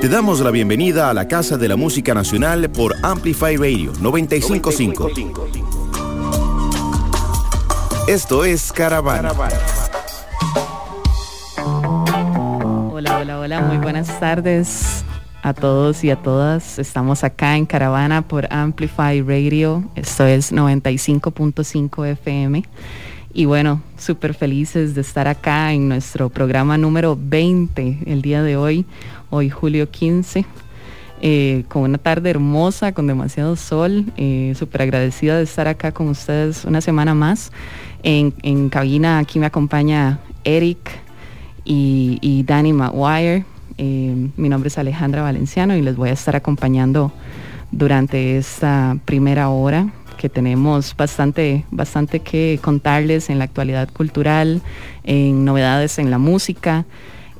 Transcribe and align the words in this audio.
Te 0.00 0.08
damos 0.08 0.38
la 0.38 0.52
bienvenida 0.52 1.10
a 1.10 1.14
la 1.14 1.26
Casa 1.26 1.56
de 1.56 1.66
la 1.66 1.74
Música 1.74 2.14
Nacional 2.14 2.70
por 2.70 2.94
Amplify 3.02 3.56
Radio 3.56 3.92
955. 4.00 5.10
Esto 8.06 8.44
es 8.44 8.72
Caravana. 8.72 9.32
Hola, 12.92 13.18
hola, 13.18 13.40
hola, 13.40 13.60
muy 13.62 13.78
buenas 13.78 14.20
tardes 14.20 15.04
a 15.42 15.52
todos 15.52 16.04
y 16.04 16.10
a 16.10 16.16
todas. 16.16 16.78
Estamos 16.78 17.24
acá 17.24 17.56
en 17.56 17.66
Caravana 17.66 18.22
por 18.22 18.46
Amplify 18.52 19.20
Radio. 19.22 19.82
Esto 19.96 20.26
es 20.26 20.52
95.5 20.52 22.06
FM. 22.06 22.62
Y 23.38 23.44
bueno, 23.44 23.80
súper 23.96 24.34
felices 24.34 24.96
de 24.96 25.00
estar 25.00 25.28
acá 25.28 25.72
en 25.72 25.88
nuestro 25.88 26.28
programa 26.28 26.76
número 26.76 27.16
20 27.16 28.00
el 28.06 28.20
día 28.20 28.42
de 28.42 28.56
hoy, 28.56 28.84
hoy 29.30 29.48
julio 29.48 29.88
15. 29.88 30.44
Eh, 31.22 31.62
con 31.68 31.82
una 31.82 31.98
tarde 31.98 32.30
hermosa, 32.30 32.90
con 32.90 33.06
demasiado 33.06 33.54
sol, 33.54 34.06
eh, 34.16 34.54
súper 34.58 34.82
agradecida 34.82 35.36
de 35.36 35.44
estar 35.44 35.68
acá 35.68 35.92
con 35.92 36.08
ustedes 36.08 36.64
una 36.64 36.80
semana 36.80 37.14
más. 37.14 37.52
En, 38.02 38.32
cabina 38.70 39.20
aquí 39.20 39.38
me 39.38 39.46
acompaña 39.46 40.18
Eric 40.42 40.90
y, 41.64 42.18
y 42.20 42.42
Danny 42.42 42.72
Maguire. 42.72 43.44
Eh, 43.76 44.30
mi 44.36 44.48
nombre 44.48 44.66
es 44.66 44.78
Alejandra 44.78 45.22
Valenciano 45.22 45.76
y 45.76 45.82
les 45.82 45.94
voy 45.94 46.08
a 46.08 46.14
estar 46.14 46.34
acompañando 46.34 47.12
durante 47.70 48.36
esta 48.36 48.96
primera 49.04 49.48
hora 49.48 49.92
que 50.18 50.28
tenemos 50.28 50.94
bastante, 50.94 51.64
bastante 51.70 52.20
que 52.20 52.58
contarles 52.60 53.30
en 53.30 53.38
la 53.38 53.44
actualidad 53.44 53.88
cultural, 53.90 54.60
en 55.04 55.46
novedades 55.46 55.98
en 55.98 56.10
la 56.10 56.18
música. 56.18 56.84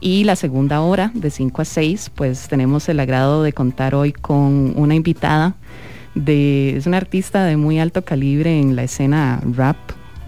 Y 0.01 0.25
la 0.25 0.37
segunda 0.37 0.81
hora, 0.81 1.11
de 1.13 1.29
5 1.29 1.61
a 1.61 1.65
6, 1.65 2.13
pues 2.15 2.49
tenemos 2.49 2.89
el 2.89 3.01
agrado 3.01 3.43
de 3.43 3.53
contar 3.53 3.95
hoy 3.95 4.13
con 4.13 4.73
una 4.77 4.95
invitada. 4.95 5.57
De, 6.15 6.77
es 6.77 6.87
una 6.87 6.97
artista 6.97 7.45
de 7.45 7.57
muy 7.57 7.79
alto 7.79 8.03
calibre 8.03 8.59
en 8.59 8.77
la 8.77 8.85
escena 8.85 9.41
rap. 9.55 9.77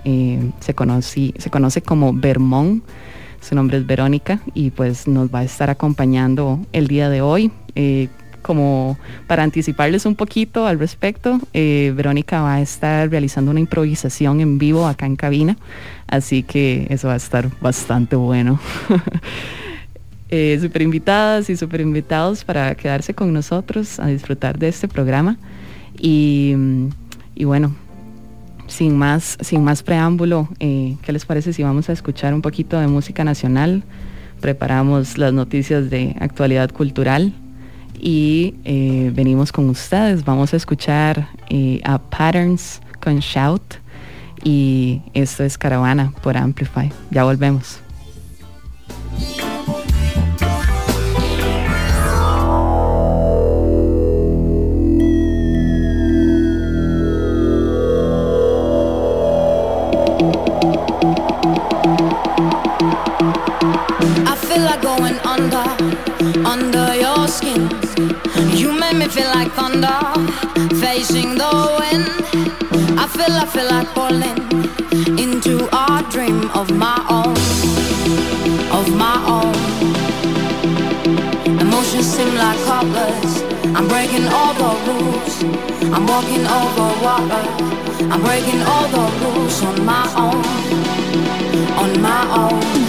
Eh, 0.04 0.50
se, 0.60 0.74
conoce, 0.74 1.32
se 1.38 1.50
conoce 1.50 1.82
como 1.82 2.12
Vermont. 2.12 2.84
Su 3.40 3.54
nombre 3.54 3.78
es 3.78 3.86
Verónica 3.86 4.40
y 4.52 4.70
pues 4.70 5.08
nos 5.08 5.32
va 5.32 5.38
a 5.38 5.44
estar 5.44 5.70
acompañando 5.70 6.60
el 6.72 6.88
día 6.88 7.08
de 7.08 7.22
hoy. 7.22 7.52
Eh, 7.74 8.08
como 8.41 8.98
para 9.27 9.42
anticiparles 9.42 10.06
un 10.06 10.14
poquito 10.14 10.66
al 10.66 10.78
respecto, 10.78 11.41
eh, 11.52 11.92
Verónica 11.94 12.42
va 12.42 12.55
a 12.55 12.60
estar 12.60 13.10
realizando 13.10 13.50
una 13.50 13.60
improvisación 13.60 14.41
en 14.41 14.58
vivo 14.58 14.86
acá 14.86 15.06
en 15.06 15.16
cabina, 15.16 15.56
así 16.06 16.42
que 16.42 16.86
eso 16.91 17.08
va 17.08 17.14
a 17.14 17.19
estar 17.19 17.50
bastante 17.60 18.16
bueno. 18.16 18.60
eh, 20.30 20.58
super 20.60 20.82
invitadas 20.82 21.50
y 21.50 21.56
super 21.56 21.80
invitados 21.80 22.44
para 22.44 22.74
quedarse 22.74 23.14
con 23.14 23.32
nosotros 23.32 23.98
a 23.98 24.06
disfrutar 24.06 24.58
de 24.58 24.69
este 24.69 24.88
programa. 24.88 25.36
Y, 25.98 26.54
bueno, 27.44 27.75
sin 28.66 28.97
más, 28.97 29.36
sin 29.41 29.62
más 29.64 29.82
preámbulo, 29.82 30.48
eh, 30.60 30.97
¿qué 31.02 31.12
les 31.12 31.27
parece 31.27 31.52
si 31.52 31.62
vamos 31.62 31.91
a 31.91 31.92
escuchar 31.92 32.32
un 32.32 32.42
poquito 32.42 32.78
de 32.78 32.86
música 32.86 33.25
nacional? 33.25 33.82
Preparamos 34.41 35.19
las 35.19 35.32
noticias 35.34 35.91
de 35.91 36.16
actualidad 36.19 36.70
cultural 36.70 37.34
y 38.00 38.54
eh, 38.64 39.10
venimos 39.14 39.52
con 39.52 39.68
ustedes. 39.68 40.24
Vamos 40.24 40.52
a 40.54 40.56
escuchar 40.56 41.28
eh, 41.48 41.80
a 41.84 41.98
Patterns 41.98 42.80
con 43.00 43.18
Shout 43.18 43.74
y 44.42 45.02
esto 45.14 45.44
es 45.44 45.58
Caravana 45.58 46.12
por 46.22 46.36
Amplify. 46.36 46.90
Ya 47.10 47.24
volvemos. 47.24 47.80
Skin. 67.30 67.70
You 68.58 68.72
make 68.72 68.96
me 68.96 69.06
feel 69.06 69.30
like 69.38 69.52
thunder, 69.52 70.00
facing 70.82 71.38
the 71.38 71.52
wind. 71.78 72.10
I 72.98 73.06
feel, 73.06 73.34
I 73.42 73.46
feel 73.46 73.68
like 73.70 73.88
falling 73.94 74.38
into 75.16 75.54
a 75.72 76.02
dream 76.10 76.50
of 76.60 76.66
my 76.72 76.98
own, 77.08 77.36
of 78.78 78.86
my 79.04 79.16
own. 79.36 79.54
Emotions 81.60 82.06
seem 82.14 82.34
like 82.34 82.58
colors. 82.64 83.32
I'm 83.76 83.86
breaking 83.86 84.26
all 84.36 84.52
the 84.62 84.72
rules. 84.88 85.34
I'm 85.94 86.06
walking 86.06 86.44
over 86.58 86.88
water. 87.06 87.44
I'm 88.12 88.20
breaking 88.22 88.60
all 88.62 88.88
the 88.96 89.06
rules 89.22 89.62
on 89.62 89.84
my 89.84 90.06
own, 90.26 90.44
on 91.82 92.02
my 92.02 92.22
own. 92.44 92.79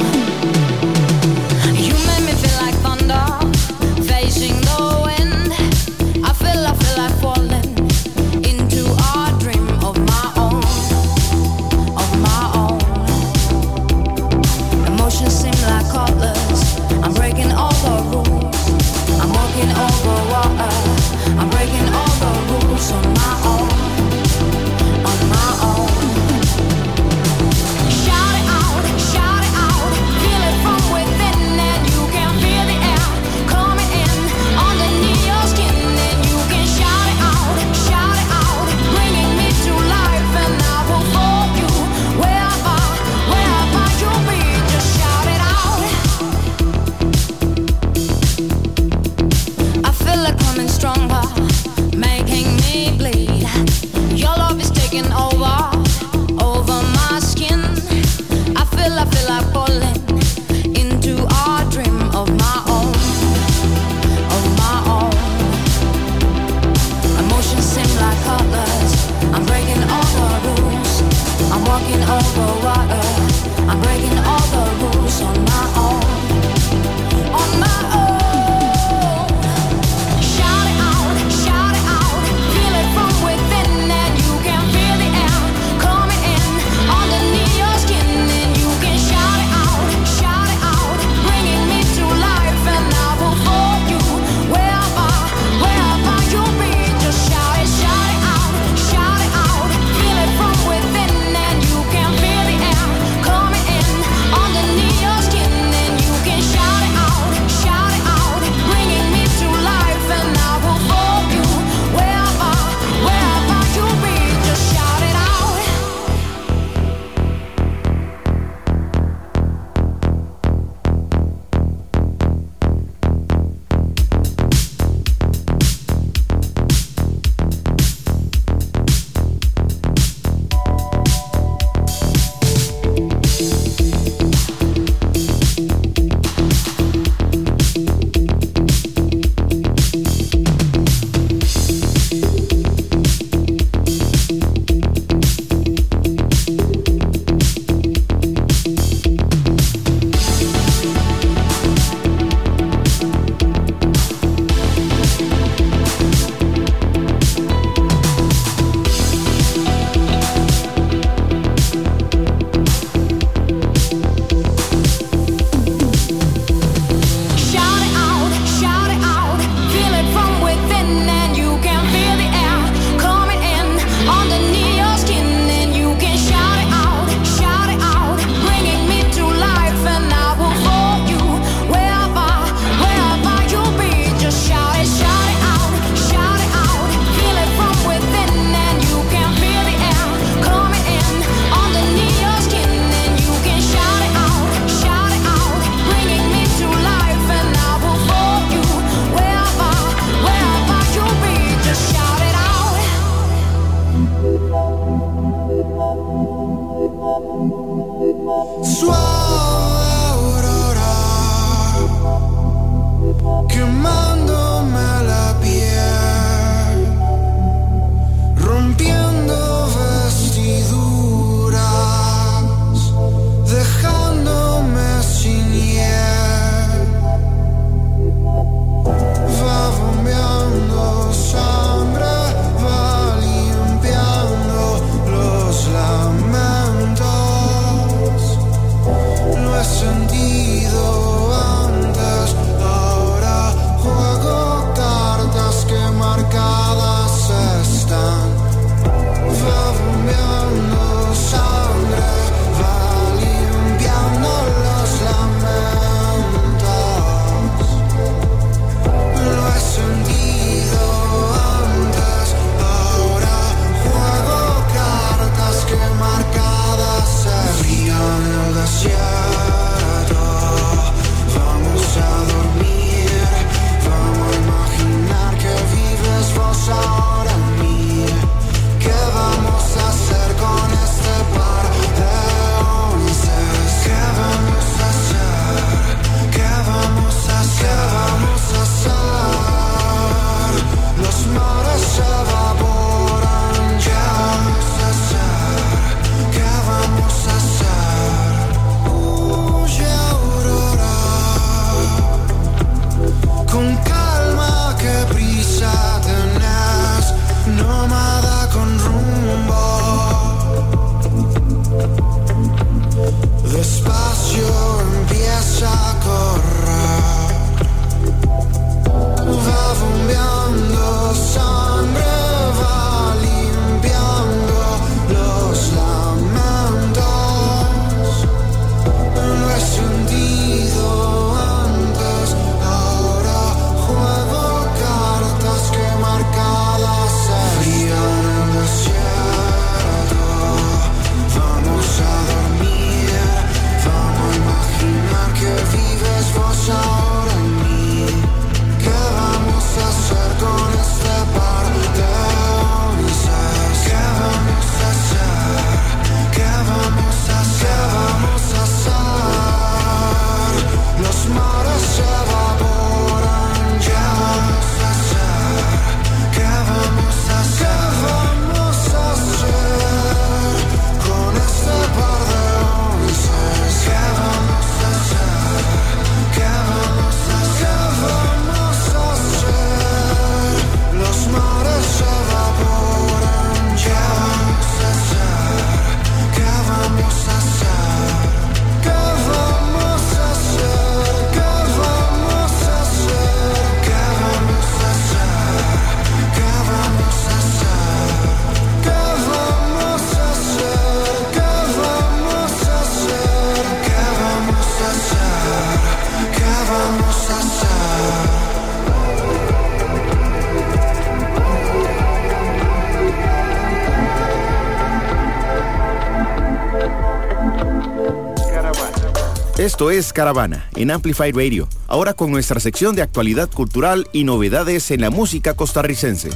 Esto 419.81 419.89
es 419.89 420.13
Caravana 420.13 420.69
en 420.75 420.91
Amplify 420.91 421.31
Radio, 421.31 421.67
ahora 421.87 422.13
con 422.13 422.29
nuestra 422.29 422.59
sección 422.59 422.95
de 422.95 423.01
actualidad 423.01 423.49
cultural 423.49 424.07
y 424.13 424.25
novedades 424.25 424.91
en 424.91 425.01
la 425.01 425.09
música 425.09 425.55
costarricense. 425.55 426.29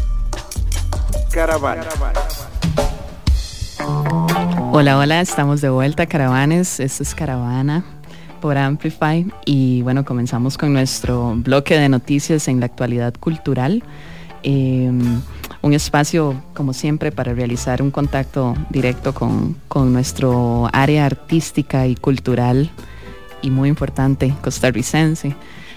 Caravana. 1.29 1.83
Hola, 4.71 4.97
hola, 4.97 5.21
estamos 5.21 5.61
de 5.61 5.69
vuelta, 5.69 6.07
caravanes. 6.07 6.79
Esto 6.79 7.03
es 7.03 7.13
Caravana 7.13 7.85
por 8.41 8.57
Amplify 8.57 9.31
y 9.45 9.83
bueno, 9.83 10.05
comenzamos 10.05 10.57
con 10.57 10.73
nuestro 10.73 11.35
bloque 11.35 11.77
de 11.77 11.87
noticias 11.87 12.47
en 12.47 12.59
la 12.59 12.65
actualidad 12.65 13.13
cultural. 13.13 13.83
Em, 14.41 15.21
un 15.61 15.73
espacio, 15.73 16.41
como 16.55 16.73
siempre, 16.73 17.11
para 17.11 17.35
realizar 17.35 17.83
un 17.83 17.91
contacto 17.91 18.55
directo 18.71 19.13
con, 19.13 19.55
con 19.67 19.93
nuestro 19.93 20.67
área 20.73 21.05
artística 21.05 21.85
y 21.85 21.95
cultural 21.95 22.71
y 23.45 23.51
muy 23.51 23.69
importante 23.69 24.33
costarricense. 24.41 25.35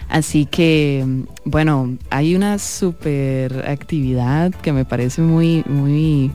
Así 0.09 0.47
que, 0.47 1.05
bueno, 1.45 1.99
hay 2.09 2.35
una 2.35 2.59
super 2.59 3.69
actividad 3.69 4.55
que 4.55 4.73
me 4.73 4.87
parece 4.87 5.21
muy, 5.21 5.63
muy 5.67 6.31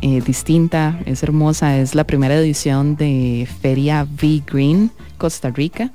eh, 0.00 0.22
distinta, 0.24 0.98
es 1.04 1.22
hermosa, 1.22 1.76
es 1.76 1.94
la 1.94 2.04
primera 2.04 2.36
edición 2.36 2.96
de 2.96 3.46
Feria 3.60 4.04
V 4.04 4.42
Green 4.50 4.90
Costa 5.18 5.50
Rica. 5.50 5.90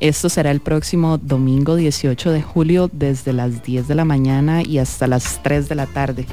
Esto 0.00 0.28
será 0.28 0.50
el 0.50 0.60
próximo 0.60 1.16
domingo 1.16 1.76
18 1.76 2.32
de 2.32 2.42
julio 2.42 2.90
desde 2.92 3.32
las 3.32 3.62
10 3.62 3.88
de 3.88 3.94
la 3.94 4.04
mañana 4.04 4.62
y 4.62 4.78
hasta 4.78 5.06
las 5.06 5.42
3 5.42 5.70
de 5.70 5.74
la 5.74 5.86
tarde. 5.86 6.26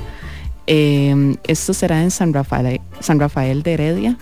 Eh, 0.68 1.38
esto 1.48 1.74
será 1.74 2.04
en 2.04 2.12
San 2.12 2.34
Rafael, 2.34 2.82
San 3.00 3.20
Rafael 3.20 3.64
de 3.64 3.74
Heredia. 3.74 4.18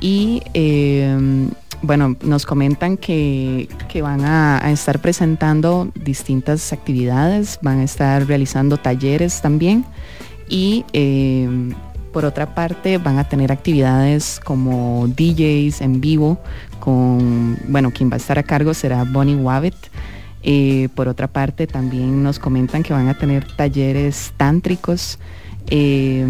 Y 0.00 0.42
eh, 0.54 1.48
bueno, 1.86 2.16
nos 2.22 2.44
comentan 2.44 2.96
que, 2.96 3.68
van 4.02 4.24
a, 4.24 4.70
estar 4.70 5.00
presentando 5.00 5.90
distintas 5.94 6.72
actividades, 6.72 7.58
van 7.62 7.78
a 7.78 7.84
estar 7.84 8.26
realizando 8.26 8.76
talleres 8.76 9.40
también 9.40 9.84
y 10.48 10.84
eh, 10.92 11.48
por 12.12 12.24
otra 12.24 12.54
parte 12.54 12.98
van 12.98 13.18
a 13.18 13.28
tener 13.28 13.52
actividades 13.52 14.40
como 14.44 15.06
DJs 15.08 15.80
en 15.80 16.00
vivo 16.00 16.38
con, 16.80 17.56
bueno, 17.68 17.90
quien 17.92 18.10
va 18.10 18.14
a 18.14 18.18
estar 18.18 18.38
a 18.38 18.42
cargo 18.42 18.74
será 18.74 19.04
Bonnie 19.04 19.36
Wabbit. 19.36 19.76
Eh, 20.48 20.88
por 20.94 21.08
otra 21.08 21.26
parte 21.26 21.66
también 21.66 22.22
nos 22.22 22.38
comentan 22.38 22.84
que 22.84 22.92
van 22.92 23.08
a 23.08 23.14
tener 23.14 23.44
talleres 23.56 24.32
tántricos. 24.36 25.18
Eh, 25.68 26.24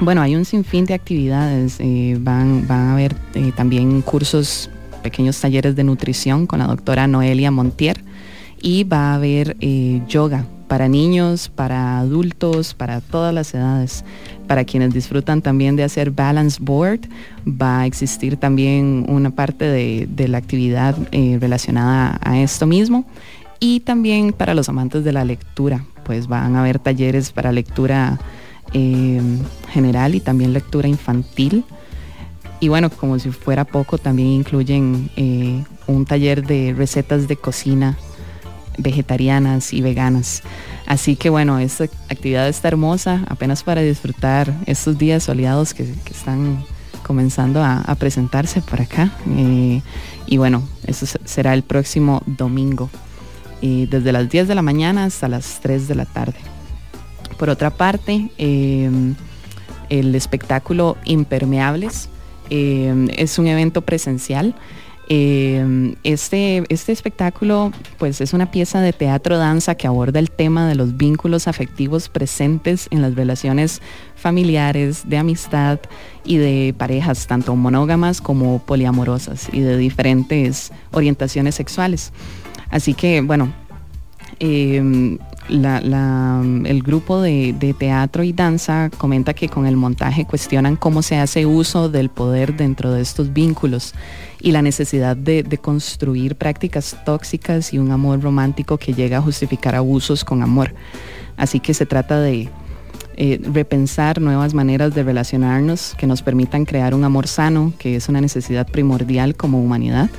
bueno, 0.00 0.22
hay 0.22 0.36
un 0.36 0.44
sinfín 0.44 0.84
de 0.84 0.94
actividades. 0.94 1.76
Eh, 1.80 2.16
van, 2.20 2.66
van 2.66 2.88
a 2.88 2.92
haber 2.92 3.16
eh, 3.34 3.52
también 3.56 4.00
cursos, 4.02 4.70
pequeños 5.02 5.40
talleres 5.40 5.76
de 5.76 5.84
nutrición 5.84 6.46
con 6.46 6.60
la 6.60 6.66
doctora 6.66 7.06
Noelia 7.06 7.50
Montier 7.50 8.02
y 8.60 8.84
va 8.84 9.12
a 9.12 9.14
haber 9.14 9.56
eh, 9.60 10.02
yoga 10.08 10.44
para 10.68 10.88
niños, 10.88 11.48
para 11.48 11.98
adultos, 11.98 12.74
para 12.74 13.00
todas 13.00 13.32
las 13.32 13.54
edades. 13.54 14.04
Para 14.46 14.64
quienes 14.64 14.92
disfrutan 14.94 15.42
también 15.42 15.76
de 15.76 15.84
hacer 15.84 16.10
balance 16.10 16.58
board, 16.60 17.00
va 17.46 17.80
a 17.80 17.86
existir 17.86 18.36
también 18.36 19.06
una 19.08 19.30
parte 19.30 19.64
de, 19.64 20.28
la 20.28 20.38
actividad 20.38 20.96
relacionada 21.12 22.18
a 22.22 22.38
esto 22.40 22.66
mismo. 22.66 23.06
Y 23.60 23.80
también 23.80 24.32
para 24.32 24.54
los 24.54 24.68
amantes 24.68 25.04
de 25.04 25.12
la 25.12 25.24
lectura, 25.24 25.84
pues 26.04 26.28
van 26.28 26.54
a 26.54 26.60
haber 26.60 26.78
talleres 26.78 27.32
para 27.32 27.50
lectura 27.52 28.18
eh, 28.72 29.20
general 29.70 30.14
y 30.14 30.20
también 30.20 30.52
lectura 30.52 30.88
infantil. 30.88 31.64
Y 32.60 32.68
bueno, 32.68 32.90
como 32.90 33.18
si 33.18 33.30
fuera 33.30 33.64
poco, 33.64 33.98
también 33.98 34.28
incluyen 34.28 35.10
eh, 35.16 35.64
un 35.86 36.04
taller 36.04 36.44
de 36.46 36.74
recetas 36.76 37.28
de 37.28 37.36
cocina 37.36 37.96
vegetarianas 38.76 39.72
y 39.72 39.80
veganas. 39.80 40.42
Así 40.86 41.16
que 41.16 41.30
bueno, 41.30 41.58
esta 41.58 41.84
actividad 41.84 42.48
está 42.48 42.68
hermosa, 42.68 43.24
apenas 43.28 43.62
para 43.62 43.80
disfrutar 43.80 44.52
estos 44.66 44.98
días 44.98 45.24
soleados 45.24 45.74
que, 45.74 45.82
están 46.10 46.64
comenzando 47.04 47.62
a, 47.62 47.94
presentarse 47.98 48.60
por 48.60 48.80
acá. 48.80 49.12
Eh, 49.36 49.82
y 50.26 50.36
bueno, 50.36 50.62
eso 50.86 51.06
será 51.24 51.54
el 51.54 51.62
próximo 51.62 52.22
domingo, 52.26 52.90
desde 53.60 54.12
las 54.12 54.28
10 54.28 54.46
de 54.46 54.54
la 54.54 54.62
mañana 54.62 55.04
hasta 55.04 55.26
las 55.26 55.60
3 55.60 55.88
de 55.88 55.94
la 55.94 56.04
tarde. 56.04 56.38
Por 57.38 57.50
otra 57.50 57.70
parte, 57.70 58.30
em, 58.36 59.14
el 59.88 60.14
espectáculo 60.14 60.96
Impermeables 61.04 62.08
em, 62.50 63.08
es 63.16 63.38
un 63.38 63.46
evento 63.46 63.82
presencial. 63.82 64.54
Em, 65.10 65.94
este, 66.04 66.64
este 66.68 66.92
espectáculo 66.92 67.72
pues 67.96 68.20
es 68.20 68.34
una 68.34 68.50
pieza 68.50 68.82
de 68.82 68.92
teatro 68.92 69.38
danza 69.38 69.74
que 69.74 69.86
aborda 69.86 70.18
el 70.18 70.30
tema 70.30 70.68
de 70.68 70.74
los 70.74 70.98
vínculos 70.98 71.48
afectivos 71.48 72.10
presentes 72.10 72.88
en 72.90 73.00
las 73.00 73.14
relaciones 73.14 73.80
familiares, 74.16 75.08
de 75.08 75.16
amistad 75.16 75.78
y 76.24 76.36
de 76.36 76.74
parejas, 76.76 77.26
tanto 77.26 77.56
monógamas 77.56 78.20
como 78.20 78.58
poliamorosas 78.58 79.48
y 79.50 79.60
de 79.60 79.78
diferentes 79.78 80.72
orientaciones 80.90 81.54
sexuales. 81.54 82.12
Así 82.70 82.92
que 82.92 83.22
bueno, 83.22 83.50
el 85.48 86.82
grupo 86.82 87.20
de, 87.20 87.74
teatro 87.78 88.22
y 88.22 88.32
danza 88.32 88.90
comenta 88.96 89.34
que 89.34 89.48
con 89.48 89.66
el 89.66 89.76
montaje 89.76 90.24
cuestionan 90.24 90.76
cómo 90.76 91.02
se 91.02 91.16
hace 91.16 91.46
uso 91.46 91.88
del 91.88 92.08
poder 92.08 92.56
dentro 92.56 92.92
de 92.92 93.00
estos 93.00 93.32
vínculos 93.32 93.94
y 94.40 94.52
la 94.52 94.62
necesidad 94.62 95.16
de, 95.16 95.44
construir 95.60 96.36
prácticas 96.36 96.96
tóxicas 97.04 97.72
y 97.72 97.78
un 97.78 97.90
amor 97.90 98.20
romántico 98.20 98.78
que 98.78 98.92
llega 98.92 99.18
a 99.18 99.22
justificar 99.22 99.74
abusos 99.74 100.24
con 100.24 100.42
amor. 100.42 100.74
Así 101.36 101.60
que 101.60 101.74
se 101.74 101.86
trata 101.86 102.20
de 102.20 102.48
eh, 103.16 103.40
repensar 103.52 104.20
nuevas 104.20 104.54
maneras 104.54 104.94
de 104.94 105.02
relacionarnos 105.02 105.94
que 105.96 106.06
nos 106.06 106.22
permitan 106.22 106.64
crear 106.64 106.94
un 106.94 107.04
amor 107.04 107.26
sano, 107.26 107.72
que 107.78 107.96
es 107.96 108.08
una 108.08 108.20
necesidad 108.20 108.66
primordial 108.68 109.34
como 109.34 109.60
humanidad 109.60 110.10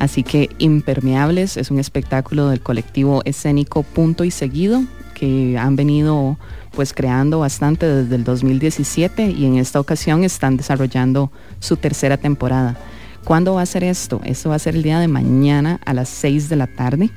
Así 0.00 0.22
que 0.22 0.48
Impermeables 0.58 1.58
es 1.58 1.70
un 1.70 1.78
espectáculo 1.78 2.48
del 2.48 2.62
colectivo 2.62 3.20
escénico 3.26 3.82
Punto 3.82 4.24
y 4.24 4.30
Seguido 4.30 4.82
que 5.14 5.58
han 5.58 5.76
venido 5.76 6.38
pues 6.72 6.94
creando 6.94 7.40
bastante 7.40 7.84
desde 7.84 8.16
el 8.16 8.24
2017 8.24 9.30
y 9.30 9.44
en 9.44 9.58
esta 9.58 9.78
ocasión 9.78 10.24
están 10.24 10.56
desarrollando 10.56 11.30
su 11.58 11.76
tercera 11.76 12.16
temporada. 12.16 12.78
¿Cuándo 13.24 13.54
va 13.54 13.62
a 13.62 13.66
ser 13.66 13.84
esto? 13.84 14.22
Esto 14.24 14.48
va 14.48 14.54
a 14.54 14.58
ser 14.58 14.74
el 14.74 14.82
día 14.82 14.98
de 15.00 15.08
mañana 15.08 15.78
a 15.84 15.92
las 15.92 16.08
6 16.08 16.48
de 16.48 16.56
la 16.56 16.66
tarde, 16.66 17.10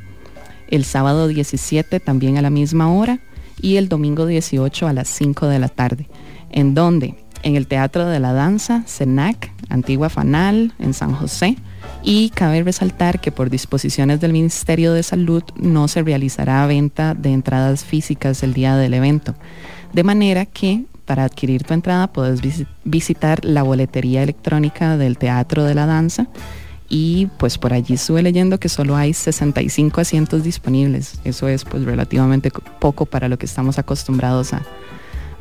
el 0.68 0.84
sábado 0.84 1.30
17 1.30 2.02
también 2.02 2.38
a 2.38 2.42
la 2.42 2.50
misma 2.50 2.92
hora 2.92 3.20
y 3.62 3.78
el 3.78 3.88
domingo 3.88 4.26
18 4.26 4.88
a 4.88 4.92
las 4.92 5.08
5 5.08 5.48
de 5.48 5.60
la 5.60 5.70
tarde. 5.70 6.10
¿En 6.50 6.74
dónde? 6.74 7.16
En 7.44 7.56
el 7.56 7.68
Teatro 7.68 8.08
de 8.08 8.20
la 8.20 8.34
Danza, 8.34 8.84
CENAC, 8.88 9.54
Antigua 9.70 10.10
Fanal, 10.10 10.74
en 10.80 10.94
San 10.94 11.14
José 11.14 11.56
y 12.04 12.30
cabe 12.30 12.62
resaltar 12.64 13.22
que 13.22 13.32
por 13.32 13.50
disposiciones 13.50 14.20
del 14.20 14.34
Ministerio 14.34 14.94
de 14.94 15.04
Salud 15.04 15.44
no 15.56 15.88
se 15.88 16.04
realizará 16.04 16.66
venta 16.68 17.14
de 17.14 17.32
entradas 17.32 17.86
físicas 17.86 18.44
el 18.44 18.54
día 18.54 18.76
del 18.76 18.94
evento. 18.94 19.36
De 19.94 20.04
manera 20.04 20.46
que 20.46 20.84
para 21.06 21.24
adquirir 21.24 21.64
tu 21.64 21.74
entrada 21.74 22.08
puedes 22.08 22.42
visitar 22.84 23.44
la 23.46 23.64
boletería 23.64 24.24
electrónica 24.24 24.98
del 24.98 25.18
Teatro 25.18 25.64
de 25.64 25.76
la 25.76 25.86
Danza 25.86 26.28
y 26.90 27.28
pues 27.38 27.58
por 27.58 27.74
allí 27.74 27.96
estuve 27.96 28.22
leyendo 28.22 28.60
que 28.60 28.70
solo 28.70 28.96
hay 28.96 29.14
65 29.14 30.02
asientos 30.02 30.44
disponibles. 30.44 31.20
Eso 31.24 31.48
es 31.48 31.64
pues 31.64 31.84
relativamente 31.84 32.52
poco 32.80 33.06
para 33.06 33.30
lo 33.30 33.38
que 33.38 33.46
estamos 33.46 33.80
acostumbrados 33.80 34.54
a, 34.54 34.62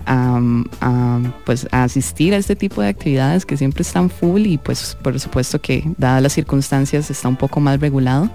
a, 0.06 1.20
pues, 1.44 1.66
asistir 1.70 2.34
a 2.34 2.36
este 2.36 2.56
tipo 2.56 2.82
de 2.82 2.88
actividades 2.88 3.46
que 3.46 3.56
siempre 3.56 3.82
están 3.82 4.10
full 4.10 4.46
y 4.46 4.58
pues 4.58 4.96
por 5.02 5.18
supuesto 5.18 5.60
que 5.60 5.84
dadas 5.98 6.22
las 6.22 6.32
circunstancias 6.32 7.10
está 7.10 7.28
un 7.28 7.36
poco 7.36 7.60
más 7.60 7.80
regulado. 7.80 8.30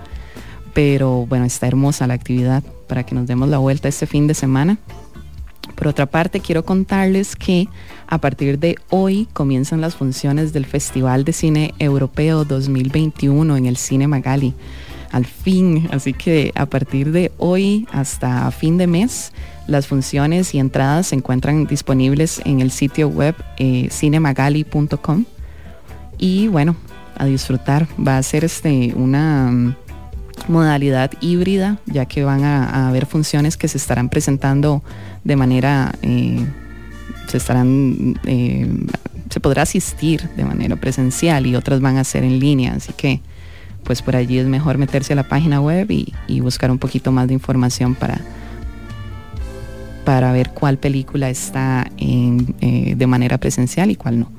Pero 0.74 1.26
bueno, 1.26 1.46
está 1.46 1.68
hermosa 1.68 2.06
la 2.08 2.14
actividad 2.14 2.64
para 2.88 3.04
que 3.04 3.16
nos 3.16 3.28
demos 3.28 3.50
la 3.50 3.58
vuelta 3.58 3.88
este 3.88 4.06
fin 4.06 4.28
de 4.28 4.34
semana. 4.34 4.78
Por 5.76 5.88
otra 5.88 6.06
parte, 6.06 6.40
quiero 6.40 6.66
contarles 6.66 7.36
que 7.36 7.68
a 8.08 8.18
partir 8.20 8.58
de 8.58 8.78
hoy 8.90 9.28
comienzan 9.34 9.82
las 9.82 9.96
funciones 9.96 10.54
del 10.54 10.66
Festival 10.66 11.24
de 11.24 11.34
Cine 11.34 11.74
Europeo 11.78 12.46
2021 12.46 13.58
en 13.58 13.66
el 13.66 13.78
Cine 13.78 14.08
Magali. 14.08 14.56
Al 15.12 15.26
fin, 15.26 15.88
así 15.92 16.14
que 16.14 16.52
a 16.56 16.66
partir 16.66 17.12
de 17.12 17.32
hoy 17.38 17.88
hasta 17.92 18.50
fin 18.52 18.78
de 18.78 18.88
mes 18.88 19.32
las 19.68 19.88
funciones 19.88 20.54
y 20.54 20.60
entradas 20.60 21.08
se 21.08 21.16
encuentran 21.16 21.66
disponibles 21.66 22.42
en 22.46 22.62
el 22.62 22.72
sitio 22.72 23.10
web 23.10 23.36
eh, 23.58 23.90
cinemagali.com. 23.92 25.26
Y 26.18 26.48
bueno, 26.48 26.76
a 27.18 27.26
disfrutar. 27.26 27.88
Va 27.96 28.18
a 28.18 28.24
ser 28.24 28.46
este, 28.46 28.94
una 28.96 29.52
mm, 29.52 29.76
modalidad 30.48 31.12
híbrida, 31.22 31.80
ya 31.86 32.06
que 32.06 32.24
van 32.24 32.44
a, 32.44 32.88
haber 32.88 33.06
funciones 33.06 33.58
que 33.58 33.68
se 33.68 33.78
estarán 33.78 34.10
presentando 34.10 34.84
de 35.24 35.36
manera, 35.36 35.94
eh, 36.02 36.46
se 37.28 37.38
estarán, 37.38 38.20
eh, 38.26 38.70
se 39.30 39.40
podrá 39.40 39.64
asistir 39.64 40.30
de 40.38 40.46
manera 40.46 40.76
presencial 40.76 41.46
y 41.46 41.56
otras 41.56 41.82
van 41.82 41.98
a 41.98 42.04
ser 42.04 42.24
en 42.24 42.40
línea. 42.40 42.74
Así 42.74 42.94
que 42.94 43.22
pues 43.88 44.03
por 44.03 44.15
allí 44.15 44.38
es 44.38 44.46
mejor 44.46 44.77
meterse 44.77 45.13
a 45.13 45.15
la 45.15 45.24
página 45.24 45.60
web 45.60 45.89
y 45.89 46.39
buscar 46.41 46.70
un 46.70 46.77
poquito 46.77 47.12
más 47.12 47.27
de 47.27 47.34
información 47.34 47.96
para 47.96 48.22
para 50.08 50.32
ver 50.32 50.51
cuál 50.51 50.77
película 50.77 51.29
está 51.29 51.91
eh, 51.98 52.94
de 52.96 53.08
manera 53.08 53.38
presencial 53.39 53.91
y 53.91 53.98
cuál 53.98 54.22
no. 54.22 54.32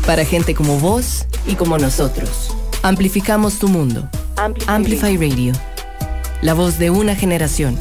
Para 0.05 0.23
gente 0.23 0.53
como 0.53 0.79
vos 0.79 1.25
y 1.47 1.55
como 1.55 1.79
nosotros. 1.79 2.55
Amplificamos 2.83 3.57
tu 3.57 3.67
mundo. 3.67 4.07
Amplify, 4.67 5.17
Radio. 5.17 5.53
La 6.41 6.53
voz 6.53 6.77
de 6.77 6.91
una 6.91 7.15
generación. 7.15 7.75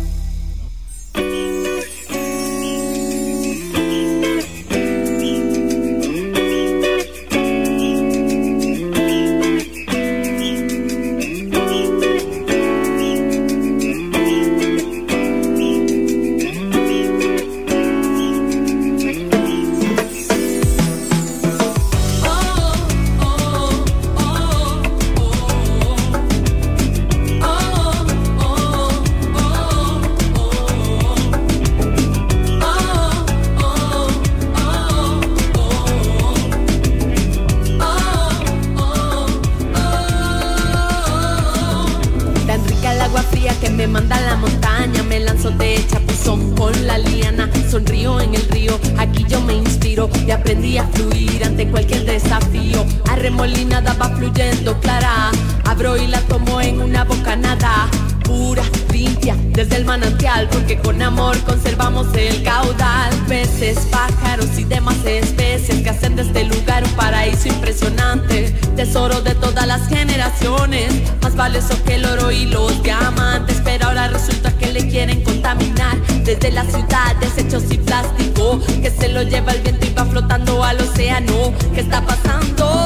con 60.82 61.00
amor 61.02 61.38
conservamos 61.44 62.06
el 62.14 62.42
caudal. 62.42 63.12
Peces, 63.28 63.78
pájaros 63.90 64.58
y 64.58 64.64
demás 64.64 64.96
especies 65.04 65.82
que 65.82 65.90
hacen 65.90 66.16
de 66.16 66.22
este 66.22 66.44
lugar 66.44 66.84
un 66.84 66.90
paraíso 66.92 67.48
impresionante. 67.48 68.50
Tesoro 68.76 69.20
de 69.20 69.34
todas 69.34 69.66
las 69.66 69.88
generaciones, 69.88 70.92
más 71.22 71.36
valioso 71.36 71.82
que 71.84 71.96
el 71.96 72.04
oro 72.04 72.30
y 72.30 72.46
los 72.46 72.82
diamantes. 72.82 73.60
Pero 73.64 73.88
ahora 73.88 74.08
resulta 74.08 74.50
que 74.56 74.72
le 74.72 74.88
quieren 74.88 75.22
contaminar 75.22 75.96
desde 76.24 76.50
la 76.50 76.64
ciudad 76.64 77.16
desechos 77.20 77.64
y 77.70 77.78
plástico. 77.78 78.60
Que 78.82 78.90
se 78.90 79.08
lo 79.08 79.22
lleva 79.22 79.52
el 79.52 79.60
viento 79.62 79.86
y 79.86 79.90
va 79.90 80.04
flotando 80.04 80.64
al 80.64 80.80
océano. 80.80 81.52
¿Qué 81.74 81.80
está 81.80 82.04
pasando? 82.04 82.83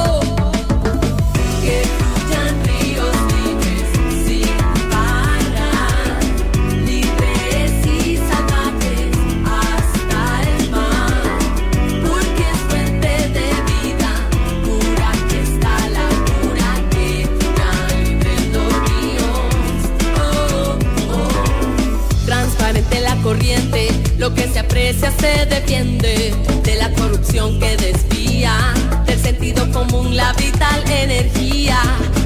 iglesia 24.89 25.13
se 25.19 25.45
defiende 25.45 26.33
de 26.63 26.75
la 26.75 26.91
corrupción 26.93 27.59
que 27.59 27.77
desvía 27.77 28.73
del 29.05 29.19
sentido 29.19 29.71
común 29.71 30.17
la 30.17 30.33
vital 30.33 30.83
energía. 30.89 31.79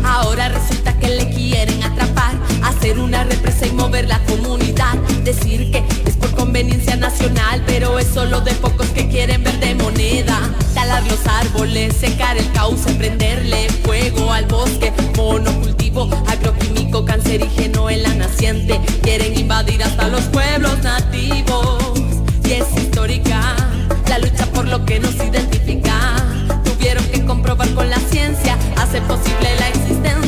Ahora 0.06 0.48
resulta 0.48 0.98
que 0.98 1.10
le 1.10 1.30
quieren 1.30 1.84
atrapar, 1.84 2.34
hacer 2.64 3.00
una 3.00 3.26
represa 3.26 3.66
y 3.66 3.72
mover 3.72 4.08
la 4.08 4.20
comunidad, 4.20 4.94
decir 5.26 5.72
que 5.72 5.84
es 6.06 6.16
por 6.16 6.32
conveniencia 6.36 6.96
nacional, 6.96 7.62
pero 7.66 8.00
es 8.00 8.08
solo 8.08 8.40
de 8.40 8.54
pocos 8.54 8.88
que 8.92 9.10
quieren 9.10 9.44
ver 9.44 9.60
de 9.60 9.76
moneda. 9.76 10.40
Talar 10.74 11.04
los 11.08 11.20
árboles, 11.28 11.94
secar 11.98 12.38
el 12.38 12.50
cauce, 12.54 12.94
prenderle 12.94 13.68
fuego 13.84 14.32
al 14.32 14.46
bosque, 14.46 14.94
monocultivo, 15.18 16.10
agroquímico, 16.28 17.04
cancerígeno 17.04 17.90
en 17.90 18.04
la 18.04 18.14
naciente. 18.14 18.80
Quieren 19.02 19.38
invadir 19.38 19.84
hasta 19.84 20.08
los 20.08 20.22
pueblos 20.26 20.82
nativos 20.82 22.03
y 22.46 22.54
es 22.54 22.66
histórica. 22.78 23.56
La 24.10 24.20
lucha 24.20 24.46
por 24.48 24.68
lo 24.68 24.86
que 24.86 25.00
nos 25.00 25.16
identifica. 25.16 26.16
Tuvieron 26.64 27.06
que 27.06 27.26
comprobar 27.26 27.70
con 27.74 27.90
la 27.90 28.00
ciencia, 28.00 28.58
hace 28.78 29.02
posible 29.02 29.56
la 29.60 29.70
existencia 29.70 30.23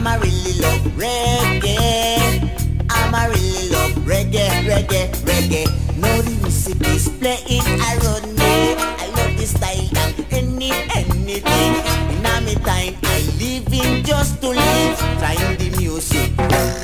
I'm 0.00 0.06
a 0.06 0.18
really 0.18 0.54
love 0.60 0.80
reggae. 0.96 1.76
I'm 2.88 3.12
a 3.12 3.28
really 3.28 3.68
love 3.68 3.92
reggae, 4.08 4.48
reggae, 4.64 5.12
reggae. 5.28 5.68
Now 6.00 6.22
the 6.22 6.30
music 6.40 6.80
is 6.88 7.10
playing 7.20 7.60
me. 7.68 7.84
I 7.84 9.12
love 9.12 9.36
this 9.36 9.50
style 9.50 9.92
and 9.98 10.26
any 10.32 10.72
anything. 10.96 11.74
In 12.16 12.22
my 12.22 12.40
time, 12.64 12.96
I 13.04 13.20
live 13.36 13.68
in 13.68 14.02
just 14.02 14.40
to 14.40 14.48
live. 14.48 14.98
Trying 15.20 15.58
the 15.58 15.68
music 15.76 16.32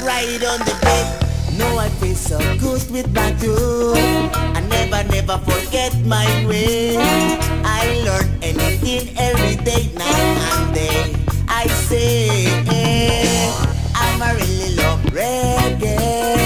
right 0.04 0.42
on 0.44 0.60
the 0.68 0.76
bed. 0.82 1.56
Know 1.56 1.78
I 1.78 1.88
feel 1.88 2.14
so 2.14 2.36
good 2.60 2.84
with 2.90 3.08
my 3.14 3.32
do. 3.40 3.94
I 3.96 4.60
never, 4.68 5.08
never 5.08 5.38
forget 5.38 5.96
my 6.04 6.28
way. 6.46 6.98
I 7.64 7.98
learn 8.04 8.28
anything 8.42 9.16
every 9.16 9.56
day, 9.64 9.88
night 9.94 10.36
and 10.52 10.74
day. 10.74 11.25
I 11.48 11.66
say, 11.88 12.46
I'm 13.94 14.22
a 14.22 14.34
really 14.34 14.74
love 14.76 15.00
reggae. 15.12 16.36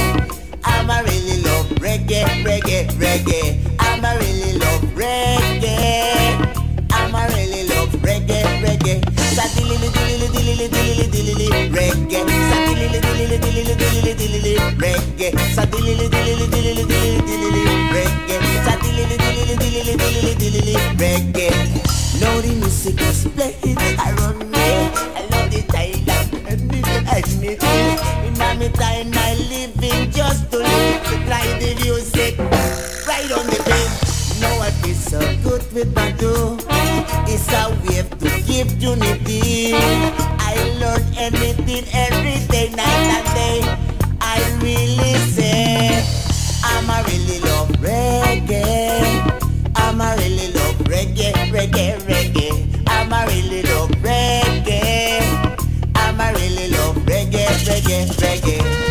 I'm 0.64 0.90
a 0.90 1.02
really 1.04 1.42
love 1.42 1.66
reggae, 1.80 2.24
reggae, 2.44 2.88
reggae. 2.98 3.58
I'm 3.78 4.04
a 4.04 4.18
really 4.18 4.58
love 4.58 4.82
reggae. 4.94 6.46
I'm 6.92 7.14
a 7.14 7.26
really 7.34 7.68
love 7.68 7.90
reggae, 8.02 8.42
reggae. 8.62 9.00
Sadilili, 9.34 9.88
dilili, 9.94 10.28
dilili, 10.28 10.68
dilili, 10.68 11.06
dilili, 11.10 11.48
reggae. 11.70 12.20
Sadilili, 12.50 13.00
dilili, 13.00 13.38
dilili, 13.38 13.74
dilili, 13.74 14.14
dilili, 14.14 14.54
reggae. 14.78 15.32
Sadilili, 15.54 16.08
dilili, 16.08 16.46
dilili, 16.48 16.84
dilili, 16.86 17.22
dilili, 17.26 17.92
reggae. 17.92 18.38
Sadilili, 19.00 19.56
dilili, 19.56 19.56
dilili, 19.56 19.96
dilili, 19.96 20.34
dilili, 20.36 20.76
reggae. 20.98 21.50
Now 22.20 22.40
the 22.42 22.52
music 22.60 23.00
is 23.00 23.24
playing 23.34 23.78
around 23.98 24.44
me. 24.50 24.66
I 25.16 25.24
love 25.32 25.48
the 25.50 25.62
Thailand, 25.72 26.28
anything, 26.46 27.06
anything. 27.08 27.98
In 28.26 28.36
my 28.36 28.68
time, 28.76 29.10
I 29.14 29.34
live 29.48 29.82
in 29.82 30.10
just 30.12 30.50
to 30.50 30.58
live. 30.58 31.00
Try 31.26 31.46
the 31.60 31.74
music 31.82 32.38
right 33.08 33.30
on 33.32 33.46
the 33.46 33.62
bed. 33.64 33.90
Now 34.40 34.60
I 34.60 34.70
feel 34.82 34.94
so 34.94 35.20
good 35.42 35.64
with 35.72 35.94
my 35.96 36.12
do. 36.12 36.58
It's 37.24 37.48
a 37.48 37.72
way 37.88 38.02
to 38.04 38.28
give 38.44 38.82
unity. 38.82 39.72
I 40.38 40.76
learn 40.78 41.02
anything 41.16 41.86
every 41.94 42.46
day, 42.48 42.68
night 42.76 43.16
and 43.16 43.26
day. 43.34 43.60
I 44.20 44.36
really 44.60 45.14
say 45.32 46.04
I'm 46.62 46.90
a 46.90 47.02
really 47.08 47.40
love 47.40 47.59
reggae. 48.30 49.72
I'm 49.76 50.00
a 50.00 50.14
really 50.16 50.52
love 50.52 50.76
reggae, 50.86 51.32
reggae, 51.50 51.98
reggae. 52.06 52.84
I'm 52.86 53.12
a 53.12 53.26
really 53.26 53.62
love 53.62 53.90
reggae. 54.02 55.20
I'm 55.96 56.20
a 56.20 56.32
really 56.38 56.70
love 56.70 56.96
reggae, 57.06 57.46
reggae, 57.66 58.06
reggae. 58.22 58.89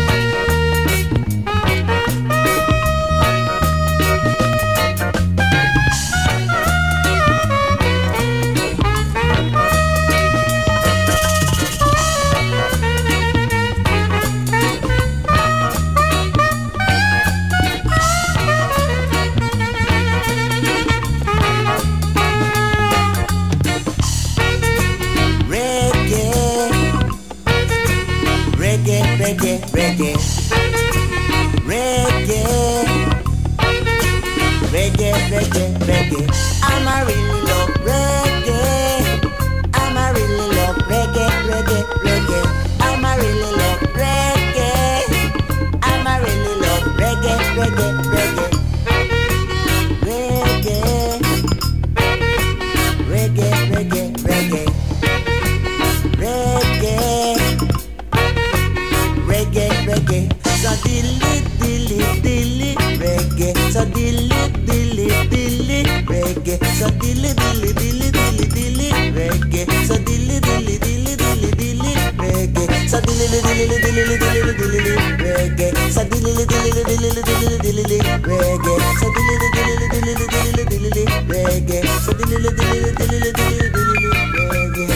So 63.80 63.86
dilly, 63.86 64.28
dilly, 64.66 65.08
dilly, 65.32 65.80
reggae. 66.04 66.60
So 66.76 66.90
dilly, 67.00 67.32
dilly, 67.32 67.72
dilly, 67.72 68.10
dilly, 68.12 68.44
dilly, 68.52 68.92
reggae. 69.16 69.64
So 69.86 69.96
dilly, 69.96 70.36
dilly, 70.38 70.76
dilly, 70.76 71.16
dilly, 71.16 71.48
dilly, 71.56 71.96
reggae. 72.20 72.68
So 72.90 73.00
dilly, 73.00 73.40
dilly, 73.40 73.80
dilly, 73.80 74.20
dilly, 74.20 74.52
dilly, 74.60 75.00
reggae. 75.16 75.72
So 75.88 76.04
dilly, 76.04 76.44
dilly, 76.44 76.70
dilly, 76.84 77.24
dilly, 77.24 77.56
dilly, 77.56 77.98
reggae. 78.28 78.76
So 79.00 79.08
dilly, 79.16 79.48
dilly, 79.48 79.88
dilly, 79.88 80.28
dilly, 80.28 80.64
dilly, 80.68 81.04
reggae. 81.32 81.80
So 82.04 82.12
dilly, 82.12 82.52
dilly, 82.52 82.92
dilly, 83.00 83.32
dilly, 83.32 83.72
dilly, 83.72 84.12
reggae. 84.52 84.90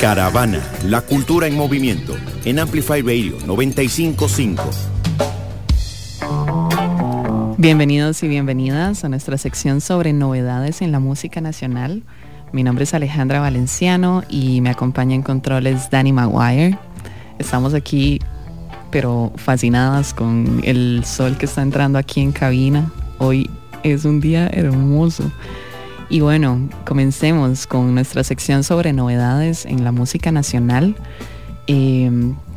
Caravana, 0.00 0.62
la 0.84 1.00
cultura 1.00 1.48
en 1.48 1.56
movimiento, 1.56 2.14
en 2.44 2.60
Amplify 2.60 3.02
Radio 3.02 3.36
955. 3.44 4.62
Bienvenidos 7.56 8.22
y 8.22 8.28
bienvenidas 8.28 9.02
a 9.02 9.08
nuestra 9.08 9.36
sección 9.38 9.80
sobre 9.80 10.12
novedades 10.12 10.82
en 10.82 10.92
la 10.92 11.00
música 11.00 11.40
nacional. 11.40 12.04
Mi 12.52 12.62
nombre 12.62 12.84
es 12.84 12.94
Alejandra 12.94 13.40
Valenciano 13.40 14.22
y 14.28 14.60
me 14.60 14.70
acompaña 14.70 15.16
en 15.16 15.22
controles 15.22 15.90
Danny 15.90 16.12
Maguire. 16.12 16.78
Estamos 17.40 17.74
aquí 17.74 18.20
pero 18.92 19.32
fascinadas 19.34 20.14
con 20.14 20.60
el 20.62 21.02
sol 21.04 21.36
que 21.36 21.46
está 21.46 21.62
entrando 21.62 21.98
aquí 21.98 22.20
en 22.20 22.30
cabina. 22.30 22.88
Hoy 23.18 23.50
es 23.82 24.04
un 24.04 24.20
día 24.20 24.46
hermoso. 24.46 25.24
Y 26.10 26.20
bueno, 26.20 26.68
comencemos 26.86 27.66
con 27.66 27.94
nuestra 27.94 28.24
sección 28.24 28.64
sobre 28.64 28.92
novedades 28.92 29.66
en 29.66 29.84
la 29.84 29.92
música 29.92 30.32
nacional. 30.32 30.96
Eh, 31.66 32.10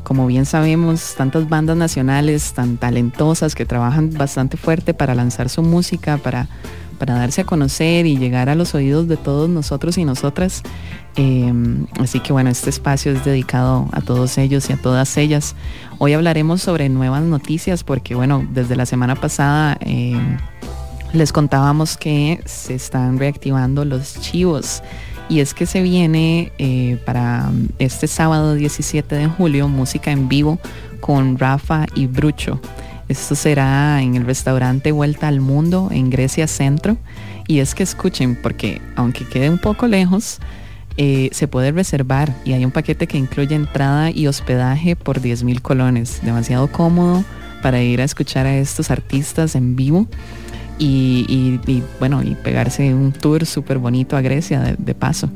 como 0.03 0.25
bien 0.27 0.45
sabemos, 0.45 1.15
tantas 1.15 1.47
bandas 1.49 1.77
nacionales 1.77 2.53
tan 2.53 2.77
talentosas 2.77 3.53
que 3.53 3.65
trabajan 3.65 4.13
bastante 4.13 4.57
fuerte 4.57 4.93
para 4.93 5.15
lanzar 5.15 5.49
su 5.49 5.61
música, 5.63 6.17
para, 6.17 6.47
para 6.97 7.15
darse 7.15 7.41
a 7.41 7.43
conocer 7.45 8.05
y 8.05 8.17
llegar 8.17 8.49
a 8.49 8.55
los 8.55 8.73
oídos 8.73 9.07
de 9.07 9.17
todos 9.17 9.49
nosotros 9.49 9.97
y 9.97 10.05
nosotras. 10.05 10.63
Eh, 11.17 11.53
así 11.99 12.21
que 12.21 12.31
bueno, 12.31 12.49
este 12.49 12.69
espacio 12.69 13.11
es 13.11 13.25
dedicado 13.25 13.89
a 13.91 14.01
todos 14.01 14.37
ellos 14.37 14.69
y 14.69 14.73
a 14.73 14.77
todas 14.77 15.17
ellas. 15.17 15.55
Hoy 15.97 16.13
hablaremos 16.13 16.61
sobre 16.61 16.87
nuevas 16.87 17.23
noticias 17.23 17.83
porque 17.83 18.15
bueno, 18.15 18.47
desde 18.53 18.77
la 18.77 18.85
semana 18.85 19.15
pasada 19.15 19.77
eh, 19.81 20.17
les 21.13 21.31
contábamos 21.31 21.97
que 21.97 22.41
se 22.45 22.75
están 22.75 23.19
reactivando 23.19 23.85
los 23.85 24.19
chivos. 24.19 24.81
Y 25.29 25.39
es 25.39 25.53
que 25.53 25.65
se 25.65 25.81
viene 25.81 26.51
eh, 26.57 26.97
para 27.05 27.51
este 27.79 28.07
sábado 28.07 28.53
17 28.53 29.15
de 29.15 29.27
julio 29.27 29.67
música 29.67 30.11
en 30.11 30.27
vivo 30.27 30.59
con 30.99 31.37
Rafa 31.37 31.85
y 31.95 32.07
Brucho. 32.07 32.59
Esto 33.07 33.35
será 33.35 34.01
en 34.01 34.15
el 34.15 34.25
restaurante 34.25 34.91
Vuelta 34.91 35.27
al 35.27 35.41
Mundo 35.41 35.89
en 35.91 36.09
Grecia 36.09 36.47
Centro. 36.47 36.97
Y 37.47 37.59
es 37.59 37.75
que 37.75 37.83
escuchen, 37.83 38.37
porque 38.41 38.81
aunque 38.95 39.25
quede 39.25 39.49
un 39.49 39.57
poco 39.57 39.87
lejos, 39.87 40.39
eh, 40.97 41.29
se 41.31 41.47
puede 41.47 41.71
reservar 41.71 42.33
y 42.45 42.53
hay 42.53 42.63
un 42.65 42.71
paquete 42.71 43.07
que 43.07 43.17
incluye 43.17 43.55
entrada 43.55 44.11
y 44.11 44.27
hospedaje 44.27 44.95
por 44.95 45.21
10 45.21 45.43
mil 45.43 45.61
colones. 45.61 46.19
Demasiado 46.23 46.71
cómodo 46.71 47.23
para 47.61 47.81
ir 47.81 48.01
a 48.01 48.03
escuchar 48.03 48.45
a 48.45 48.57
estos 48.57 48.91
artistas 48.91 49.55
en 49.55 49.75
vivo. 49.75 50.07
Y, 50.83 51.83
bueno, 51.99 52.23
y 52.23 52.35
pegarse 52.35 52.93
un 52.93 53.11
tour 53.11 53.45
súper 53.45 53.77
bonito 53.77 54.17
a 54.17 54.21
Grecia 54.21 54.75
de, 54.77 54.95
paso. 54.95 55.29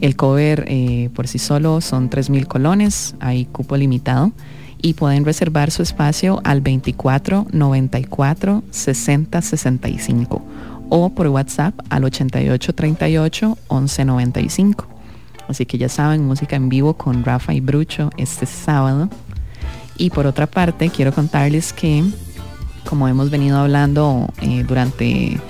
El 0.00 0.16
cover 0.16 0.64
eh, 0.68 1.10
por 1.14 1.26
sí 1.26 1.38
solo 1.38 1.80
son 1.80 2.08
3.000 2.08 2.46
colones, 2.46 3.14
hay 3.20 3.46
cupo 3.46 3.76
limitado 3.76 4.32
y 4.80 4.94
pueden 4.94 5.24
reservar 5.24 5.70
su 5.70 5.82
espacio 5.82 6.40
al 6.44 6.60
24 6.60 7.46
94 7.52 8.62
60 8.70 9.42
65 9.42 10.42
o 10.88 11.10
por 11.10 11.28
WhatsApp 11.28 11.74
al 11.88 12.04
88 12.04 12.74
38 12.74 13.58
11 13.68 14.04
95. 14.04 14.86
Así 15.48 15.66
que 15.66 15.78
ya 15.78 15.88
saben, 15.88 16.24
música 16.24 16.56
en 16.56 16.68
vivo 16.68 16.94
con 16.94 17.24
Rafa 17.24 17.54
y 17.54 17.60
Brucho 17.60 18.10
este 18.16 18.46
sábado. 18.46 19.08
Y 19.98 20.10
por 20.10 20.26
otra 20.26 20.46
parte, 20.46 20.90
quiero 20.90 21.12
contarles 21.12 21.72
que 21.72 22.04
como 22.84 23.08
hemos 23.08 23.30
venido 23.30 23.58
hablando 23.58 24.28
eh, 24.40 24.64
durante 24.66 25.40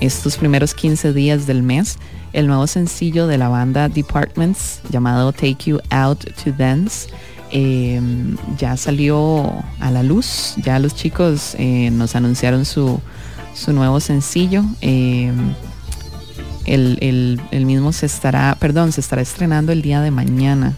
estos 0.00 0.36
primeros 0.36 0.74
15 0.74 1.12
días 1.12 1.46
del 1.46 1.62
mes, 1.62 1.98
el 2.32 2.46
nuevo 2.46 2.66
sencillo 2.66 3.26
de 3.26 3.38
la 3.38 3.48
banda 3.48 3.88
Departments 3.88 4.80
llamado 4.90 5.32
Take 5.32 5.58
You 5.66 5.80
Out 5.90 6.24
to 6.42 6.52
Dance 6.52 7.08
em, 7.50 8.36
ya 8.56 8.76
salió 8.76 9.52
a 9.80 9.90
la 9.90 10.02
luz. 10.02 10.54
Ya 10.62 10.78
los 10.78 10.94
chicos 10.94 11.54
eh, 11.58 11.90
nos 11.92 12.16
anunciaron 12.16 12.64
su, 12.64 13.00
nuevo 13.68 14.00
sencillo. 14.00 14.64
Em, 14.80 15.54
el, 16.64 17.40
mismo 17.66 17.92
se 17.92 18.06
estará, 18.06 18.56
perdón, 18.58 18.92
se 18.92 19.00
estará 19.00 19.20
estrenando 19.20 19.72
el 19.72 19.82
día 19.82 20.00
de 20.00 20.10
mañana. 20.10 20.74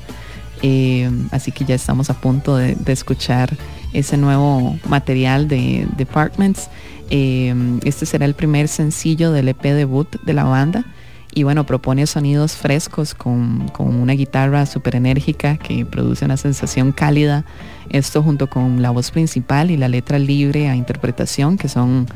Em, 0.63 1.29
así 1.31 1.53
que 1.53 1.65
ya 1.65 1.75
estamos 1.75 2.11
a 2.11 2.21
punto 2.21 2.57
de 2.57 2.77
escuchar 2.87 3.57
ese 3.95 4.19
nuevo 4.19 4.79
material 4.89 5.49
de 5.49 5.89
Departments. 5.97 6.69
Em, 7.09 7.81
este 7.85 8.05
será 8.07 8.27
el 8.27 8.35
primer 8.35 8.69
sencillo 8.69 9.33
del 9.33 9.49
EP 9.49 9.63
debut 9.63 10.21
de 10.23 10.35
la 10.35 10.45
banda 10.45 10.85
y 11.33 11.43
bueno, 11.43 11.65
propone 11.65 12.07
sonidos 12.07 12.53
frescos 12.53 13.15
con, 13.15 13.71
una 13.79 14.13
guitarra 14.13 14.67
súper 14.67 14.97
enérgica 14.97 15.57
que 15.57 15.85
produce 15.85 16.25
una 16.25 16.37
sensación 16.37 16.93
cálida. 16.93 17.45
Esto 17.91 18.23
junto 18.23 18.49
con 18.49 18.83
la 18.83 18.91
voz 18.91 19.11
principal 19.11 19.71
y 19.71 19.77
la 19.77 19.89
letra 19.89 20.19
libre 20.19 20.69
a 20.69 20.77
interpretación 20.77 21.57
que 21.57 21.69
son 21.69 22.07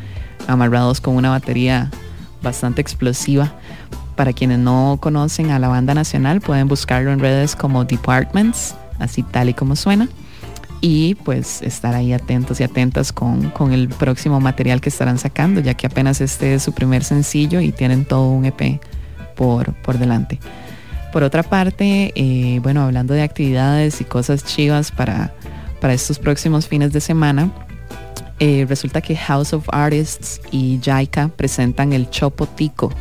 amarrados 0.46 1.00
con 1.00 1.16
una 1.16 1.30
batería 1.30 1.90
bastante 2.42 2.80
explosiva. 2.80 3.54
Para 4.14 4.32
quienes 4.32 4.60
no 4.60 4.98
conocen 5.00 5.50
a 5.50 5.58
la 5.58 5.68
banda 5.68 5.94
nacional 5.94 6.40
pueden 6.40 6.68
buscarlo 6.68 7.12
en 7.12 7.18
redes 7.18 7.56
como 7.56 7.84
Departments, 7.84 8.76
así 8.98 9.22
tal 9.24 9.48
y 9.48 9.54
como 9.54 9.74
suena 9.74 10.08
y 10.80 11.14
pues 11.16 11.62
estar 11.62 11.94
ahí 11.94 12.12
atentos 12.12 12.60
y 12.60 12.64
atentas 12.64 13.12
con, 13.12 13.52
el 13.72 13.88
próximo 13.88 14.40
material 14.40 14.80
que 14.80 14.88
estarán 14.88 15.18
sacando, 15.18 15.60
ya 15.60 15.74
que 15.74 15.86
apenas 15.86 16.20
este 16.20 16.54
es 16.54 16.62
su 16.62 16.72
primer 16.72 17.04
sencillo 17.04 17.60
y 17.60 17.72
tienen 17.72 18.04
todo 18.04 18.30
un 18.30 18.44
EP 18.44 18.80
por, 19.34 19.74
por 19.74 19.98
delante. 19.98 20.38
Por 21.12 21.22
otra 21.22 21.42
parte, 21.42 22.12
eh, 22.14 22.60
bueno, 22.62 22.82
hablando 22.82 23.14
de 23.14 23.22
actividades 23.22 24.00
y 24.00 24.04
cosas 24.04 24.44
chivas 24.44 24.90
para, 24.92 25.34
para 25.80 25.94
estos 25.94 26.18
próximos 26.18 26.68
fines 26.68 26.92
de 26.92 27.00
semana, 27.00 27.50
eh, 28.40 28.66
resulta 28.68 29.00
que 29.00 29.16
House 29.16 29.52
of 29.52 29.66
Artists 29.72 30.40
y 30.52 30.78
Jaika 30.84 31.28
presentan 31.28 31.92
el 31.92 32.08
Chopo 32.10 32.46
Tico 32.46 32.92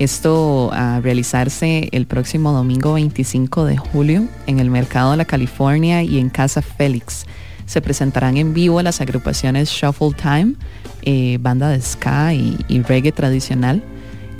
esto 0.00 0.70
a 0.72 0.98
realizarse 1.00 1.90
el 1.92 2.06
próximo 2.06 2.52
domingo 2.52 2.94
25 2.94 3.66
de 3.66 3.76
julio 3.76 4.26
en 4.46 4.58
el 4.58 4.70
Mercado 4.70 5.10
de 5.10 5.18
la 5.18 5.26
California 5.26 6.02
y 6.02 6.18
en 6.18 6.30
Casa 6.30 6.62
Félix. 6.62 7.26
Se 7.66 7.82
presentarán 7.82 8.38
en 8.38 8.54
vivo 8.54 8.80
las 8.80 9.02
agrupaciones 9.02 9.68
Shuffle 9.68 10.14
Time, 10.14 10.54
eh, 11.02 11.36
banda 11.42 11.68
de 11.68 11.82
ska 11.82 12.32
y, 12.32 12.82
reggae 12.88 13.12
tradicional, 13.12 13.82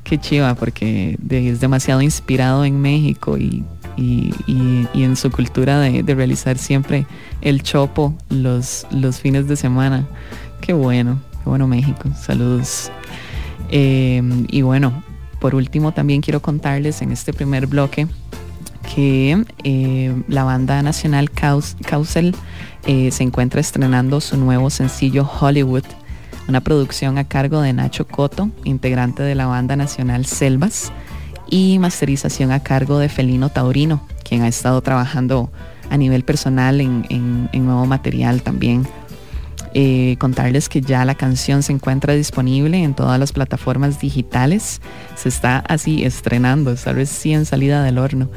Qué 0.04 0.18
chiva 0.18 0.54
porque 0.54 1.18
es 1.28 1.60
demasiado 1.60 2.00
inspirado 2.02 2.64
en 2.64 2.80
México 2.80 3.36
y, 3.36 3.64
en 3.98 5.16
su 5.16 5.30
cultura 5.30 5.80
de, 5.80 6.02
realizar 6.14 6.56
siempre 6.56 7.04
el 7.40 7.62
chopo 7.62 8.14
los, 8.30 8.86
los 8.90 9.20
fines 9.20 9.48
de 9.48 9.56
semana. 9.56 10.06
Qué 10.60 10.72
bueno, 10.72 11.20
qué 11.42 11.48
bueno 11.48 11.66
México. 11.66 12.08
Saludos. 12.16 12.90
Em, 13.70 14.46
y 14.48 14.62
bueno, 14.62 15.02
por 15.40 15.54
último 15.54 15.92
también 15.92 16.20
quiero 16.20 16.40
contarles 16.40 17.02
en 17.02 17.10
este 17.12 17.32
primer 17.32 17.66
bloque 17.66 18.06
que 18.94 19.44
em, 19.64 20.24
la 20.28 20.44
banda 20.44 20.82
nacional 20.82 21.30
Causel 21.30 22.34
eh, 22.86 23.10
se 23.10 23.22
encuentra 23.22 23.60
estrenando 23.60 24.20
su 24.20 24.36
nuevo 24.36 24.70
sencillo 24.70 25.28
Hollywood, 25.40 25.84
una 26.48 26.60
producción 26.60 27.18
a 27.18 27.24
cargo 27.24 27.60
de 27.60 27.72
Nacho 27.72 28.06
Coto, 28.06 28.50
integrante 28.64 29.22
de 29.22 29.34
la 29.34 29.46
banda 29.46 29.76
nacional 29.76 30.26
Selvas, 30.26 30.92
y 31.48 31.78
masterización 31.78 32.50
a 32.50 32.60
cargo 32.60 32.98
de 32.98 33.08
Felino 33.08 33.50
Taurino, 33.50 34.06
quien 34.24 34.42
ha 34.42 34.48
estado 34.48 34.80
trabajando 34.80 35.50
a 35.90 35.96
nivel 35.96 36.24
personal 36.24 36.80
en 36.80 37.48
nuevo 37.52 37.84
material 37.86 38.42
también 38.42 38.86
eh, 39.74 40.16
contarles 40.18 40.68
que 40.68 40.82
ya 40.82 41.04
la 41.06 41.14
canción 41.14 41.62
se 41.62 41.72
encuentra 41.72 42.12
disponible 42.12 42.82
en 42.82 42.92
todas 42.94 43.18
las 43.18 43.32
plataformas 43.32 43.98
digitales. 43.98 44.82
Se 45.16 45.30
está 45.30 45.58
así 45.60 46.04
estrenando, 46.04 46.72
está 46.72 46.92
recién 46.92 47.46
salida 47.46 47.82
del 47.82 47.96
horno. 47.96 48.28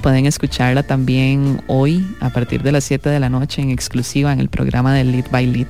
Pueden 0.00 0.26
escucharla 0.26 0.84
también 0.84 1.60
hoy 1.66 2.06
a 2.20 2.30
partir 2.30 2.62
de 2.62 2.70
las 2.70 2.84
7 2.84 3.08
de 3.08 3.18
la 3.18 3.28
noche 3.28 3.62
en 3.62 3.70
exclusiva 3.70 4.32
en 4.32 4.38
el 4.38 4.48
programa 4.48 4.94
de 4.94 5.02
Lead 5.02 5.28
by 5.30 5.46
Lead. 5.46 5.66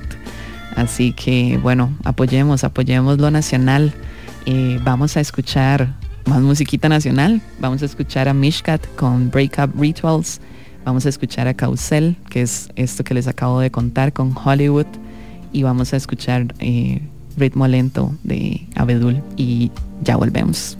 Así 0.75 1.13
que 1.13 1.57
bueno, 1.63 1.97
apoyemos, 2.03 2.63
apoyemos 2.63 3.17
lo 3.17 3.31
nacional. 3.31 3.93
Eh, 4.45 4.79
vamos 4.83 5.17
a 5.17 5.21
escuchar 5.21 5.95
más 6.27 6.41
musiquita 6.41 6.89
nacional. 6.89 7.41
Vamos 7.59 7.81
a 7.81 7.85
escuchar 7.85 8.27
a 8.27 8.35
Mishkat 8.35 8.85
con 8.95 9.31
Breakup 9.31 9.79
Rituals. 9.79 10.41
Vamos 10.85 11.07
a 11.07 11.09
escuchar 11.09 11.47
a 11.47 11.55
Causel, 11.55 12.17
que 12.29 12.43
es 12.43 12.69
esto 12.75 13.03
que 13.03 13.15
les 13.15 13.27
acabo 13.27 13.59
de 13.59 13.71
contar 13.71 14.13
con 14.13 14.35
Hollywood 14.37 14.85
y 15.51 15.63
vamos 15.63 15.93
a 15.93 15.97
escuchar 15.97 16.53
eh, 16.59 17.01
ritmo 17.37 17.67
lento 17.67 18.13
de 18.23 18.67
Abedul 18.75 19.21
y 19.35 19.71
ya 20.03 20.17
volvemos. 20.17 20.77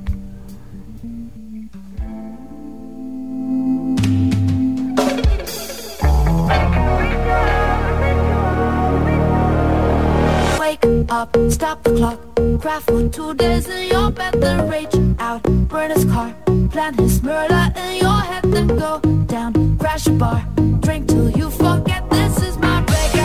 up, 11.10 11.36
stop 11.50 11.84
the 11.84 11.92
clock. 11.96 12.20
Cry 12.62 12.80
for 12.80 13.10
two 13.10 13.34
days 13.34 13.68
in 13.68 13.90
your 13.90 14.12
bed, 14.12 14.34
then 14.42 14.70
rage 14.70 14.96
out. 15.20 15.42
Burn 15.70 15.92
his 15.92 16.06
car, 16.06 16.34
plan 16.72 16.94
his 16.96 17.24
murder 17.24 17.74
in 17.76 17.98
your 17.98 18.20
head, 18.30 18.44
then 18.44 18.68
go 18.68 19.00
down. 19.26 19.78
Crash 19.78 20.08
a 20.08 20.12
bar, 20.12 20.46
drink 20.82 21.08
till 21.08 21.30
you 21.32 21.50
forget 21.50 22.10
this 22.10 22.42
is 22.44 22.58
my 22.58 22.82
breakup 22.82 23.17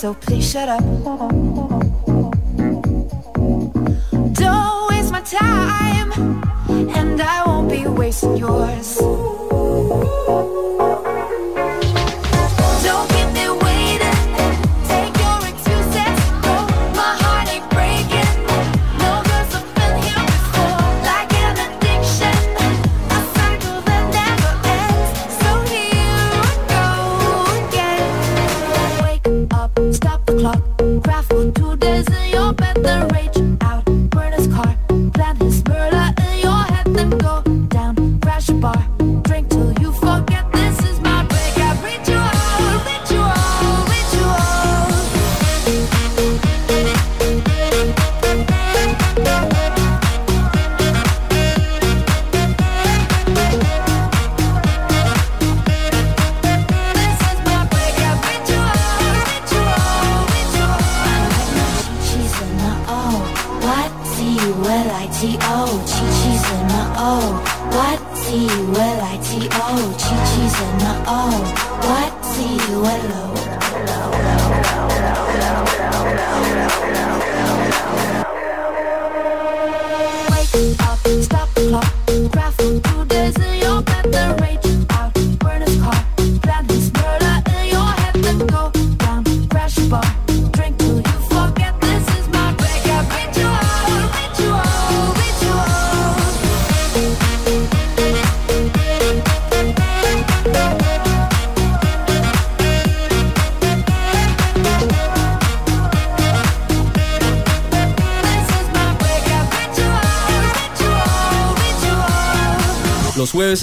so 0.00 0.14
please 0.14 0.50
shut 0.50 0.66
up. 0.66 0.80
Don't 4.32 4.88
waste 4.88 5.12
my 5.12 5.20
time, 5.20 6.10
and 6.96 7.20
I 7.20 7.44
won't 7.44 7.68
be 7.70 7.86
wasting 7.86 8.38
yours. 8.38 8.96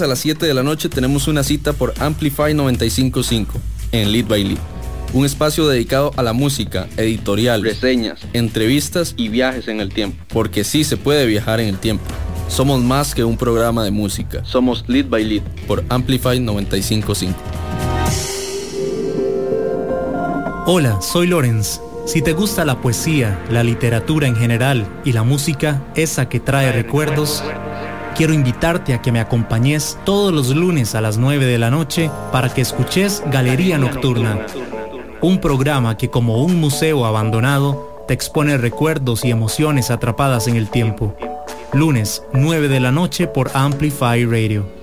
A 0.00 0.06
las 0.06 0.20
7 0.20 0.46
de 0.46 0.54
la 0.54 0.62
noche 0.62 0.88
tenemos 0.88 1.28
una 1.28 1.42
cita 1.42 1.72
por 1.72 1.94
Amplify 1.98 2.54
955 2.54 3.58
en 3.92 4.12
Lead 4.12 4.26
by 4.26 4.44
Lead. 4.44 4.58
Un 5.12 5.24
espacio 5.24 5.66
dedicado 5.66 6.12
a 6.16 6.22
la 6.22 6.32
música, 6.32 6.86
editorial, 6.96 7.62
reseñas, 7.62 8.20
entrevistas 8.32 9.14
y 9.16 9.28
viajes 9.28 9.68
en 9.68 9.80
el 9.80 9.88
tiempo. 9.88 10.22
Porque 10.28 10.64
sí 10.64 10.84
se 10.84 10.96
puede 10.96 11.26
viajar 11.26 11.60
en 11.60 11.68
el 11.68 11.78
tiempo. 11.78 12.04
Somos 12.48 12.82
más 12.82 13.14
que 13.14 13.24
un 13.24 13.36
programa 13.36 13.84
de 13.84 13.90
música. 13.90 14.44
Somos 14.44 14.84
Lead 14.88 15.06
by 15.06 15.24
Lead 15.24 15.42
por 15.66 15.84
Amplify 15.88 16.38
955. 16.38 17.38
Hola, 20.66 21.00
soy 21.00 21.26
Lorenz. 21.26 21.80
Si 22.06 22.22
te 22.22 22.32
gusta 22.32 22.64
la 22.64 22.80
poesía, 22.80 23.38
la 23.50 23.62
literatura 23.62 24.28
en 24.28 24.36
general 24.36 24.86
y 25.04 25.12
la 25.12 25.24
música, 25.24 25.82
esa 25.94 26.28
que 26.28 26.40
trae 26.40 26.72
recuerdos, 26.72 27.42
quiero 28.18 28.34
invitarte 28.34 28.94
a 28.94 29.00
que 29.00 29.12
me 29.12 29.20
acompañes 29.20 29.96
todos 30.04 30.34
los 30.34 30.48
lunes 30.48 30.96
a 30.96 31.00
las 31.00 31.18
9 31.18 31.46
de 31.46 31.56
la 31.56 31.70
noche 31.70 32.10
para 32.32 32.52
que 32.52 32.60
escuches 32.60 33.22
Galería 33.30 33.78
Nocturna, 33.78 34.44
un 35.20 35.40
programa 35.40 35.96
que 35.96 36.10
como 36.10 36.42
un 36.42 36.60
museo 36.60 37.06
abandonado 37.06 38.04
te 38.08 38.14
expone 38.14 38.58
recuerdos 38.58 39.24
y 39.24 39.30
emociones 39.30 39.92
atrapadas 39.92 40.48
en 40.48 40.56
el 40.56 40.68
tiempo. 40.68 41.14
Lunes, 41.72 42.24
9 42.32 42.66
de 42.66 42.80
la 42.80 42.90
noche 42.90 43.28
por 43.28 43.52
Amplify 43.54 44.24
Radio. 44.24 44.77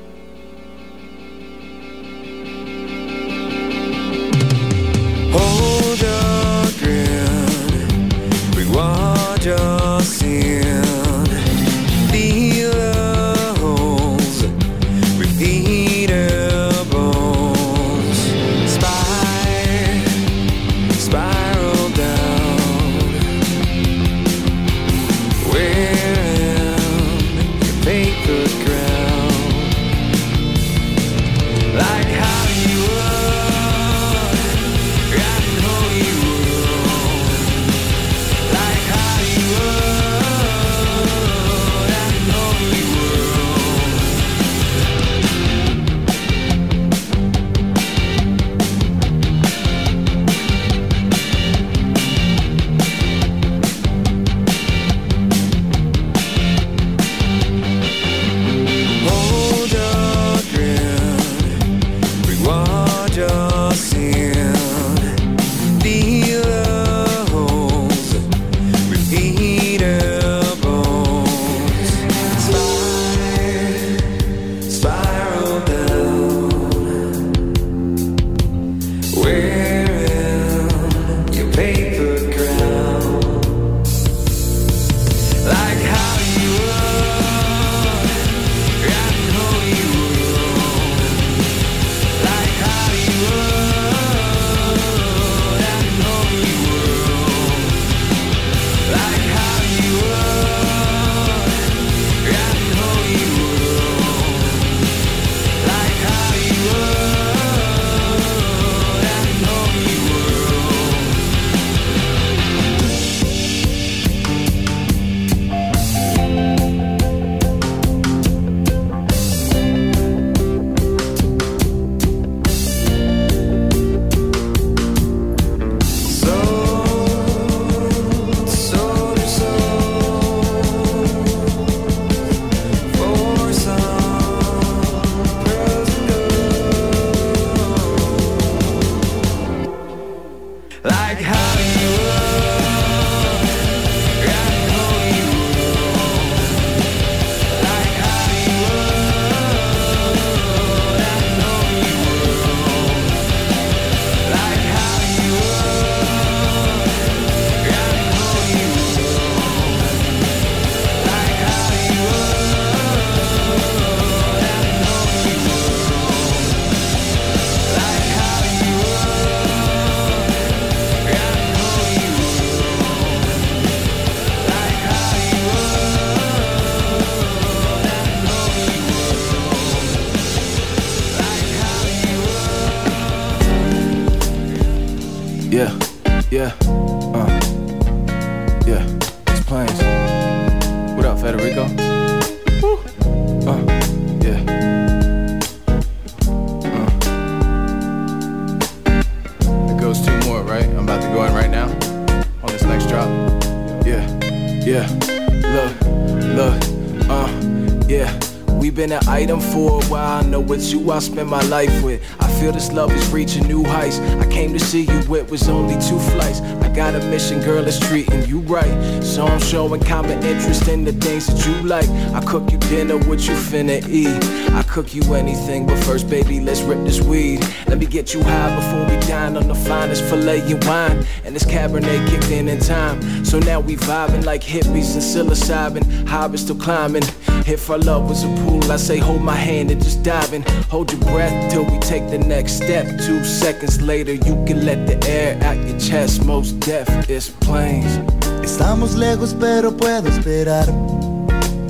It's 210.55 210.71
you 210.71 210.91
I 210.91 210.99
spend 210.99 211.29
my 211.29 211.41
life 211.43 211.83
with. 211.83 212.01
I 212.19 212.27
feel 212.39 212.51
this 212.51 212.71
love 212.71 212.91
is 212.91 213.07
reaching 213.11 213.47
new 213.47 213.63
heights. 213.63 213.99
I 213.99 214.27
came 214.29 214.53
to 214.53 214.59
see 214.59 214.81
you, 214.81 215.15
it 215.15 215.29
was 215.29 215.47
only 215.49 215.75
two 215.75 215.99
flights. 215.99 216.41
I 216.41 216.69
got 216.69 216.95
a 216.95 216.99
mission, 217.09 217.41
girl, 217.41 217.63
that's 217.63 217.79
treating 217.79 218.25
you 218.25 218.39
right. 218.39 219.03
So 219.03 219.25
I'm 219.25 219.39
showing 219.39 219.81
common 219.81 220.23
interest 220.23 220.67
in 220.67 220.83
the 220.83 220.93
things 220.93 221.27
that 221.27 221.45
you 221.45 221.67
like. 221.67 221.89
I 222.13 222.23
cook 222.25 222.51
you 222.51 222.57
dinner, 222.57 222.97
what 222.97 223.27
you 223.27 223.35
finna 223.35 223.87
eat. 223.87 224.23
I 224.53 224.63
cook 224.63 224.93
you 224.93 225.01
anything, 225.13 225.65
but 225.65 225.77
first, 225.83 226.09
baby, 226.09 226.39
let's 226.39 226.61
rip 226.61 226.83
this 226.85 227.01
weed. 227.01 227.45
Let 227.67 227.77
me 227.77 227.85
get 227.85 228.13
you 228.13 228.23
high 228.23 228.55
before 228.55 228.85
we 228.85 228.99
dine 229.07 229.35
on 229.37 229.47
the 229.47 229.55
finest 229.55 230.03
filet 230.05 230.39
and 230.51 230.63
wine. 230.65 231.05
And 231.23 231.35
this 231.35 231.45
Cabernet 231.45 232.07
kicked 232.09 232.31
in 232.31 232.47
in 232.47 232.59
time. 232.59 233.25
So 233.25 233.39
now 233.39 233.59
we 233.59 233.75
vibing 233.75 234.25
like 234.25 234.41
hippies 234.41 234.93
and 234.93 235.03
psilocybin. 235.03 236.07
High 236.07 236.33
still 236.35 236.55
climbing. 236.55 237.03
If 237.47 237.69
our 237.69 237.77
love 237.77 238.09
was 238.09 238.23
a 238.23 238.27
pool, 238.41 238.71
I 238.71 238.77
say 238.77 238.97
hold 238.97 239.21
my 239.21 239.35
hand 239.35 239.69
and 239.69 239.79
just 239.83 240.01
dive 240.01 240.33
in. 240.33 240.41
Hold 240.71 240.91
your 240.91 241.01
breath 241.01 241.51
till 241.51 241.63
we 241.63 241.77
take 241.77 242.09
the 242.09 242.17
next 242.17 242.53
step. 242.53 242.87
Two 243.05 243.23
seconds 243.23 243.79
later, 243.83 244.13
you 244.13 244.43
can 244.47 244.65
let 244.65 244.87
the 244.87 244.97
air 245.07 245.37
out 245.43 245.57
your 245.67 245.77
chest. 245.79 246.25
Most 246.25 246.59
deaf 246.61 246.89
is 247.07 247.29
planes. 247.41 247.99
Estamos 248.41 248.95
lejos, 248.95 249.35
pero 249.39 249.71
puedo 249.71 250.09
esperar. 250.09 250.65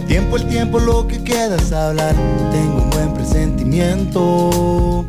Tiempo 0.08 0.38
el 0.38 0.48
tiempo, 0.48 0.80
lo 0.80 1.06
que 1.08 1.22
queda 1.22 1.58
hablar. 1.88 2.16
Tengo 2.54 2.84
un 2.84 2.90
buen 2.92 3.14
presentimiento. 3.14 5.06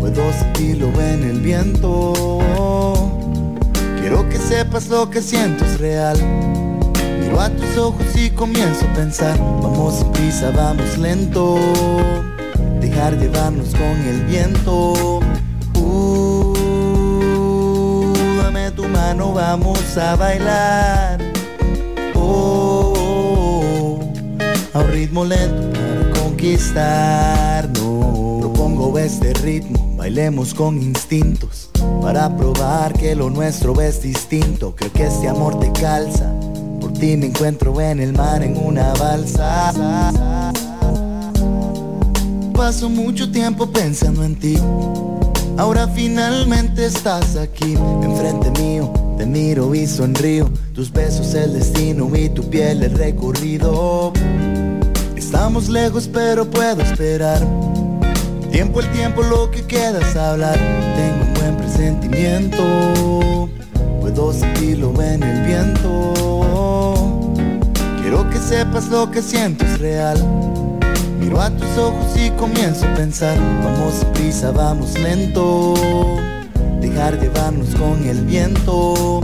Puedo 0.00 0.32
sentirlo 0.32 0.88
en 1.00 1.22
el 1.30 1.40
viento. 1.40 2.40
Quiero 4.00 4.28
que 4.28 4.38
sepas 4.38 4.88
lo 4.88 5.08
que 5.08 5.22
siento 5.22 5.64
es 5.64 5.78
real. 5.78 6.57
Miro 7.28 7.42
a 7.42 7.50
tus 7.50 7.76
ojos 7.76 8.06
y 8.16 8.30
comienzo 8.30 8.86
a 8.86 8.94
pensar, 8.94 9.38
vamos 9.38 9.96
sin 9.96 10.10
prisa, 10.12 10.50
vamos 10.50 10.96
lento, 10.96 11.58
dejar 12.80 13.18
llevarnos 13.18 13.68
con 13.72 13.82
el 13.82 14.24
viento. 14.24 15.20
Uh, 15.74 16.54
dame 18.42 18.70
tu 18.70 18.88
mano, 18.88 19.34
vamos 19.34 19.98
a 19.98 20.16
bailar. 20.16 21.20
Oh, 22.14 22.94
oh, 22.96 24.00
oh, 24.72 24.74
a 24.78 24.78
un 24.78 24.90
ritmo 24.90 25.26
lento 25.26 25.78
para 25.78 26.10
conquistarnos. 26.22 28.40
Propongo 28.40 28.98
este 28.98 29.34
ritmo, 29.34 29.96
bailemos 29.96 30.54
con 30.54 30.80
instintos. 30.80 31.68
Para 32.00 32.34
probar 32.34 32.94
que 32.94 33.14
lo 33.14 33.28
nuestro 33.28 33.78
es 33.82 34.00
distinto, 34.00 34.74
creo 34.74 34.94
que 34.94 35.04
este 35.04 35.28
amor 35.28 35.60
te 35.60 35.70
calza 35.72 36.32
ti 36.98 37.16
me 37.16 37.26
encuentro 37.26 37.80
en 37.80 38.00
el 38.00 38.12
mar 38.12 38.42
en 38.42 38.56
una 38.56 38.92
balsa. 38.94 39.72
Paso 42.54 42.88
mucho 42.88 43.30
tiempo 43.30 43.70
pensando 43.70 44.24
en 44.24 44.34
ti. 44.36 44.58
Ahora 45.56 45.86
finalmente 45.88 46.86
estás 46.86 47.36
aquí, 47.36 47.76
enfrente 48.02 48.50
mío. 48.60 48.92
Te 49.16 49.26
miro 49.26 49.74
y 49.74 49.86
sonrío. 49.86 50.50
Tus 50.74 50.92
besos 50.92 51.34
el 51.34 51.54
destino 51.54 52.10
y 52.16 52.28
tu 52.30 52.48
piel 52.48 52.82
el 52.82 52.98
recorrido. 52.98 54.12
Estamos 55.16 55.68
lejos, 55.68 56.08
pero 56.12 56.48
puedo 56.50 56.82
esperar. 56.82 57.40
Tiempo 58.50 58.80
el 58.80 58.90
tiempo, 58.90 59.22
lo 59.22 59.50
que 59.50 59.62
queda 59.62 60.00
es 60.00 60.16
hablar. 60.16 60.58
Tengo 60.96 61.26
un 61.26 61.34
buen 61.34 61.56
presentimiento. 61.56 63.57
Puedo 64.08 64.32
sentirlo 64.32 64.94
en 65.02 65.22
el 65.22 65.44
viento. 65.44 66.14
Quiero 68.00 68.28
que 68.30 68.38
sepas 68.38 68.88
lo 68.88 69.10
que 69.10 69.20
siento 69.20 69.66
es 69.66 69.78
real. 69.80 70.18
Miro 71.20 71.38
a 71.38 71.50
tus 71.50 71.76
ojos 71.76 72.16
y 72.16 72.30
comienzo 72.30 72.86
a 72.86 72.94
pensar. 72.94 73.36
Vamos 73.62 74.06
prisa, 74.14 74.50
vamos 74.50 74.98
lento. 74.98 75.74
Dejar 76.80 77.20
llevarnos 77.20 77.74
con 77.74 78.02
el 78.08 78.24
viento. 78.24 79.20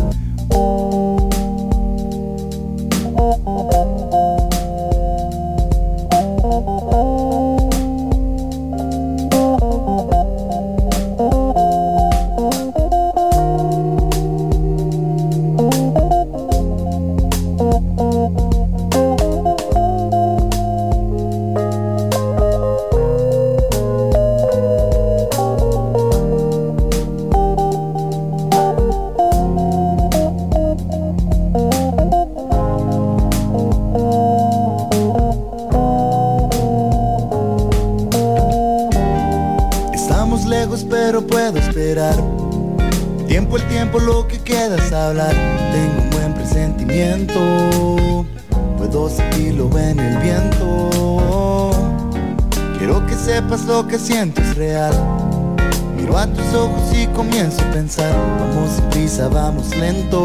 Vamos 59.55 59.77
lento. 59.77 60.24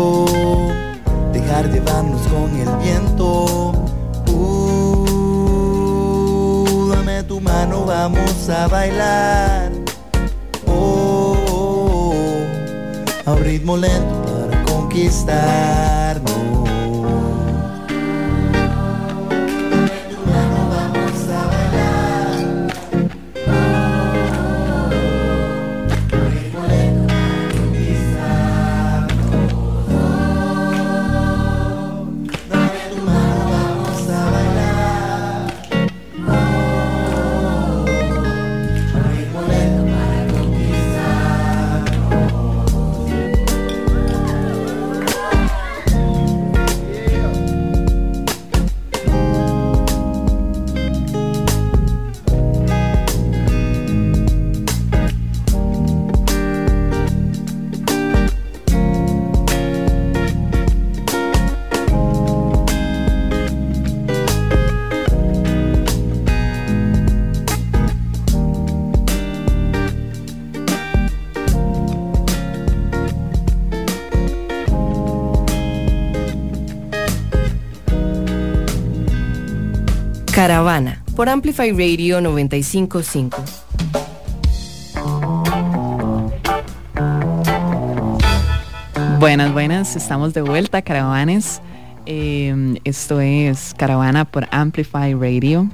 Por 81.19 81.27
Amplify 81.27 81.71
Radio 81.71 82.21
955. 82.21 83.43
Buenas, 89.19 89.51
buenas, 89.51 89.97
estamos 89.97 90.33
de 90.33 90.41
vuelta, 90.41 90.81
caravanes. 90.81 91.61
Eh, 92.05 92.79
esto 92.85 93.19
es 93.19 93.73
Caravana 93.77 94.23
por 94.23 94.47
Amplify 94.51 95.13
Radio. 95.13 95.69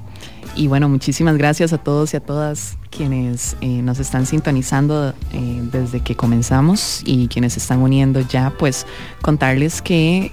Y 0.55 0.65
bueno, 0.65 0.89
muchísimas 0.89 1.37
gracias 1.37 1.73
a 1.73 1.77
todos 1.77 2.15
y 2.15 2.17
a 2.17 2.21
todas 2.21 2.79
quienes 2.89 3.55
eh, 3.61 3.67
nos 3.67 3.99
están 3.99 4.25
sintonizando 4.25 5.13
eh, 5.31 5.61
desde 5.71 5.99
que 5.99 6.15
comenzamos 6.15 7.03
y 7.05 7.27
quienes 7.27 7.53
se 7.53 7.59
están 7.59 7.83
uniendo 7.83 8.19
ya, 8.21 8.51
pues 8.57 8.87
contarles 9.21 9.83
que 9.83 10.31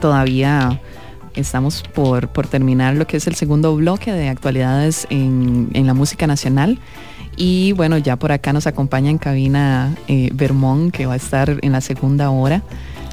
todavía 0.00 0.80
estamos 1.34 1.82
por, 1.94 2.28
por, 2.28 2.46
terminar 2.46 2.94
lo 2.94 3.06
que 3.06 3.16
es 3.16 3.26
el 3.26 3.34
segundo 3.34 3.74
bloque 3.76 4.12
de 4.12 4.28
actualidades 4.28 5.06
en, 5.10 5.70
en, 5.74 5.86
la 5.86 5.94
música 5.94 6.26
nacional. 6.26 6.78
Y 7.36 7.72
bueno, 7.72 7.98
ya 7.98 8.16
por 8.16 8.32
acá 8.32 8.52
nos 8.52 8.66
acompaña 8.66 9.10
en 9.10 9.18
cabina 9.18 9.94
eh, 10.08 10.30
que 10.92 11.06
va 11.06 11.12
a 11.12 11.16
estar 11.16 11.58
en 11.62 11.72
la 11.72 11.80
segunda 11.80 12.30
hora. 12.30 12.62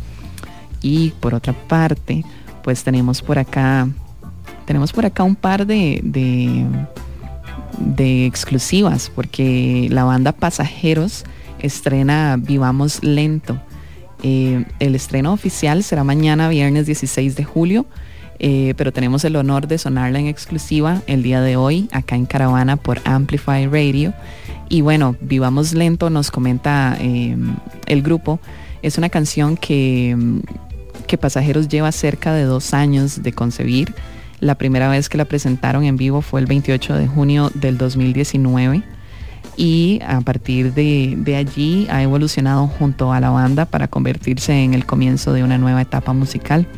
Y 0.80 1.10
por 1.20 1.34
otra 1.34 1.52
parte, 1.52 2.24
pues 2.62 2.82
tenemos 2.82 3.20
por 3.20 3.38
acá, 3.38 3.86
tenemos 4.64 4.90
por 4.92 5.04
acá 5.04 5.22
un 5.22 5.36
par 5.36 5.66
de, 5.66 6.00
de, 6.02 6.64
exclusivas, 7.98 9.10
porque 9.14 9.88
la 9.90 10.04
banda 10.04 10.32
Pasajeros 10.32 11.24
estrena 11.60 12.36
Vivamos 12.38 13.02
Lento. 13.02 13.60
Eh, 14.22 14.64
el 14.80 14.94
estreno 14.94 15.32
oficial 15.32 15.84
será 15.84 16.04
mañana, 16.04 16.48
viernes 16.48 16.86
16 16.86 17.36
de 17.36 17.44
julio 17.44 17.86
eh, 18.40 18.74
pero 18.76 18.92
tenemos 18.92 19.24
el 19.24 19.34
honor 19.36 19.66
de 19.66 19.78
sonarla 19.78 20.20
en 20.20 20.28
exclusiva 20.28 21.02
el 21.06 21.22
día 21.22 21.40
de 21.40 21.56
hoy 21.56 21.88
acá 21.92 22.14
en 22.14 22.26
Caravana 22.26 22.76
por 22.76 23.00
Amplify 23.04 23.66
Radio. 23.66 24.14
Y 24.68 24.82
bueno, 24.82 25.16
Vivamos 25.20 25.72
Lento 25.72 26.10
nos 26.10 26.30
comenta 26.30 26.96
em, 27.00 27.56
el 27.86 28.02
grupo. 28.02 28.38
Es 28.82 28.96
una 28.96 29.08
canción 29.08 29.56
que, 29.56 30.16
que 31.06 31.18
Pasajeros 31.18 31.68
lleva 31.68 31.90
cerca 31.90 32.32
de 32.32 32.44
dos 32.44 32.74
años 32.74 33.22
de 33.22 33.32
concebir. 33.32 33.94
La 34.40 34.56
primera 34.56 34.88
vez 34.88 35.08
que 35.08 35.18
la 35.18 35.24
presentaron 35.24 35.84
en 35.84 35.96
vivo 35.96 36.22
fue 36.22 36.40
el 36.40 36.46
28 36.46 36.94
de 36.94 37.06
junio 37.06 37.50
del 37.54 37.78
2019 37.78 38.82
y 39.56 40.00
a 40.06 40.20
partir 40.20 40.72
de, 40.72 41.14
de, 41.16 41.36
allí 41.36 41.88
ha 41.90 42.02
evolucionado 42.02 42.68
junto 42.68 43.12
a 43.12 43.20
la 43.20 43.30
banda 43.30 43.64
para 43.66 43.88
convertirse 43.88 44.62
en 44.62 44.74
el 44.74 44.86
comienzo 44.86 45.32
de 45.32 45.42
una 45.42 45.58
nueva 45.58 45.82
etapa 45.82 46.12
musical. 46.12 46.68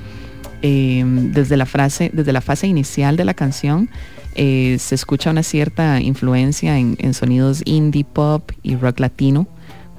Em, 0.63 1.33
desde, 1.33 1.57
la 1.57 1.65
frase, 1.65 2.11
desde 2.13 2.33
la 2.33 2.43
fase 2.43 2.67
inicial 2.67 3.17
de 3.17 3.25
la 3.25 3.33
canción 3.33 3.89
eh, 4.35 4.77
se 4.79 4.95
escucha 4.95 5.31
una 5.31 5.43
cierta 5.43 6.01
influencia 6.01 6.79
en, 6.79 7.15
sonidos 7.15 7.63
indie 7.65 8.05
pop 8.05 8.51
y 8.63 8.77
rock 8.77 9.01
latino, 9.01 9.47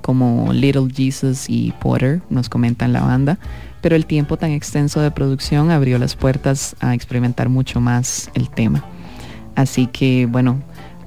como 0.02 0.54
Little 0.54 0.88
Jesus 0.94 1.46
y 1.48 1.74
Porter, 1.80 2.22
nos 2.30 2.48
comentan 2.48 2.94
la 2.94 3.02
banda, 3.02 3.40
pero 3.82 3.96
el 3.96 4.06
tiempo 4.06 4.38
tan 4.38 4.52
extenso 4.52 5.02
de 5.02 5.12
producción 5.12 5.72
abrió 5.72 5.98
las 5.98 6.16
puertas 6.16 6.76
a 6.80 6.94
experimentar 6.94 7.50
mucho 7.50 7.82
más 7.82 8.30
el 8.34 8.50
tema. 8.50 8.84
Así 9.56 9.88
que 9.88 10.28
bueno, 10.28 10.62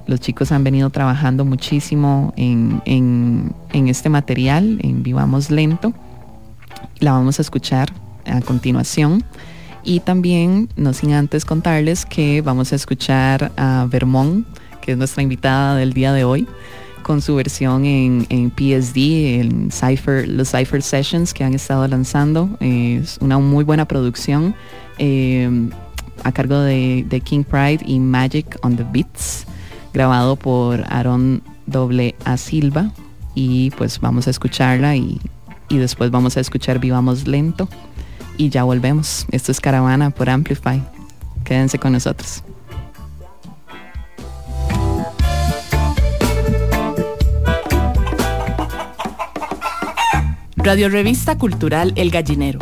los 0.07 0.19
chicos 0.19 0.51
han 0.51 0.63
venido 0.63 0.89
trabajando 0.89 1.45
muchísimo 1.45 2.33
en, 2.37 2.81
en 2.85 3.87
este 3.87 4.09
material, 4.09 4.79
en 4.81 5.03
Vivamos 5.03 5.49
Lento. 5.49 5.93
La 6.99 7.13
vamos 7.13 7.39
a 7.39 7.41
escuchar 7.41 7.91
a 8.25 8.41
continuación. 8.41 9.23
Y 9.83 9.99
también, 9.99 10.67
no 10.75 10.93
sin 10.93 11.13
antes 11.13 11.45
contarles 11.45 12.05
que 12.05 12.41
vamos 12.41 12.73
a 12.73 12.75
escuchar 12.75 13.51
a 13.55 13.85
Vermont, 13.89 14.47
que 14.81 14.93
es 14.93 14.97
nuestra 14.97 15.21
invitada 15.21 15.75
del 15.75 15.93
día 15.93 16.11
de 16.11 16.23
hoy, 16.23 16.47
con 17.05 17.21
su 17.21 17.35
versión 17.35 17.85
en, 17.85 18.49
PSD, 18.49 18.97
en 19.39 19.69
Cypher, 19.71 20.27
los 20.27 20.49
Cypher 20.49 20.81
Sessions 20.81 21.35
que 21.35 21.43
han 21.43 21.53
estado 21.53 21.87
lanzando. 21.87 22.49
Es 22.59 23.19
una 23.21 23.37
muy 23.37 23.63
buena 23.63 23.85
producción 23.85 24.55
eh, 24.97 25.69
a 26.23 26.31
cargo 26.31 26.59
de, 26.61 27.21
King 27.23 27.43
Pride 27.43 27.81
y 27.85 27.99
Magic 27.99 28.57
on 28.63 28.75
the 28.75 28.83
Beats, 28.91 29.45
grabado 29.93 30.35
por 30.35 30.83
Aaron 30.91 31.43
A. 32.23 32.37
Silva. 32.37 32.91
Y 33.35 33.69
pues 33.77 33.99
vamos 33.99 34.25
a 34.25 34.31
escucharla 34.31 34.95
y, 34.95 35.21
y 35.69 35.77
después 35.77 36.09
vamos 36.09 36.37
a 36.37 36.39
escuchar 36.39 36.79
Vivamos 36.79 37.27
Lento 37.27 37.69
y 38.35 38.49
ya 38.49 38.63
volvemos. 38.63 39.27
Esto 39.29 39.51
es 39.51 39.61
Caravana 39.61 40.09
por 40.09 40.27
Amplify. 40.27 40.81
Quédense 41.43 41.77
con 41.77 41.91
nosotros. 41.91 42.41
Radio 50.65 50.89
Revista 50.89 51.37
Cultural 51.37 51.93
El 51.95 52.09
Gallinero. 52.09 52.57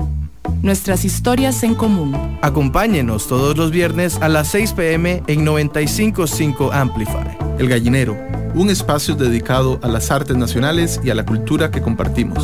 Nuestras 0.61 1.05
historias 1.05 1.63
en 1.63 1.73
común. 1.73 2.37
Acompáñenos 2.41 3.29
todos 3.29 3.55
los 3.55 3.71
viernes 3.71 4.17
a 4.21 4.27
las 4.27 4.49
6 4.49 4.73
pm 4.73 5.23
en 5.27 5.45
955 5.45 6.73
Amplify. 6.73 7.37
El 7.59 7.69
Gallinero, 7.69 8.17
un 8.55 8.69
espacio 8.69 9.15
dedicado 9.15 9.79
a 9.81 9.87
las 9.87 10.11
artes 10.11 10.35
nacionales 10.35 10.99
y 11.01 11.11
a 11.11 11.15
la 11.15 11.25
cultura 11.25 11.71
que 11.71 11.81
compartimos. 11.81 12.43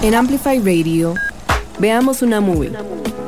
En 0.00 0.14
Amplify 0.14 0.60
Radio, 0.60 1.16
veamos 1.78 2.22
una 2.22 2.40
movie. 2.40 2.72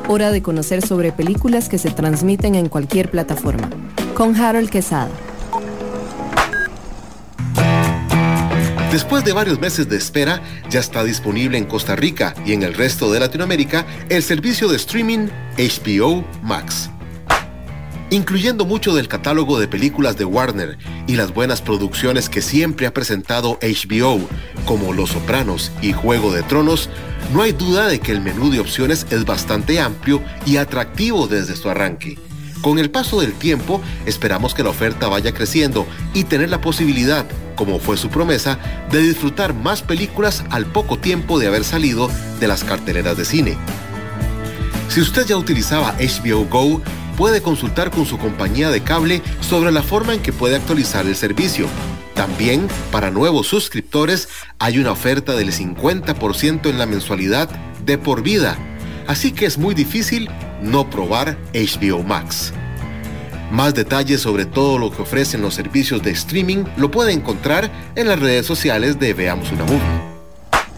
Hora 0.07 0.31
de 0.31 0.41
conocer 0.41 0.81
sobre 0.83 1.11
películas 1.11 1.69
que 1.69 1.77
se 1.77 1.91
transmiten 1.91 2.55
en 2.55 2.69
cualquier 2.69 3.11
plataforma. 3.11 3.69
Con 4.15 4.35
Harold 4.35 4.71
Quesada. 4.71 5.11
Después 8.91 9.23
de 9.23 9.31
varios 9.31 9.57
meses 9.61 9.87
de 9.87 9.95
espera, 9.95 10.41
ya 10.69 10.81
está 10.81 11.05
disponible 11.05 11.57
en 11.57 11.63
Costa 11.63 11.95
Rica 11.95 12.35
y 12.45 12.51
en 12.51 12.61
el 12.61 12.73
resto 12.73 13.09
de 13.09 13.21
Latinoamérica 13.21 13.85
el 14.09 14.21
servicio 14.21 14.67
de 14.67 14.75
streaming 14.75 15.29
HBO 15.57 16.25
Max. 16.43 16.89
Incluyendo 18.09 18.65
mucho 18.65 18.93
del 18.93 19.07
catálogo 19.07 19.61
de 19.61 19.69
películas 19.69 20.17
de 20.17 20.25
Warner 20.25 20.77
y 21.07 21.15
las 21.15 21.33
buenas 21.33 21.61
producciones 21.61 22.27
que 22.27 22.41
siempre 22.41 22.85
ha 22.85 22.93
presentado 22.93 23.57
HBO, 23.61 24.27
como 24.65 24.91
Los 24.91 25.11
Sopranos 25.11 25.71
y 25.81 25.93
Juego 25.93 26.33
de 26.33 26.43
Tronos, 26.43 26.89
no 27.33 27.43
hay 27.43 27.53
duda 27.53 27.87
de 27.87 28.01
que 28.01 28.11
el 28.11 28.19
menú 28.19 28.51
de 28.51 28.59
opciones 28.59 29.07
es 29.09 29.23
bastante 29.23 29.79
amplio 29.79 30.21
y 30.45 30.57
atractivo 30.57 31.27
desde 31.27 31.55
su 31.55 31.69
arranque. 31.69 32.19
Con 32.61 32.77
el 32.77 32.91
paso 32.91 33.19
del 33.19 33.33
tiempo, 33.33 33.81
esperamos 34.05 34.53
que 34.53 34.63
la 34.63 34.69
oferta 34.69 35.07
vaya 35.07 35.33
creciendo 35.33 35.87
y 36.13 36.25
tener 36.25 36.49
la 36.49 36.61
posibilidad, 36.61 37.25
como 37.55 37.79
fue 37.79 37.97
su 37.97 38.09
promesa, 38.09 38.59
de 38.91 39.01
disfrutar 39.01 39.55
más 39.55 39.81
películas 39.81 40.43
al 40.51 40.67
poco 40.67 40.99
tiempo 40.99 41.39
de 41.39 41.47
haber 41.47 41.63
salido 41.63 42.09
de 42.39 42.47
las 42.47 42.63
carteleras 42.63 43.17
de 43.17 43.25
cine. 43.25 43.57
Si 44.89 45.01
usted 45.01 45.25
ya 45.25 45.37
utilizaba 45.37 45.95
HBO 45.97 46.45
Go, 46.45 46.81
puede 47.17 47.41
consultar 47.41 47.89
con 47.89 48.05
su 48.05 48.19
compañía 48.19 48.69
de 48.69 48.83
cable 48.83 49.23
sobre 49.39 49.71
la 49.71 49.81
forma 49.81 50.13
en 50.13 50.21
que 50.21 50.33
puede 50.33 50.55
actualizar 50.55 51.07
el 51.07 51.15
servicio. 51.15 51.67
También, 52.13 52.67
para 52.91 53.09
nuevos 53.09 53.47
suscriptores, 53.47 54.29
hay 54.59 54.77
una 54.77 54.91
oferta 54.91 55.35
del 55.35 55.51
50% 55.51 56.69
en 56.69 56.77
la 56.77 56.85
mensualidad 56.85 57.49
de 57.85 57.97
por 57.97 58.21
vida. 58.21 58.55
Así 59.07 59.31
que 59.31 59.45
es 59.45 59.57
muy 59.57 59.73
difícil 59.73 60.29
no 60.61 60.89
probar 60.89 61.37
HBO 61.53 62.03
Max. 62.03 62.53
Más 63.51 63.73
detalles 63.73 64.21
sobre 64.21 64.45
todo 64.45 64.77
lo 64.77 64.91
que 64.91 65.01
ofrecen 65.01 65.41
los 65.41 65.53
servicios 65.53 66.01
de 66.01 66.11
streaming 66.11 66.63
lo 66.77 66.89
puede 66.89 67.11
encontrar 67.11 67.69
en 67.95 68.07
las 68.07 68.19
redes 68.19 68.45
sociales 68.45 68.97
de 68.99 69.13
Veamos 69.13 69.51
una 69.51 69.65
Movie. 69.65 70.11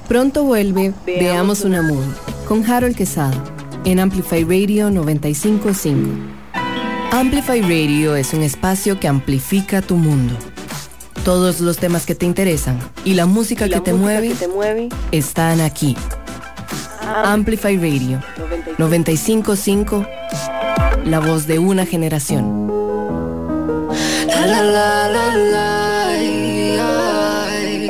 Pronto 0.08 0.44
vuelve 0.44 0.94
Veamos 1.06 1.62
una 1.62 1.82
Movie 1.82 2.14
con 2.48 2.66
Harold 2.70 2.96
Quesada 2.96 3.44
en 3.86 4.00
Amplify 4.00 4.44
Radio 4.44 4.90
955. 4.90 6.10
Amplify 7.12 7.62
Radio 7.62 8.16
es 8.16 8.34
un 8.34 8.42
espacio 8.42 9.00
que 9.00 9.08
amplifica 9.08 9.82
tu 9.82 9.96
mundo. 9.96 10.36
Todos 11.24 11.62
los 11.62 11.78
temas 11.78 12.06
que 12.06 12.16
te 12.16 12.26
interesan 12.26 12.80
y 13.06 13.14
la 13.14 13.28
música, 13.28 13.70
que, 13.70 13.80
te 13.80 13.94
mueve, 13.94 14.30
que 14.30 14.36
te 14.36 14.48
mueve 14.48 14.90
están 15.12 15.62
aquí. 15.62 15.96
Amplify 17.24 17.78
Radio 17.78 18.20
955, 18.78 20.06
la 21.06 21.20
voz 21.20 21.48
de 21.48 21.60
una 21.60 21.86
generación. 21.86 22.68
La, 24.28 24.62
la, 24.64 25.08
la, 25.10 25.36
la, 25.36 26.08
ay, 26.08 26.78
ay, 26.80 27.90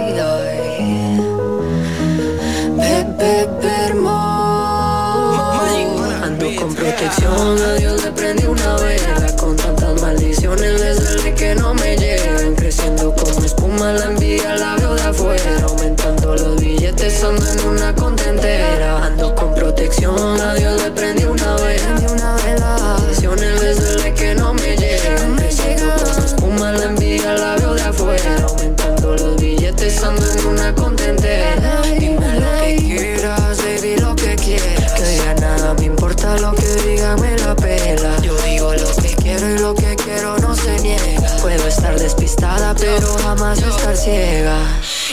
Ando 6.24 6.56
con 6.56 6.76
protección, 6.76 7.58
a 7.62 7.93
jamás 43.36 43.58
estar 43.58 43.98
ciega. 43.98 44.58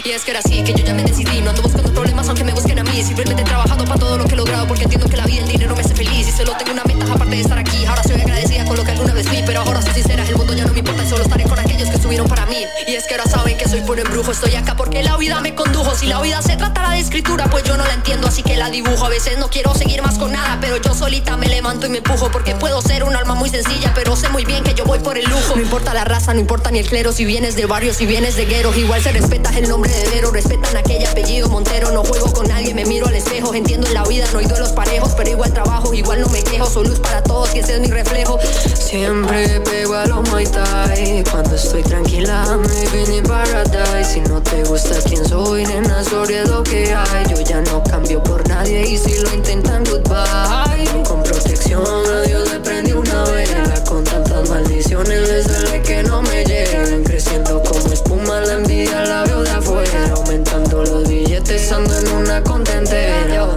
Y 0.04 0.10
es 0.10 0.24
que 0.24 0.30
era 0.32 0.40
así, 0.40 0.62
que 0.62 0.74
yo 0.74 0.84
ya 0.84 0.94
me 0.94 1.02
decidí. 1.02 1.40
No 1.40 1.50
ando 1.50 1.62
buscando 1.62 1.90
problemas 1.92 2.28
aunque 2.28 2.44
me 2.44 2.52
busquen 2.52 2.78
a 2.78 2.84
mí. 2.84 3.02
Simplemente 3.02 3.42
he 3.42 3.44
trabajado 3.44 3.84
para 3.84 3.98
todo 3.98 4.18
lo 4.18 4.24
que 4.24 4.34
he 4.34 4.36
logrado 4.36 4.66
Porque 4.66 4.84
entiendo 4.84 5.08
que 5.08 5.16
la 5.16 5.24
vida 5.24 5.40
y 5.40 5.44
el 5.44 5.48
dinero 5.48 5.74
me 5.74 5.80
hace 5.80 5.94
feliz. 5.94 6.28
Y 6.28 6.32
solo 6.32 6.52
tengo 6.56 6.72
una 6.72 6.84
meta 6.84 7.12
aparte 7.12 7.36
de 7.36 7.42
estar 7.42 7.58
aquí. 7.58 7.84
Ahora 7.86 8.02
soy 8.02 8.20
agradecida 8.20 8.64
con 8.64 8.76
lo 8.76 8.84
que 8.84 8.90
alguna 8.90 9.14
vez 9.14 9.26
fui 9.26 9.42
Pero 9.46 9.60
ahora 9.60 9.80
soy 9.82 9.94
sincera, 9.94 10.24
el 10.26 10.36
mundo 10.36 10.52
ya 10.54 10.66
no 10.66 10.72
me 10.72 10.78
importa. 10.80 11.08
Solo 11.08 11.22
estaré 11.22 11.44
con 11.44 11.58
aquellos 11.58 11.88
que 11.88 11.96
estuvieron 11.96 12.28
para 12.28 12.46
mí. 12.46 12.64
Y 12.86 12.94
es 12.94 13.06
que 13.06 13.14
ahora 13.14 13.26
saben 13.30 13.56
que 13.56 13.68
soy 13.68 13.80
puro 13.80 14.02
embrujo. 14.02 14.32
Estoy 14.32 14.54
acá 14.54 14.76
porque 14.76 15.02
la 15.02 15.16
vida 15.16 15.40
me 15.40 15.54
Si 15.94 16.06
la 16.06 16.20
vida 16.20 16.40
se 16.40 16.56
tratara 16.56 16.90
de 16.90 17.00
escritura 17.00 17.46
Pues 17.50 17.64
yo 17.64 17.76
no 17.76 17.84
la 17.84 17.94
entiendo, 17.94 18.28
así 18.28 18.42
que 18.42 18.56
la 18.56 18.70
dibujo. 18.70 19.04
A 19.04 19.08
veces 19.08 19.38
no 19.38 19.48
quiero 19.48 19.74
seguir 19.74 20.02
más 20.02 20.18
con 20.18 20.32
nada 20.32 20.58
Pero 20.60 20.76
yo 20.76 20.94
solita 20.94 21.36
me 21.36 21.46
levanto 21.46 21.86
y 21.86 21.90
me 21.90 21.98
empujo 21.98 22.30
Porque 22.30 22.54
puedo 22.54 22.80
ser 22.80 23.04
un 23.04 23.16
alma 23.16 23.34
muy 23.34 23.50
sencilla 23.50 23.92
Pero 23.94 24.16
sé 24.16 24.28
muy 24.28 24.44
bien 24.44 24.62
que 24.62 24.74
yo 24.74 24.84
voy 24.84 24.98
por 25.00 25.18
el 25.18 25.24
lujo. 25.24 25.56
No 25.56 25.62
importa 25.62 25.92
la 25.94 26.04
raza, 26.04 26.32
no 26.34 26.40
importa 26.40 26.70
ni 26.70 26.78
el 26.78 26.88
clero 26.88 27.12
Si 27.12 27.24
vienes 27.24 27.56
de 27.56 27.66
barrio, 27.66 27.92
si 27.92 28.06
vienes 28.06 28.36
de 28.36 28.46
guero 28.46 28.74
Igual 28.74 29.02
se 29.02 29.12
respeta 29.12 29.50
el 29.58 29.68
nombre 29.68 29.92
de 29.92 30.08
Vero 30.10 30.30
Respetan 30.30 30.76
aquel 30.76 31.04
apellido 31.06 31.48
Montero 31.48 31.90
No 31.92 32.04
juego 32.04 32.32
con 32.32 32.48
nadie, 32.48 32.72
me 32.74 32.84
miro 32.84 33.06
al 33.06 33.16
espejo 33.16 33.54
Entiendo 33.54 33.86
en 33.88 33.94
la 33.94 34.04
vida, 34.04 34.26
no 34.32 34.38
hay 34.38 34.46
duelos 34.46 34.70
parejos 34.70 35.12
Pero 35.16 35.30
igual 35.30 35.52
trabajo, 35.52 35.92
igual 35.92 36.20
no 36.20 36.28
me 36.28 36.42
quejo 36.42 36.66
Soy 36.66 36.86
luz 36.86 37.00
para 37.00 37.22
todos 37.22 37.54
y 37.54 37.58
es 37.58 37.80
mi 37.80 37.88
reflejo. 37.88 38.38
Siempre 38.74 39.60
pego 39.60 39.94
a 39.94 40.06
los 40.06 40.28
Muay 40.28 40.46
Thai 40.46 41.24
Cuando 41.30 41.54
estoy 41.54 41.82
tranquila, 41.82 42.44
I'm 42.48 42.62
living 42.62 43.14
in 43.14 43.24
paradise 43.24 44.12
Si 44.12 44.20
no 44.20 44.40
te 44.42 44.64
gusta 44.64 44.96
quién 45.06 45.26
soy, 45.28 45.64
nena, 45.80 46.04
sorry 46.04 46.34
es 46.34 46.48
lo 46.48 46.62
que 46.62 46.94
hay. 46.94 47.24
Yo 47.28 47.40
ya 47.40 47.60
no 47.62 47.82
cambio 47.82 48.22
por 48.22 48.46
nadie 48.48 48.88
y 48.88 48.98
si 48.98 49.18
lo 49.20 49.32
intentan, 49.34 49.84
goodbye. 49.84 51.02
Con 51.04 51.22
protección 51.22 51.82
a 51.84 52.20
Dios 52.22 52.50
le 52.52 52.60
prendí 52.60 52.92
una 52.92 53.24
vela. 53.24 53.84
Con 53.84 54.04
tantas 54.04 54.48
maldiciones 54.48 55.28
desde 55.28 55.82
que 55.82 56.02
no 56.02 56.22
me 56.22 56.44
llegan. 56.44 57.02
Creciendo 57.04 57.62
como 57.62 57.92
espuma, 57.92 58.40
la 58.40 58.54
envidia 58.54 59.04
la 59.04 59.24
veo 59.24 59.42
de 59.42 59.50
afuera. 59.50 60.12
Aumentando 60.16 60.84
los 60.84 61.08
billetes, 61.08 61.72
ando 61.72 61.98
en 61.98 62.08
una 62.08 62.42
contentera. 62.42 63.48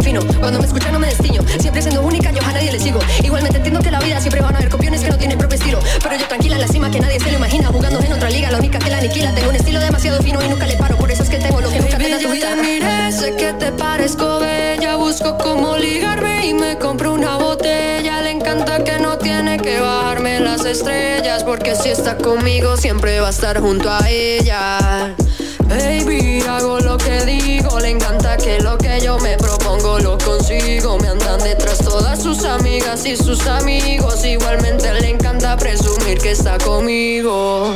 Fino, 0.00 0.20
cuando 0.38 0.58
me 0.58 0.66
escuchan 0.66 0.92
no 0.92 0.98
me 0.98 1.06
destiño 1.06 1.40
Siempre 1.58 1.80
siendo 1.80 2.02
única, 2.02 2.13
yo 2.34 2.42
a 2.44 2.52
nadie 2.52 2.72
le 2.72 2.78
sigo. 2.78 3.00
Igualmente 3.22 3.58
entiendo 3.58 3.80
que 3.80 3.90
la 3.90 4.00
vida 4.00 4.20
siempre 4.20 4.40
van 4.40 4.54
a 4.54 4.58
haber 4.58 4.70
copiones 4.70 5.02
que 5.02 5.10
no 5.10 5.16
tienen 5.16 5.38
propio 5.38 5.56
estilo. 5.56 5.80
Pero 6.02 6.16
yo 6.16 6.26
tranquila 6.26 6.56
en 6.56 6.60
la 6.60 6.68
cima 6.68 6.90
que 6.90 7.00
nadie 7.00 7.20
se 7.20 7.30
lo 7.30 7.38
imagina. 7.38 7.68
Jugando 7.68 8.00
en 8.00 8.12
otra 8.12 8.30
liga, 8.30 8.50
la 8.50 8.58
única 8.58 8.78
que 8.78 8.90
la 8.90 8.98
aniquila. 8.98 9.34
Tengo 9.34 9.50
un 9.50 9.56
estilo 9.56 9.80
demasiado 9.80 10.22
fino 10.22 10.42
y 10.42 10.48
nunca 10.48 10.66
le 10.66 10.76
paro. 10.76 10.96
Por 10.96 11.10
eso 11.10 11.22
es 11.22 11.28
que 11.28 11.38
tengo 11.38 11.60
lo 11.60 11.70
que 11.70 11.80
nunca 11.80 11.98
tu 11.98 12.04
yo 12.04 12.30
te 12.32 12.56
miré, 12.56 13.12
sé 13.12 13.34
que 13.36 13.52
te 13.54 13.72
parezco 13.72 14.40
bella. 14.40 14.96
Busco 14.96 15.36
cómo 15.38 15.76
ligarme 15.76 16.46
y 16.46 16.54
me 16.54 16.78
compro 16.78 17.14
una 17.14 17.36
botella. 17.36 18.22
Le 18.22 18.30
encanta 18.30 18.82
que 18.82 18.98
no 18.98 19.18
tiene 19.18 19.58
que 19.58 19.80
bajarme 19.80 20.40
las 20.40 20.64
estrellas 20.64 21.44
Porque 21.44 21.74
si 21.76 21.90
está 21.90 22.16
conmigo 22.16 22.76
siempre 22.76 23.20
va 23.20 23.28
a 23.28 23.30
estar 23.30 23.60
junto 23.60 23.90
a 23.90 24.08
ella. 24.08 25.14
Baby, 25.68 26.42
hago 26.48 26.78
lo 26.80 26.96
que 26.98 27.24
digo. 27.24 27.80
Le 27.80 27.90
encanta 27.90 28.36
que 28.36 28.60
lo 28.60 28.76
que 28.78 29.00
yo 29.00 29.18
me 29.18 29.36
propongo 29.36 29.63
lo 29.98 30.18
consigo. 30.18 30.98
Me 30.98 31.08
andan 31.08 31.40
detrás 31.42 31.78
todas 31.78 32.22
sus 32.22 32.44
amigas 32.44 33.04
y 33.06 33.16
sus 33.16 33.46
amigos. 33.46 34.24
Igualmente 34.24 34.92
le 35.00 35.10
encanta 35.10 35.56
presumir 35.56 36.18
que 36.18 36.32
está 36.32 36.58
conmigo. 36.58 37.74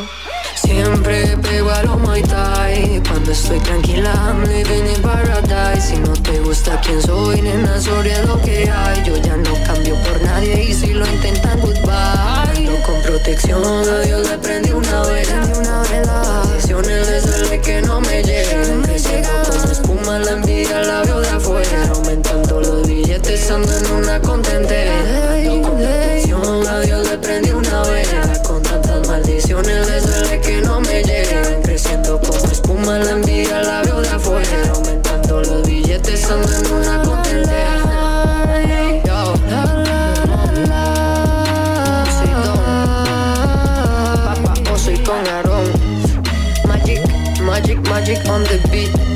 Siempre 0.54 1.36
pego 1.38 1.70
a 1.70 1.82
los 1.82 1.98
Muay 2.00 2.22
Thai. 2.22 3.02
Cuando 3.08 3.32
estoy 3.32 3.58
tranquila, 3.60 4.12
I'm 4.12 4.44
living 4.44 4.86
in 4.94 5.02
paradise. 5.02 5.88
Si 5.88 5.96
no 5.96 6.12
te 6.12 6.38
gusta 6.40 6.80
quién 6.80 7.00
soy, 7.00 7.40
nena, 7.40 7.80
sorry 7.80 8.10
es 8.10 8.26
lo 8.26 8.40
que 8.42 8.68
hay. 8.70 9.04
Yo 9.04 9.16
ya 9.16 9.36
no 9.36 9.54
cambio 9.66 9.94
por 10.02 10.20
nadie 10.22 10.64
y 10.64 10.74
si 10.74 10.92
lo 10.92 11.06
intentan, 11.06 11.60
goodbye. 11.60 12.62
No 12.64 12.82
con 12.84 13.00
protección, 13.02 13.64
a 13.64 14.00
Dios 14.00 14.28
le 14.28 14.38
prendí 14.38 14.70
una 14.70 15.02
vela. 15.02 15.48
Una 15.58 15.82
vela. 15.90 16.42
Visiones 16.56 17.06
desde 17.06 17.60
que 17.60 17.80
no 17.82 18.00
me 18.00 18.22
llegan. 18.22 18.82
Creciendo 18.82 19.28
como 19.48 19.72
espuma, 19.72 20.18
la 20.18 20.32
envidia 20.32 20.82
la 20.82 21.02
veo 21.02 21.20
de 21.20 21.28
billetes, 23.28 23.50
ando 23.50 23.76
en 23.76 23.90
una 23.92 24.20
contentera 24.20 24.92
No 25.44 25.62
con 25.62 25.76
protección, 25.76 26.66
a 26.66 26.80
Dios 26.80 27.08
le 27.10 27.18
prendí 27.18 27.50
una 27.50 27.82
vela 27.82 28.42
Con 28.42 28.62
tantas 28.62 29.06
maldiciones 29.06 29.86
desde 29.86 30.40
que 30.40 30.60
no 30.62 30.80
me 30.80 31.02
llegan 31.02 31.62
Creciendo 31.62 32.20
como 32.20 32.50
espuma, 32.50 32.98
la 32.98 33.10
envidia 33.12 33.62
la 33.62 33.82
veo 33.82 34.00
de 34.00 34.08
afuera 34.08 34.72
Aumentando 34.74 35.40
los 35.42 35.66
billetes, 35.66 36.30
ando 36.30 36.48
en 36.52 36.72
una 36.72 37.02
contentera 37.02 37.76
Yo. 39.04 39.34
Soy 42.18 42.30
Don. 42.44 42.58
Papá, 44.24 44.54
o 44.72 44.78
soy 44.78 44.98
con 44.98 45.26
Aarón. 45.28 45.66
Magic, 46.66 47.00
magic, 47.42 47.78
magic 47.88 48.18
on 48.28 48.42
the 48.44 48.58
beat. 48.70 49.07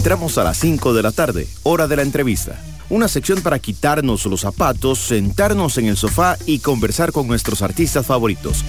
Entramos 0.00 0.38
a 0.38 0.44
las 0.44 0.56
5 0.56 0.94
de 0.94 1.02
la 1.02 1.12
tarde, 1.12 1.46
hora 1.62 1.86
de 1.86 1.94
la 1.94 2.00
entrevista. 2.00 2.58
Una 2.88 3.06
sección 3.06 3.42
para 3.42 3.58
quitarnos 3.58 4.24
los 4.24 4.40
zapatos, 4.40 4.98
sentarnos 4.98 5.76
en 5.76 5.88
el 5.88 5.98
sofá 5.98 6.38
y 6.46 6.60
conversar 6.60 7.12
con 7.12 7.26
nuestros 7.26 7.60
artistas 7.60 8.06
favoritos. 8.06 8.64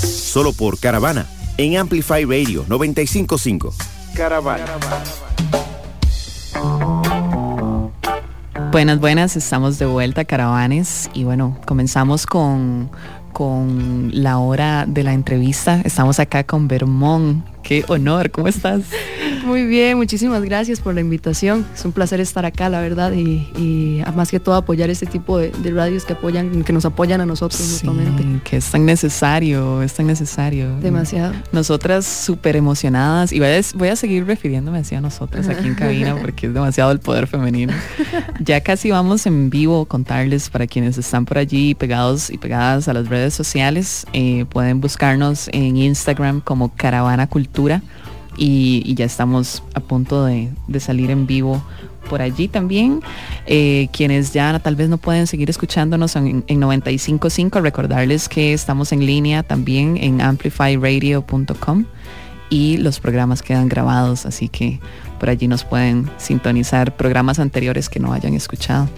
Solo 0.00 0.54
por 0.54 0.78
Caravana, 0.78 1.26
en 1.58 1.76
Amplify 1.76 2.24
Radio 2.24 2.64
955. 2.68 3.74
Caravana. 4.14 4.64
Buenas, 8.72 9.00
buenas, 9.00 9.36
estamos 9.36 9.78
de 9.78 9.84
vuelta, 9.84 10.24
caravanes. 10.24 11.10
Y 11.12 11.24
bueno, 11.24 11.58
comenzamos 11.66 12.24
con, 12.24 12.90
con 13.34 14.10
la 14.14 14.38
hora 14.38 14.86
de 14.88 15.02
la 15.02 15.12
entrevista. 15.12 15.82
Estamos 15.84 16.18
acá 16.18 16.44
con 16.44 16.66
Vermont. 16.66 17.44
Qué 17.62 17.84
honor, 17.88 18.30
¿cómo 18.30 18.48
estás? 18.48 18.84
Muy 19.44 19.66
bien, 19.66 19.98
muchísimas 19.98 20.42
gracias 20.42 20.80
por 20.80 20.94
la 20.94 21.00
invitación. 21.02 21.66
Es 21.74 21.84
un 21.84 21.92
placer 21.92 22.18
estar 22.20 22.46
acá, 22.46 22.68
la 22.70 22.80
verdad, 22.80 23.12
y, 23.12 23.46
y 23.58 24.02
más 24.16 24.30
que 24.30 24.40
todo 24.40 24.54
apoyar 24.54 24.88
este 24.88 25.04
tipo 25.06 25.36
de, 25.38 25.50
de 25.50 25.70
radios 25.70 26.04
que 26.06 26.14
apoyan, 26.14 26.64
que 26.64 26.72
nos 26.72 26.84
apoyan 26.86 27.20
a 27.20 27.26
nosotros 27.26 27.60
Sí, 27.60 27.86
mutuamente. 27.86 28.24
que 28.48 28.56
es 28.56 28.70
tan 28.70 28.86
necesario, 28.86 29.82
es 29.82 29.92
tan 29.92 30.06
necesario. 30.06 30.78
Demasiado. 30.80 31.34
Nosotras 31.52 32.06
súper 32.06 32.56
emocionadas, 32.56 33.32
y 33.32 33.38
voy 33.38 33.48
a, 33.48 33.60
voy 33.74 33.88
a 33.88 33.96
seguir 33.96 34.24
refiriéndome 34.26 34.78
así 34.78 34.94
a 34.94 35.00
nosotras 35.02 35.46
aquí 35.48 35.68
en 35.68 35.74
cabina 35.74 36.16
porque 36.20 36.46
es 36.46 36.54
demasiado 36.54 36.90
el 36.90 37.00
poder 37.00 37.26
femenino. 37.26 37.72
Ya 38.40 38.60
casi 38.60 38.90
vamos 38.90 39.26
en 39.26 39.48
vivo 39.48 39.84
contarles 39.86 40.50
para 40.50 40.66
quienes 40.66 40.98
están 40.98 41.24
por 41.24 41.38
allí 41.38 41.74
pegados 41.74 42.30
y 42.30 42.36
pegadas 42.38 42.88
a 42.88 42.92
las 42.92 43.08
redes 43.08 43.32
sociales, 43.34 44.06
eh, 44.12 44.44
pueden 44.48 44.80
buscarnos 44.80 45.48
en 45.52 45.76
Instagram 45.76 46.40
como 46.40 46.74
Caravana 46.74 47.26
Cultura 47.26 47.82
y, 48.36 48.94
ya 48.94 49.04
estamos 49.04 49.62
a 49.74 49.80
punto 49.80 50.24
de, 50.24 50.50
de 50.68 50.80
salir 50.80 51.10
en 51.10 51.26
vivo 51.26 51.62
por 52.08 52.22
allí 52.22 52.48
también. 52.48 53.00
Eh, 53.46 53.88
quienes 53.92 54.32
ya 54.32 54.58
tal 54.58 54.76
vez 54.76 54.88
no 54.88 54.98
pueden 54.98 55.26
seguir 55.26 55.50
escuchándonos 55.50 56.16
en, 56.16 56.44
en 56.46 56.60
95.5, 56.60 57.60
recordarles 57.60 58.28
que 58.28 58.52
estamos 58.52 58.92
en 58.92 59.04
línea 59.04 59.42
también 59.42 59.96
en 59.96 60.20
amplifyradio.com 60.20 61.84
y 62.50 62.76
los 62.76 63.00
programas 63.00 63.42
quedan 63.42 63.68
grabados, 63.68 64.26
así 64.26 64.48
que 64.48 64.78
por 65.18 65.30
allí 65.30 65.48
nos 65.48 65.64
pueden 65.64 66.10
sintonizar 66.18 66.96
programas 66.96 67.38
anteriores 67.38 67.88
que 67.88 68.00
no 68.00 68.12
hayan 68.12 68.34
escuchado. 68.34 68.88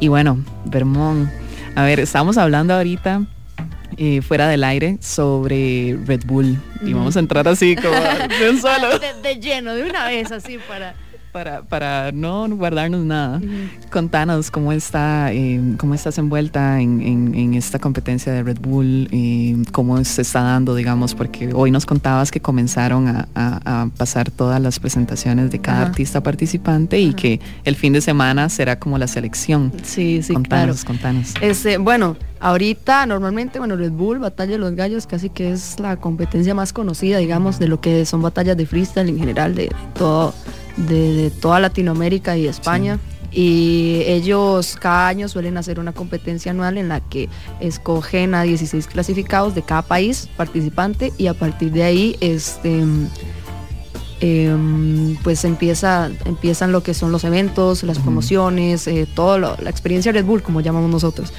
Y 0.00 0.08
bueno, 0.08 0.38
Vermont, 0.66 1.28
a 1.74 1.82
ver, 1.82 2.00
estamos 2.00 2.36
hablando 2.36 2.74
ahorita 2.74 3.26
fuera 4.22 4.48
del 4.48 4.64
aire 4.64 4.98
sobre 5.00 5.96
Red 6.06 6.22
Bull. 6.26 6.56
Y 6.82 6.92
vamos 6.92 7.16
a 7.16 7.20
entrar 7.20 7.46
así 7.48 7.76
como 7.76 7.94
de 7.94 8.50
un 8.50 8.60
solo. 8.60 8.98
De 9.22 9.36
lleno, 9.36 9.74
de 9.74 9.88
una 9.88 10.06
vez, 10.06 10.30
así 10.32 10.58
para... 10.68 10.94
para, 11.34 11.62
para 11.62 12.12
no 12.12 12.48
guardarnos 12.48 13.04
nada. 13.04 13.40
Contanos 13.90 14.52
cómo 14.52 14.70
está, 14.70 15.32
eh, 15.32 15.60
cómo 15.78 15.92
estás 15.94 16.16
envuelta 16.18 16.80
en, 16.80 17.02
en- 17.02 17.34
en 17.34 17.54
esta 17.54 17.80
competencia 17.80 18.32
de 18.32 18.44
Red 18.44 18.58
Bull, 18.60 19.08
eh, 19.10 19.56
cómo 19.72 20.02
se 20.04 20.22
está 20.22 20.42
dando, 20.42 20.76
digamos, 20.76 21.16
porque 21.16 21.52
hoy 21.52 21.72
nos 21.72 21.86
contabas 21.86 22.30
que 22.30 22.38
comenzaron 22.38 23.08
a, 23.08 23.26
a- 23.34 23.82
a 23.82 23.88
pasar 23.96 24.30
todas 24.30 24.60
las 24.62 24.78
presentaciones 24.78 25.50
de 25.50 25.58
cada 25.58 25.82
artista 25.82 26.22
participante 26.22 27.00
y 27.00 27.14
que 27.14 27.40
el 27.64 27.74
fin 27.74 27.92
de 27.94 28.00
semana 28.00 28.48
será 28.48 28.78
como 28.78 28.96
la 28.96 29.08
selección. 29.08 29.72
Sí, 29.82 30.22
sí, 30.22 30.34
contanos, 30.34 30.84
claro. 30.84 30.86
contanos. 31.00 31.34
Este, 31.40 31.78
bueno, 31.78 32.16
ahorita 32.38 33.06
normalmente, 33.06 33.58
bueno, 33.58 33.74
Red 33.74 33.90
Bull, 33.90 34.20
Batalla 34.20 34.52
de 34.52 34.58
los 34.58 34.72
Gallos, 34.76 35.08
casi 35.08 35.30
que 35.30 35.50
es 35.50 35.80
la 35.80 35.96
competencia 35.96 36.54
más 36.54 36.72
conocida, 36.72 37.18
digamos, 37.18 37.58
de 37.58 37.66
lo 37.66 37.80
que 37.80 38.06
son 38.06 38.22
batallas 38.22 38.56
de 38.56 38.66
freestyle 38.66 39.08
en 39.08 39.18
general, 39.18 39.56
de 39.56 39.72
todo, 39.94 40.32
de, 40.76 41.14
de 41.14 41.30
toda 41.30 41.60
Latinoamérica 41.60 42.36
y 42.36 42.46
España. 42.46 42.98
Y 43.30 44.02
ellos 44.06 44.76
cada 44.80 45.08
año 45.08 45.28
suelen 45.28 45.56
hacer 45.56 45.80
una 45.80 45.92
competencia 45.92 46.52
anual 46.52 46.78
en 46.78 46.88
la 46.88 47.00
que 47.00 47.28
escogen 47.58 48.32
a 48.34 48.42
16 48.42 48.86
clasificados 48.86 49.56
de 49.56 49.62
cada 49.62 49.82
país 49.82 50.28
participante 50.36 51.12
y 51.18 51.26
a 51.26 51.34
partir 51.34 51.72
de 51.72 51.82
ahí 51.82 52.16
este, 52.20 52.84
em, 54.28 55.16
pues 55.22 55.44
empieza, 55.44 56.10
empiezan 56.24 56.72
lo 56.72 56.82
que 56.82 56.94
son 56.94 57.12
los 57.12 57.24
eventos, 57.24 57.82
las 57.82 57.98
promociones, 57.98 58.86
eh, 58.86 59.06
todo 59.14 59.38
lo- 59.38 59.56
la 59.60 59.68
experiencia 59.68 60.12
Red 60.12 60.24
Bull, 60.24 60.42
como 60.42 60.62
llamamos 60.62 60.90
nosotros. 60.90 61.32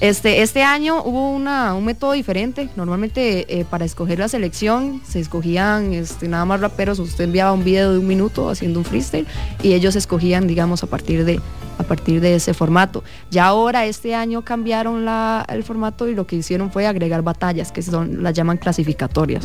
Este, 0.00 0.42
este 0.42 0.62
año 0.62 1.02
hubo 1.02 1.30
una, 1.32 1.74
un 1.74 1.84
método 1.84 2.12
diferente. 2.12 2.68
Normalmente 2.76 3.58
eh, 3.58 3.64
para 3.68 3.84
escoger 3.84 4.20
la 4.20 4.28
selección 4.28 5.02
se 5.08 5.18
escogían 5.18 5.92
este, 5.92 6.28
nada 6.28 6.44
más 6.44 6.60
raperos. 6.60 7.00
Usted 7.00 7.24
enviaba 7.24 7.52
un 7.52 7.64
video 7.64 7.92
de 7.92 7.98
un 7.98 8.06
minuto 8.06 8.48
haciendo 8.50 8.78
un 8.78 8.84
freestyle 8.84 9.26
y 9.62 9.72
ellos 9.72 9.96
escogían, 9.96 10.46
digamos, 10.46 10.84
a 10.84 10.86
partir 10.86 11.24
de 11.24 11.40
a 11.78 11.84
partir 11.84 12.20
de 12.20 12.34
ese 12.34 12.54
formato. 12.54 13.04
Ya 13.30 13.46
ahora, 13.46 13.86
este 13.86 14.14
año 14.14 14.42
cambiaron 14.42 15.04
la, 15.04 15.46
el 15.48 15.64
formato 15.64 16.08
y 16.08 16.14
lo 16.14 16.26
que 16.26 16.36
hicieron 16.36 16.70
fue 16.70 16.86
agregar 16.86 17.22
batallas, 17.22 17.72
que 17.72 17.82
son, 17.82 18.22
las 18.22 18.34
llaman 18.34 18.58
clasificatorias. 18.58 19.44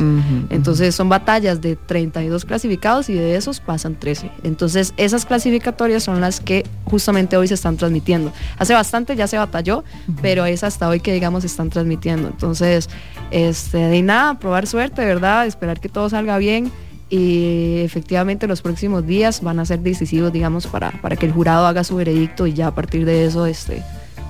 Entonces 0.50 0.94
son 0.94 1.08
batallas 1.08 1.60
de 1.60 1.76
32 1.76 2.44
clasificados 2.44 3.08
y 3.08 3.14
de 3.14 3.36
esos 3.36 3.60
pasan 3.60 3.94
13. 3.94 4.30
Entonces 4.42 4.92
esas 4.96 5.24
clasificatorias 5.24 6.02
son 6.02 6.20
las 6.20 6.40
que 6.40 6.66
justamente 6.84 7.36
hoy 7.36 7.48
se 7.48 7.54
están 7.54 7.76
transmitiendo. 7.76 8.32
Hace 8.58 8.74
bastante 8.74 9.16
ya 9.16 9.26
se 9.26 9.38
batalló, 9.38 9.84
pero 10.20 10.44
es 10.44 10.64
hasta 10.64 10.88
hoy 10.88 11.00
que 11.00 11.12
digamos 11.12 11.42
se 11.42 11.46
están 11.46 11.70
transmitiendo. 11.70 12.28
Entonces, 12.28 12.88
este, 13.30 13.78
de 13.78 14.02
nada, 14.02 14.38
probar 14.38 14.66
suerte, 14.66 15.04
¿verdad? 15.04 15.46
Esperar 15.46 15.80
que 15.80 15.88
todo 15.88 16.08
salga 16.08 16.38
bien 16.38 16.70
y 17.16 17.78
efectivamente 17.84 18.48
los 18.48 18.60
próximos 18.60 19.06
días 19.06 19.40
van 19.40 19.60
a 19.60 19.64
ser 19.64 19.78
decisivos, 19.78 20.32
digamos, 20.32 20.66
para, 20.66 20.90
para 21.00 21.14
que 21.14 21.26
el 21.26 21.32
jurado 21.32 21.64
haga 21.64 21.84
su 21.84 21.94
veredicto 21.94 22.48
y 22.48 22.54
ya 22.54 22.66
a 22.66 22.74
partir 22.74 23.04
de 23.04 23.24
eso, 23.24 23.46
este, 23.46 23.84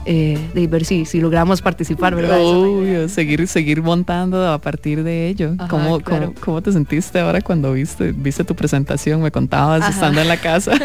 eh, 0.07 0.38
de 0.55 0.66
ver 0.66 0.84
si, 0.84 1.05
si 1.05 1.20
logramos 1.20 1.62
participar, 1.62 2.14
¿verdad? 2.14 2.38
Obvio, 2.40 3.09
seguir, 3.09 3.46
seguir 3.48 3.82
montando 3.82 4.46
a 4.46 4.59
partir 4.59 5.02
de 5.02 5.28
ello. 5.28 5.55
Ajá, 5.59 5.68
¿Cómo, 5.68 6.00
claro. 6.00 6.26
cómo, 6.26 6.40
cómo 6.40 6.62
te 6.62 6.72
sentiste 6.72 7.20
ahora 7.20 7.40
cuando 7.40 7.72
viste, 7.72 8.12
viste 8.12 8.44
tu 8.44 8.55
presentación? 8.55 9.22
Me 9.22 9.30
contabas 9.30 9.82
Ajá. 9.82 9.90
estando 9.90 10.20
en 10.20 10.28
la 10.28 10.36
casa. 10.36 10.72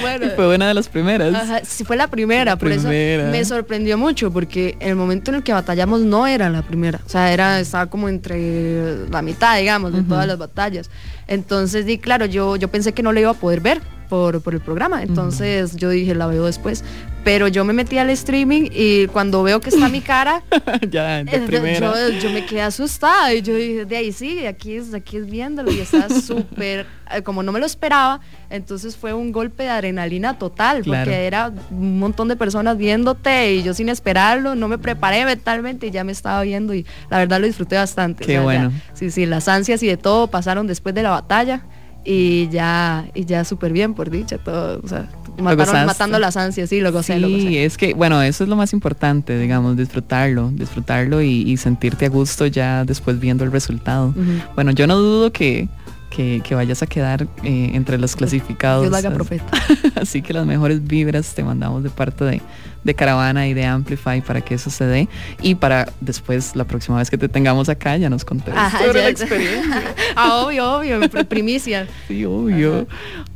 Bueno. 0.00 0.24
y 0.24 0.30
fue 0.30 0.54
una 0.54 0.66
de 0.68 0.72
las 0.72 0.88
primeras. 0.88 1.34
Ajá, 1.34 1.60
sí 1.62 1.84
fue 1.84 1.94
la 1.94 2.08
primera, 2.08 2.56
por 2.56 2.70
primera. 2.70 3.22
eso 3.24 3.30
me 3.30 3.44
sorprendió 3.44 3.98
mucho, 3.98 4.32
porque 4.32 4.74
el 4.80 4.96
momento 4.96 5.30
en 5.30 5.36
el 5.36 5.42
que 5.42 5.52
batallamos 5.52 6.00
no 6.00 6.26
era 6.26 6.48
la 6.48 6.62
primera, 6.62 7.00
o 7.04 7.08
sea, 7.08 7.30
era, 7.34 7.60
estaba 7.60 7.86
como 7.86 8.08
entre 8.08 9.06
la 9.10 9.20
mitad, 9.20 9.58
digamos, 9.58 9.92
de 9.92 10.02
todas 10.02 10.26
las 10.26 10.38
batallas. 10.38 10.88
Entonces, 11.28 11.84
di, 11.84 11.98
claro, 11.98 12.24
yo, 12.24 12.56
yo 12.56 12.68
pensé 12.68 12.94
que 12.94 13.02
no 13.02 13.12
la 13.12 13.20
iba 13.20 13.30
a 13.30 13.34
poder 13.34 13.60
ver 13.60 13.82
por, 14.10 14.42
por 14.42 14.52
el 14.54 14.60
programa, 14.60 15.02
entonces 15.02 15.74
yo 15.76 15.88
dije, 15.88 16.14
la 16.14 16.26
veo 16.26 16.44
después, 16.44 16.84
pero 17.24 17.48
yo 17.48 17.64
me 17.64 17.72
metí 17.72 17.96
al 17.98 18.10
streaming 18.10 18.68
y 18.72 19.06
cuando 19.06 19.42
veo 19.42 19.60
que 19.60 19.70
está 19.70 19.88
mi 19.88 20.00
cara, 20.00 20.42
ya, 20.90 21.22
de 21.24 21.38
primera. 21.40 21.92
yo, 21.92 22.08
yo 22.18 22.30
me 22.30 22.44
quedé 22.44 22.62
asustada 22.62 23.32
y 23.32 23.40
yo 23.42 23.54
dije, 23.54 23.84
de 23.86 23.96
ahí 23.96 24.12
sí, 24.12 24.44
aquí 24.46 24.74
es, 24.74 24.92
aquí 24.92 25.16
es 25.18 25.26
viéndolo 25.30 25.70
y 25.70 25.80
está 25.80 26.08
súper, 26.20 26.86
eh, 27.14 27.22
como 27.22 27.42
no 27.42 27.52
me 27.52 27.60
lo 27.60 27.66
esperaba, 27.66 28.20
entonces 28.50 28.96
fue 28.96 29.14
un 29.14 29.32
golpe 29.32 29.62
de 29.62 29.68
adrenalina 29.70 30.38
total, 30.38 30.82
Claro. 30.82 31.04
porque 31.04 31.26
era 31.26 31.52
un 31.70 31.98
montón 31.98 32.26
de 32.28 32.36
personas 32.36 32.76
viéndote 32.76 33.54
y 33.54 33.62
yo 33.62 33.74
sin 33.74 33.88
esperarlo, 33.88 34.54
no 34.56 34.66
me 34.68 34.78
preparé 34.78 35.24
mentalmente 35.24 35.86
y 35.86 35.90
ya 35.92 36.02
me 36.04 36.12
estaba 36.12 36.42
viendo 36.42 36.74
y 36.74 36.84
la 37.10 37.18
verdad 37.18 37.38
lo 37.40 37.46
disfruté 37.46 37.76
bastante. 37.76 38.24
Qué 38.24 38.40
bueno. 38.40 38.72
sí, 38.94 39.10
sí, 39.10 39.24
las 39.26 39.46
ansias 39.46 39.82
y 39.82 39.86
de 39.86 39.96
todo 39.96 40.26
pasaron 40.26 40.66
después 40.66 40.94
de 40.94 41.02
la 41.02 41.10
batalla 41.10 41.60
y 42.04 42.48
ya, 42.48 43.06
y 43.14 43.24
ya 43.26 43.44
súper 43.44 43.72
bien, 43.72 43.94
por 43.94 44.10
dicha, 44.10 44.38
todo, 44.38 44.80
o 44.82 44.88
sea, 44.88 45.06
mataron- 45.38 45.84
matando 45.86 46.18
las 46.18 46.36
ansias, 46.36 46.68
sí, 46.70 46.80
lo 46.80 46.92
gocé, 46.92 47.18
lo 47.18 47.28
Sí, 47.28 47.34
gocé. 47.44 47.64
es 47.64 47.76
que, 47.76 47.92
bueno, 47.94 48.22
eso 48.22 48.44
es 48.44 48.48
lo 48.50 48.56
más 48.56 48.72
importante, 48.72 49.38
digamos, 49.38 49.76
disfrutarlo, 49.76 50.50
disfrutarlo 50.52 51.20
y, 51.22 51.42
y 51.42 51.56
sentirte 51.58 52.06
a 52.06 52.08
gusto 52.08 52.46
ya 52.46 52.84
después 52.84 53.20
viendo 53.20 53.44
el 53.44 53.52
resultado. 53.52 54.14
Bueno, 54.54 54.70
yo 54.72 54.86
no 54.86 54.96
dudo 54.96 55.30
que, 55.32 55.68
que, 56.10 56.42
que 56.44 56.54
vayas 56.54 56.82
a 56.82 56.86
quedar 56.86 57.26
eh, 57.44 57.70
entre 57.74 57.96
los 57.96 58.16
clasificados. 58.16 58.82
Dios 58.82 58.94
haga 58.94 59.08
Así- 59.08 59.14
profeta. 59.14 59.46
Así 60.00 60.22
que 60.22 60.32
las 60.32 60.44
mejores 60.44 60.84
vibras 60.86 61.34
te 61.34 61.42
mandamos 61.44 61.82
de 61.84 61.90
parte 61.90 62.24
de, 62.24 62.42
de 62.84 62.94
Caravana 62.94 63.46
y 63.46 63.54
de 63.54 63.64
Amplify 63.64 64.20
para 64.20 64.40
que 64.40 64.54
eso 64.54 64.70
se 64.70 64.84
dé 64.84 65.08
y 65.40 65.54
para 65.54 65.88
después, 66.00 66.56
la 66.56 66.64
próxima 66.64 66.98
vez 66.98 67.10
que 67.10 67.16
te 67.18 67.28
tengamos 67.28 67.68
acá, 67.68 67.96
ya 67.96 68.10
nos 68.10 68.24
contes 68.24 68.52
Ajá, 68.56 68.78
sobre 68.78 68.98
ya- 68.98 69.04
la 69.04 69.08
experiencia. 69.10 69.82
ah, 70.16 70.42
obvio, 70.44 70.78
obvio, 70.78 71.00
pr- 71.00 71.26
primicia. 71.26 71.86
Sí, 72.08 72.24
obvio. 72.24 72.86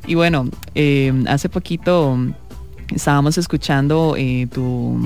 Y 0.06 0.14
bueno, 0.16 0.48
eh, 0.74 1.12
hace 1.28 1.48
poquito 1.48 2.18
estábamos 2.94 3.38
escuchando 3.38 4.14
eh, 4.18 4.46
tu, 4.52 4.98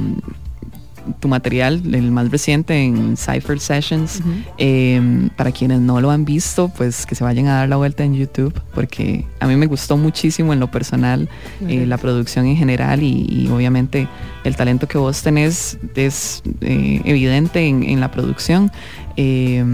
tu 1.21 1.29
material, 1.29 1.83
el 1.95 2.11
más 2.11 2.31
reciente 2.31 2.83
en 2.83 3.17
Cypher 3.17 3.61
Sessions. 3.61 4.21
Eh, 4.59 5.29
para 5.37 5.53
quienes 5.53 5.81
no 5.81 6.01
lo 6.01 6.11
han 6.11 6.25
visto, 6.25 6.69
pues 6.77 7.07
que 7.07 7.15
se 7.15 7.25
vayan 7.25 7.47
a 7.47 7.55
dar 7.57 7.69
la 7.69 7.77
vuelta 7.77 8.05
en 8.05 8.15
YouTube, 8.15 8.53
porque 8.75 9.25
a 9.41 9.47
mí 9.47 9.57
me 9.57 9.67
gustó 9.67 9.97
muchísimo 9.97 10.53
en 10.53 10.61
lo 10.61 10.71
personal 10.71 11.29
eh, 11.67 11.87
la 11.87 11.97
producción 11.99 12.47
en 12.47 12.57
general 12.57 13.03
y, 13.03 13.27
y 13.29 13.49
obviamente 13.49 14.09
el 14.45 14.57
talento 14.57 14.89
que 14.89 14.99
vos 14.99 15.23
tenés 15.23 15.79
es 15.95 16.43
eh, 16.61 17.01
evidente 17.05 17.67
en, 17.67 17.83
en 17.83 18.01
la 18.01 18.11
producción. 18.11 18.71
Eh, 19.17 19.65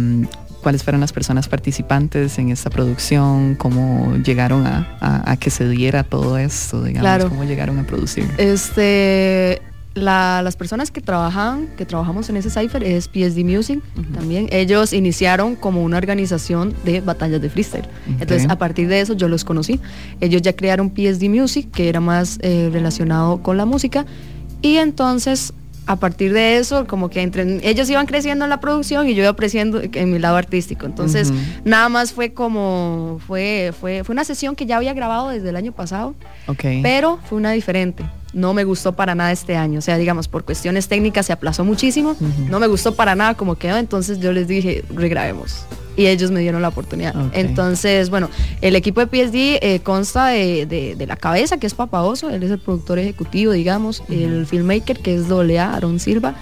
cuáles 0.63 0.83
fueron 0.83 1.03
las 1.03 1.13
personas 1.13 1.47
participantes 1.47 2.39
en 2.39 2.49
esta 2.49 2.71
producción, 2.71 3.55
cómo 3.55 4.17
llegaron 4.25 4.67
a, 4.67 4.97
a- 4.99 5.33
a 5.33 5.37
que 5.37 5.51
se 5.51 5.69
diera 5.69 6.05
todo 6.05 6.39
esto, 6.39 6.83
digamos, 6.83 7.03
Claro. 7.03 7.29
cómo 7.29 7.45
llegaron 7.45 7.79
a 7.79 7.83
producir. 7.87 8.27
Este, 8.39 9.61
la- 9.95 10.43
las 10.43 10.57
personas 10.57 10.91
que 10.91 11.01
trabajan, 11.01 11.69
que 11.77 11.87
trabajamos 11.87 12.29
en 12.29 12.37
ese 12.37 12.51
cipher 12.51 12.83
es 12.83 13.09
PSD 13.09 13.45
Music 13.45 13.81
también. 14.13 14.49
Ellos 14.51 14.93
iniciaron 14.93 15.55
como 15.55 15.83
una 15.85 15.99
organización 15.99 16.75
de 16.85 17.01
batallas 17.01 17.41
de 17.41 17.49
freestyle. 17.49 17.87
Entonces, 18.21 18.49
a 18.51 18.59
partir 18.59 18.89
de 18.89 19.01
eso 19.01 19.13
yo 19.15 19.29
los 19.29 19.45
conocí. 19.45 19.81
Ellos 20.21 20.43
ya 20.43 20.53
crearon 20.55 20.91
PSD 20.91 21.29
Music, 21.29 21.69
que 21.73 21.89
era 21.89 22.01
más 22.01 22.39
eh, 22.43 22.71
relacionado 22.73 23.41
con 23.43 23.57
la 23.57 23.67
música. 23.67 24.05
Y 24.63 24.79
entonces, 24.79 25.53
a 25.87 25.97
partir 25.97 26.33
de 26.33 26.57
eso, 26.57 26.87
como 26.87 27.11
que 27.11 27.21
entre 27.21 27.61
ellos 27.69 27.89
iban 27.91 28.07
creciendo 28.07 28.45
en 28.45 28.51
la 28.51 28.59
producción 28.59 29.07
y 29.09 29.15
yo 29.15 29.23
iba 29.23 29.37
creciendo 29.37 29.81
en 29.81 30.11
mi 30.11 30.19
lado 30.19 30.37
artístico. 30.37 30.87
Entonces, 30.87 31.31
Ujú. 31.31 31.39
nada 31.67 31.89
más 31.91 32.13
fue 32.13 32.33
como, 32.33 33.21
fue, 33.27 33.73
fue, 33.79 34.03
fue 34.03 34.15
una 34.15 34.25
sesión 34.25 34.57
que 34.57 34.65
ya 34.67 34.79
había 34.79 34.95
grabado 34.95 35.29
desde 35.29 35.51
el 35.51 35.57
año 35.57 35.73
pasado 35.73 36.15
Ok. 36.49 36.65
pero 36.83 37.19
fue 37.29 37.37
una 37.39 37.53
diferente. 37.53 38.03
No 38.35 38.53
me 38.53 38.65
gustó 38.65 38.93
para 38.93 39.15
nada 39.15 39.33
este 39.33 39.57
año. 39.57 39.79
O 39.79 39.83
sea, 39.83 39.97
digamos, 39.97 40.29
por 40.29 40.45
cuestiones 40.45 40.89
técnicas 40.89 41.27
se 41.27 41.33
aplazó 41.33 41.65
muchísimo. 41.65 42.17
No 42.51 42.59
me 42.61 42.67
gustó 42.67 42.95
para 42.95 43.15
nada 43.15 43.35
como 43.35 43.55
quedó. 43.55 43.77
Entonces 43.79 44.19
yo 44.21 44.33
les 44.33 44.49
dije, 44.49 44.85
regrabemos. 44.95 45.65
Y 45.97 46.07
ellos 46.07 46.33
me 46.33 46.41
dieron 46.41 46.61
la 46.61 46.69
oportunidad. 46.69 47.15
Entonces, 47.35 48.11
bueno, 48.11 48.29
el 48.61 48.75
equipo 48.75 49.01
de 49.01 49.07
PSD 49.07 49.37
eh, 49.63 49.81
consta 49.85 50.27
de, 50.27 50.67
de- 50.67 50.97
de 50.97 51.07
la 51.07 51.15
cabeza, 51.17 51.57
que 51.59 51.69
es 51.69 51.75
Papa 51.75 52.03
Oso. 52.03 52.31
Él 52.31 52.43
es 52.43 52.51
el 52.51 52.59
productor 52.59 52.99
ejecutivo, 52.99 53.53
digamos. 53.53 54.03
El 54.09 54.45
filmmaker, 54.47 54.99
que 54.99 55.15
es 55.15 55.31
AA, 55.31 55.73
Aaron 55.75 56.01
Silva. 56.01 56.35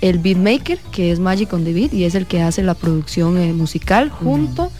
El 0.00 0.18
beatmaker, 0.18 0.78
que 0.92 1.12
es 1.12 1.18
Magic 1.18 1.52
on 1.52 1.64
the 1.64 1.72
Beat. 1.74 1.92
Y 1.92 2.04
es 2.04 2.14
el 2.14 2.26
que 2.26 2.42
hace 2.42 2.62
la 2.62 2.74
producción 2.74 3.36
eh, 3.38 3.52
musical 3.52 4.08
junto 4.10 4.70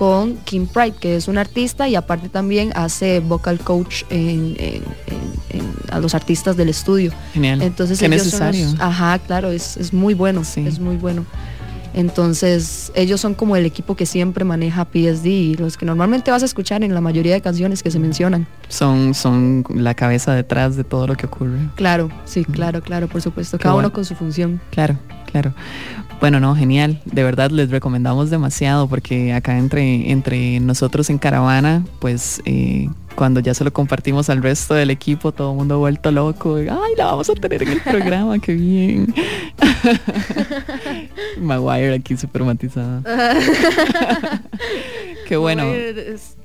con 0.00 0.36
Kim 0.44 0.66
Pride, 0.66 0.94
que 0.98 1.16
es 1.16 1.28
un 1.28 1.36
artista 1.36 1.86
y 1.86 1.94
aparte 1.94 2.30
también 2.30 2.72
hace 2.74 3.20
vocal 3.20 3.58
coach 3.60 4.04
en, 4.08 4.56
en- 4.58 4.82
en- 5.06 5.60
en- 5.60 5.74
a 5.90 6.00
los 6.00 6.14
artistas 6.14 6.56
del 6.56 6.70
estudio. 6.70 7.12
Genial. 7.34 7.60
Entonces 7.60 7.98
Qué 7.98 8.06
ellos 8.06 8.22
son 8.22 8.46
los- 8.46 8.56
necesario. 8.56 8.82
ajá, 8.82 9.18
claro, 9.18 9.50
es, 9.50 9.76
es 9.76 9.92
muy 9.92 10.14
bueno, 10.14 10.40
es 10.40 10.78
muy 10.80 10.96
bueno. 10.96 11.26
Entonces 11.94 12.92
ellos 12.94 13.20
son 13.20 13.34
como 13.34 13.56
el 13.56 13.66
equipo 13.66 13.96
que 13.96 14.06
siempre 14.06 14.44
maneja 14.44 14.84
PSD 14.84 15.26
y 15.26 15.54
los 15.54 15.76
que 15.76 15.86
normalmente 15.86 16.30
vas 16.30 16.42
a 16.42 16.46
escuchar 16.46 16.82
en 16.82 16.94
la 16.94 17.00
mayoría 17.00 17.34
de 17.34 17.40
canciones 17.40 17.82
que 17.82 17.90
se 17.90 17.98
mencionan. 17.98 18.46
Son, 18.68 19.14
son 19.14 19.64
la 19.74 19.94
cabeza 19.94 20.34
detrás 20.34 20.76
de 20.76 20.84
todo 20.84 21.06
lo 21.06 21.16
que 21.16 21.26
ocurre. 21.26 21.58
Claro, 21.74 22.10
sí, 22.24 22.44
claro, 22.44 22.80
claro, 22.80 23.08
por 23.08 23.22
supuesto. 23.22 23.58
Qué 23.58 23.62
Cada 23.62 23.74
bueno. 23.74 23.88
uno 23.88 23.94
con 23.94 24.04
su 24.04 24.14
función. 24.14 24.60
Claro, 24.70 24.96
claro. 25.30 25.52
Bueno, 26.20 26.38
no, 26.38 26.54
genial. 26.54 27.00
De 27.06 27.24
verdad 27.24 27.50
les 27.50 27.70
recomendamos 27.70 28.28
demasiado 28.28 28.88
porque 28.88 29.32
acá 29.32 29.58
entre, 29.58 30.10
entre 30.10 30.60
nosotros 30.60 31.08
en 31.08 31.18
Caravana, 31.18 31.82
pues 31.98 32.42
eh, 32.44 32.90
cuando 33.14 33.40
ya 33.40 33.54
se 33.54 33.64
lo 33.64 33.72
compartimos 33.72 34.30
al 34.30 34.42
resto 34.42 34.74
del 34.74 34.90
equipo, 34.90 35.32
todo 35.32 35.52
el 35.52 35.58
mundo 35.58 35.74
ha 35.74 35.78
vuelto 35.78 36.10
loco. 36.10 36.56
Ay, 36.56 36.94
la 36.96 37.06
vamos 37.06 37.28
a 37.30 37.34
tener 37.34 37.62
en 37.62 37.68
el 37.70 37.80
programa, 37.80 38.38
qué 38.38 38.54
bien. 38.54 39.14
Maguire 41.40 41.94
aquí 41.94 42.16
súper 42.16 42.44
matizada. 42.44 43.02
Qué 45.30 45.36
bueno. 45.36 45.64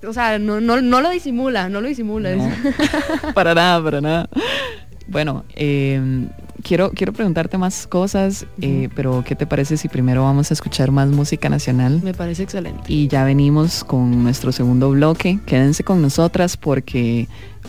O 0.08 0.14
sea, 0.14 0.38
no, 0.38 0.62
no, 0.62 0.80
no 0.80 1.02
lo 1.02 1.10
disimula, 1.10 1.70
no 1.70 1.82
lo 1.82 1.88
disimula. 1.88 2.30
para 3.34 3.56
nada, 3.56 3.84
para 3.84 4.00
nada. 4.00 4.30
Bueno, 5.08 5.44
eh, 5.56 6.28
quiero, 6.66 6.90
quiero 6.92 7.14
preguntarte 7.14 7.58
más 7.58 7.86
cosas, 7.88 8.46
eh, 8.60 8.90
pero 8.96 9.24
¿qué 9.26 9.36
te 9.36 9.46
parece 9.46 9.78
si 9.78 9.88
primero 9.88 10.24
vamos 10.24 10.50
a 10.50 10.54
escuchar 10.54 10.92
más 10.92 11.10
música 11.10 11.48
nacional? 11.48 12.02
Me 12.04 12.14
parece 12.14 12.44
excelente. 12.44 12.82
Y 12.88 13.08
ya 13.08 13.24
venimos 13.24 13.84
con 13.84 14.24
nuestro 14.24 14.52
segundo 14.52 14.90
bloque. 14.90 15.40
Quédense 15.46 15.84
con 15.84 16.02
nosotras 16.02 16.58
porque 16.58 17.28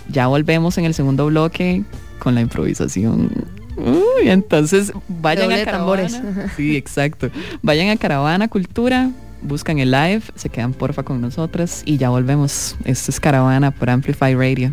ya 0.09 0.27
volvemos 0.27 0.79
en 0.79 0.87
el 0.87 0.95
segundo 0.95 1.27
bloque 1.27 1.85
con 2.19 2.35
la 2.35 2.41
improvisación. 2.41 3.31
Uy, 3.77 4.31
entonces 4.31 4.93
vayan 5.09 5.53
a 5.53 5.65
Caravana. 5.65 5.79
tambores. 5.79 6.21
Sí, 6.57 6.77
exacto. 6.79 7.29
Vayan 7.63 7.91
a 7.91 7.97
Caravana 7.99 8.49
Cultura, 8.49 9.11
buscan 9.43 9.79
el 9.79 9.91
live, 9.91 10.23
se 10.35 10.49
quedan 10.49 10.73
porfa 10.73 11.03
con 11.03 11.21
nosotras 11.21 11.83
y 11.85 11.99
ya 11.99 12.09
volvemos. 12.09 12.77
Esto 12.85 13.11
es 13.11 13.21
Caravana 13.21 13.71
por 13.73 13.91
Amplify 13.91 14.35
Radio. 14.35 14.73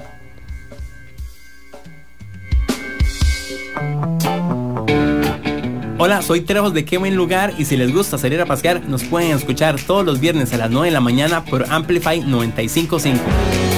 Hola, 6.05 6.21
soy 6.21 6.41
Trejos 6.41 6.73
de 6.73 6.83
Qué 6.83 6.97
Buen 6.97 7.15
Lugar 7.15 7.53
y 7.57 7.63
si 7.63 7.77
les 7.77 7.93
gusta 7.93 8.17
salir 8.17 8.41
a 8.41 8.45
pasear, 8.45 8.89
nos 8.89 9.05
pueden 9.05 9.31
escuchar 9.31 9.79
todos 9.79 10.05
los 10.05 10.19
viernes 10.19 10.51
a 10.51 10.57
las 10.57 10.69
9 10.69 10.87
de 10.87 10.91
la 10.91 10.99
mañana 10.99 11.45
por 11.45 11.63
Amplify 11.71 12.19
955. 12.19 13.72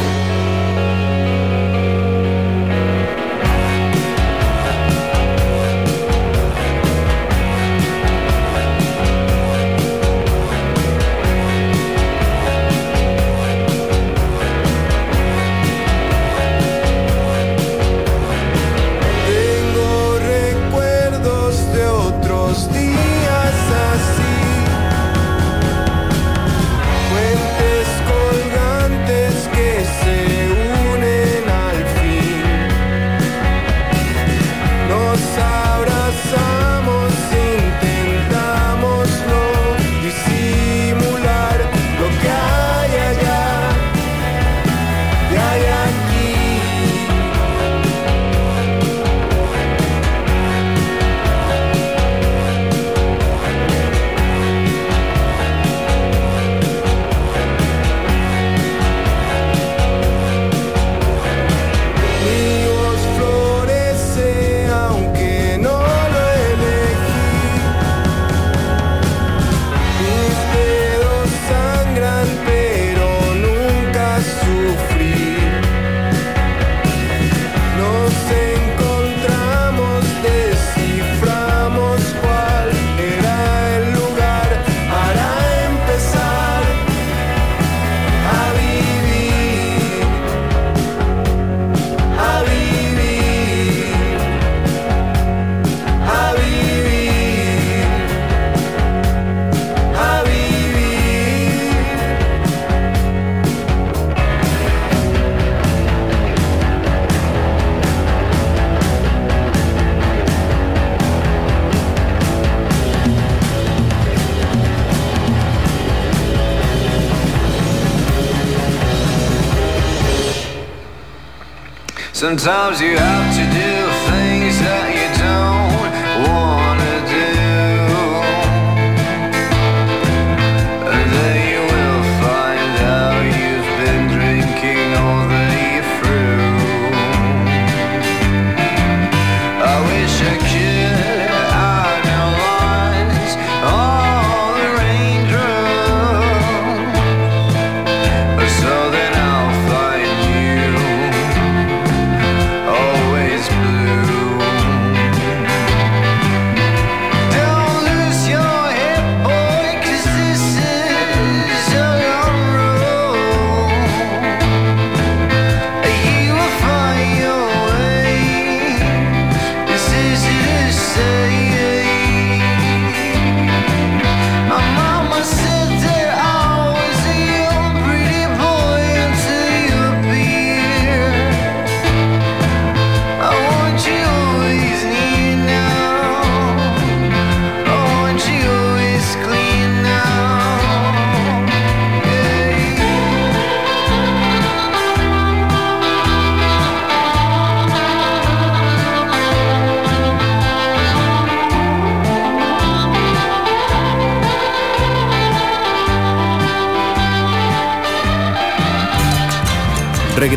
Sometimes 122.26 122.82
you 122.82 122.98
have 122.98 123.36
to 123.38 123.45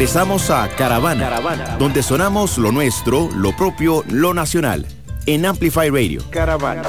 Regresamos 0.09 0.49
a 0.49 0.67
Caravana, 0.71 1.77
donde 1.79 2.03
sonamos 2.03 2.57
lo 2.57 2.73
nuestro, 2.73 3.29
lo 3.37 3.55
propio, 3.55 4.03
lo 4.09 4.33
nacional, 4.33 4.87
en 5.27 5.45
Amplify 5.45 5.91
Radio. 5.91 6.23
Caravana. 6.31 6.81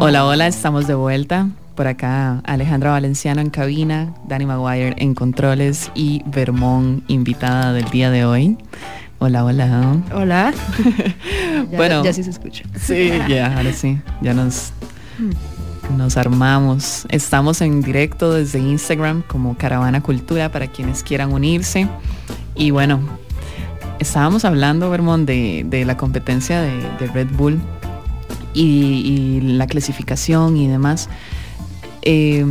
Hola, 0.00 0.26
hola, 0.26 0.46
estamos 0.48 0.86
de 0.86 0.92
vuelta. 0.92 1.48
Por 1.76 1.86
acá 1.86 2.42
Alejandra 2.44 2.90
Valenciano 2.90 3.40
en 3.40 3.48
cabina, 3.48 4.12
Danny 4.28 4.44
Maguire 4.44 4.94
en 4.98 5.14
controles 5.14 5.90
y 5.94 6.22
Vermont 6.26 7.02
invitada 7.08 7.72
del 7.72 7.86
día 7.88 8.10
de 8.10 8.26
hoy. 8.26 8.58
Hola, 9.18 9.46
hola. 9.46 9.96
Hola. 10.14 10.52
Ya- 11.70 11.76
bueno, 11.78 12.04
ya 12.04 12.12
sí 12.12 12.22
se 12.22 12.28
escucha. 12.28 12.64
Sí, 12.78 13.10
ya, 13.30 13.56
ahora 13.56 13.72
sí. 13.72 13.98
Ya 14.20 14.34
nos, 14.34 14.72
nos 15.96 16.16
armamos. 16.16 17.06
Estamos 17.08 17.60
en 17.60 17.82
directo 17.82 18.32
desde 18.32 18.58
Instagram 18.58 19.22
como 19.22 19.56
Caravana 19.56 20.02
Cultura 20.02 20.50
para 20.50 20.66
quienes 20.68 21.02
quieran 21.02 21.32
unirse. 21.32 21.88
Y 22.54 22.70
bueno, 22.70 23.00
estábamos 23.98 24.44
hablando, 24.44 24.90
Vermont, 24.90 25.26
de, 25.26 25.64
de 25.66 25.84
la 25.84 25.96
competencia 25.96 26.60
de, 26.60 27.06
Red 27.12 27.28
Bull 27.32 27.60
y, 28.54 29.40
la 29.42 29.66
clasificación 29.66 30.56
y 30.56 30.68
demás. 30.68 31.08
Eh, 32.02 32.44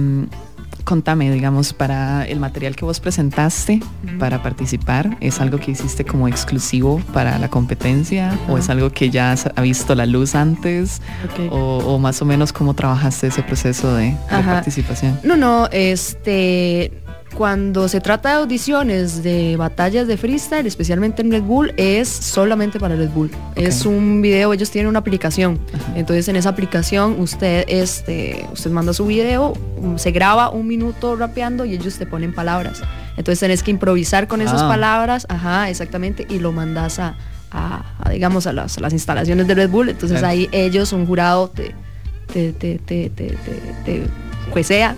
contame, 0.84 1.32
digamos, 1.32 1.74
para 1.74 2.26
el 2.26 2.40
material 2.40 2.76
que 2.76 2.86
vos 2.86 3.00
presentaste 3.00 3.82
para 4.20 4.42
participar, 4.42 5.18
¿es 5.20 5.40
algo 5.40 5.60
que 5.60 5.72
hiciste 5.72 6.06
como 6.06 6.28
exclusivo 6.28 7.02
para 7.14 7.38
la 7.40 7.50
competencia 7.50 8.38
o 8.48 8.58
es 8.58 8.70
algo 8.70 8.92
que 8.92 9.10
ya 9.10 9.36
ha 9.56 9.62
visto 9.62 9.96
la 9.96 10.06
luz 10.06 10.36
antes 10.36 11.02
o, 11.50 11.78
o 11.78 12.00
más 12.00 12.22
o 12.22 12.26
menos 12.26 12.54
cómo 12.54 12.74
trabajaste 12.74 13.28
ese 13.28 13.44
proceso 13.44 13.96
de, 13.96 14.12
de 14.12 14.44
participación? 14.44 15.20
No, 15.24 15.36
no, 15.36 15.68
este, 15.72 16.92
cuando 17.36 17.88
se 17.88 18.02
trata 18.02 18.30
de 18.30 18.36
audiciones 18.36 19.24
de 19.24 19.56
batallas 19.58 20.08
de 20.08 20.18
freestyle, 20.18 20.66
especialmente 20.68 21.22
en 21.22 21.32
Red 21.32 21.44
Bull, 21.44 21.74
es 21.78 22.08
solamente 22.10 22.80
para 22.80 22.96
Red 22.96 23.10
Bull. 23.10 23.32
Es 23.56 23.86
un 23.86 24.22
video, 24.22 24.54
ellos 24.54 24.70
tienen 24.70 24.90
una 24.90 25.00
aplicación. 25.00 25.60
Entonces 25.96 26.28
en 26.28 26.36
esa 26.36 26.50
aplicación 26.50 27.20
usted, 27.20 27.66
este, 27.68 28.46
usted 28.54 28.72
manda 28.72 28.94
su 28.94 29.06
video, 29.06 29.54
um, 29.78 29.98
se 29.98 30.12
graba 30.12 30.50
un 30.50 30.68
minuto 30.68 31.16
rapeando 31.16 31.66
y 31.66 31.74
ellos 31.74 31.98
te 31.98 32.06
ponen 32.06 32.34
palabras. 32.34 32.82
Entonces 33.18 33.40
tenés 33.40 33.64
que 33.64 33.72
improvisar 33.72 34.28
con 34.28 34.42
esas 34.42 34.62
Ah. 34.62 34.68
palabras, 34.68 35.26
ajá, 35.30 35.70
exactamente, 35.70 36.26
y 36.30 36.40
lo 36.40 36.52
mandas 36.52 37.00
a, 37.00 37.16
a- 37.52 37.84
a, 38.04 38.10
digamos, 38.10 38.48
a 38.48 38.54
las, 38.54 38.78
a 38.78 38.82
las 38.82 38.94
instalaciones 38.94 39.48
de 39.48 39.56
Red 39.56 39.70
Bull. 39.70 39.90
Entonces 39.90 40.20
Claro. 40.20 40.32
ahí 40.32 40.50
ellos, 40.52 40.94
un 40.94 41.06
jurado, 41.06 41.50
te, 41.50 41.74
te, 42.32 42.54
te, 42.54 42.80
te, 42.80 43.10
te- 44.42 44.46
te 44.46 44.52
juecea 44.52 44.96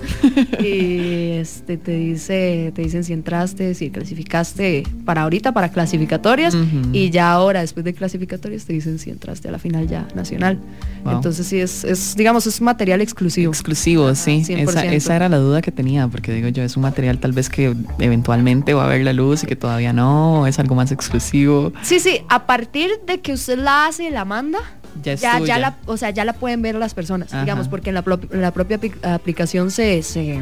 y 0.60 1.32
este, 1.40 1.78
te 1.78 1.92
dice 1.92 2.72
te 2.76 2.82
dicen 2.82 3.04
si 3.04 3.14
entraste, 3.14 3.74
si 3.76 3.90
clasificaste 3.90 4.84
para 5.06 5.24
ahorita, 5.24 5.52
para 5.52 5.70
clasificatorias 5.70 6.56
y 6.92 7.10
ya 7.10 7.32
ahora 7.32 7.62
después 7.62 7.84
de 7.84 7.94
clasificatorias 7.94 8.66
te 8.66 8.74
dicen 8.74 9.00
si 9.00 9.10
entraste 9.10 9.48
a 9.48 9.52
la 9.52 9.60
final 9.60 9.88
ya 9.88 10.08
nacional. 10.16 10.60
Wow. 11.04 11.16
Entonces 11.16 11.46
sí 11.48 11.60
es, 11.60 11.84
es, 11.84 12.16
digamos, 12.16 12.48
es 12.48 12.62
material 12.62 13.02
exclusivo. 13.02 13.52
Exclusivo, 13.52 14.14
sí. 14.16 14.44
100%. 14.46 14.70
Esa, 14.70 14.86
esa 14.86 15.16
era 15.16 15.30
la 15.30 15.38
duda 15.38 15.62
que 15.62 15.72
tenía, 15.72 16.08
porque 16.08 16.32
digo 16.34 16.48
yo, 16.50 16.64
es 16.64 16.76
un 16.78 16.84
material 16.84 17.20
tal 17.20 17.34
vez 17.34 17.50
que 17.50 17.76
eventualmente 18.00 18.74
va 18.74 18.86
a 18.86 18.88
ver 18.88 19.04
la 19.04 19.14
luz 19.14 19.44
y 19.44 19.48
que 19.48 19.56
todavía 19.56 19.92
no, 19.94 20.48
es 20.48 20.60
algo 20.60 20.76
más 20.76 20.92
exclusivo. 20.92 21.74
Sí, 21.82 22.00
sí, 22.00 22.20
a 22.30 22.46
partir 22.46 22.90
de 23.06 23.20
que 23.20 23.34
usted 23.34 23.58
la 23.60 23.88
hace 23.88 24.06
y 24.06 24.10
la 24.10 24.24
manda, 24.26 24.60
Ya 25.02 25.14
es 25.14 25.22
ya, 25.22 25.58
la, 25.60 25.78
o 25.86 25.98
sea, 25.98 26.10
ya 26.12 26.26
la 26.26 26.34
pueden 26.34 26.62
ver 26.62 26.76
las 26.76 26.94
personas, 26.94 27.34
Ajá. 27.34 27.42
digamos, 27.44 27.68
porque 27.68 27.90
en 27.90 27.96
la, 27.96 28.02
pro- 28.04 28.20
en 28.32 28.42
la 28.42 28.52
propia 28.52 28.80
apli- 28.80 28.94
aplicación 29.06 29.72
se, 29.72 30.04
se, 30.04 30.40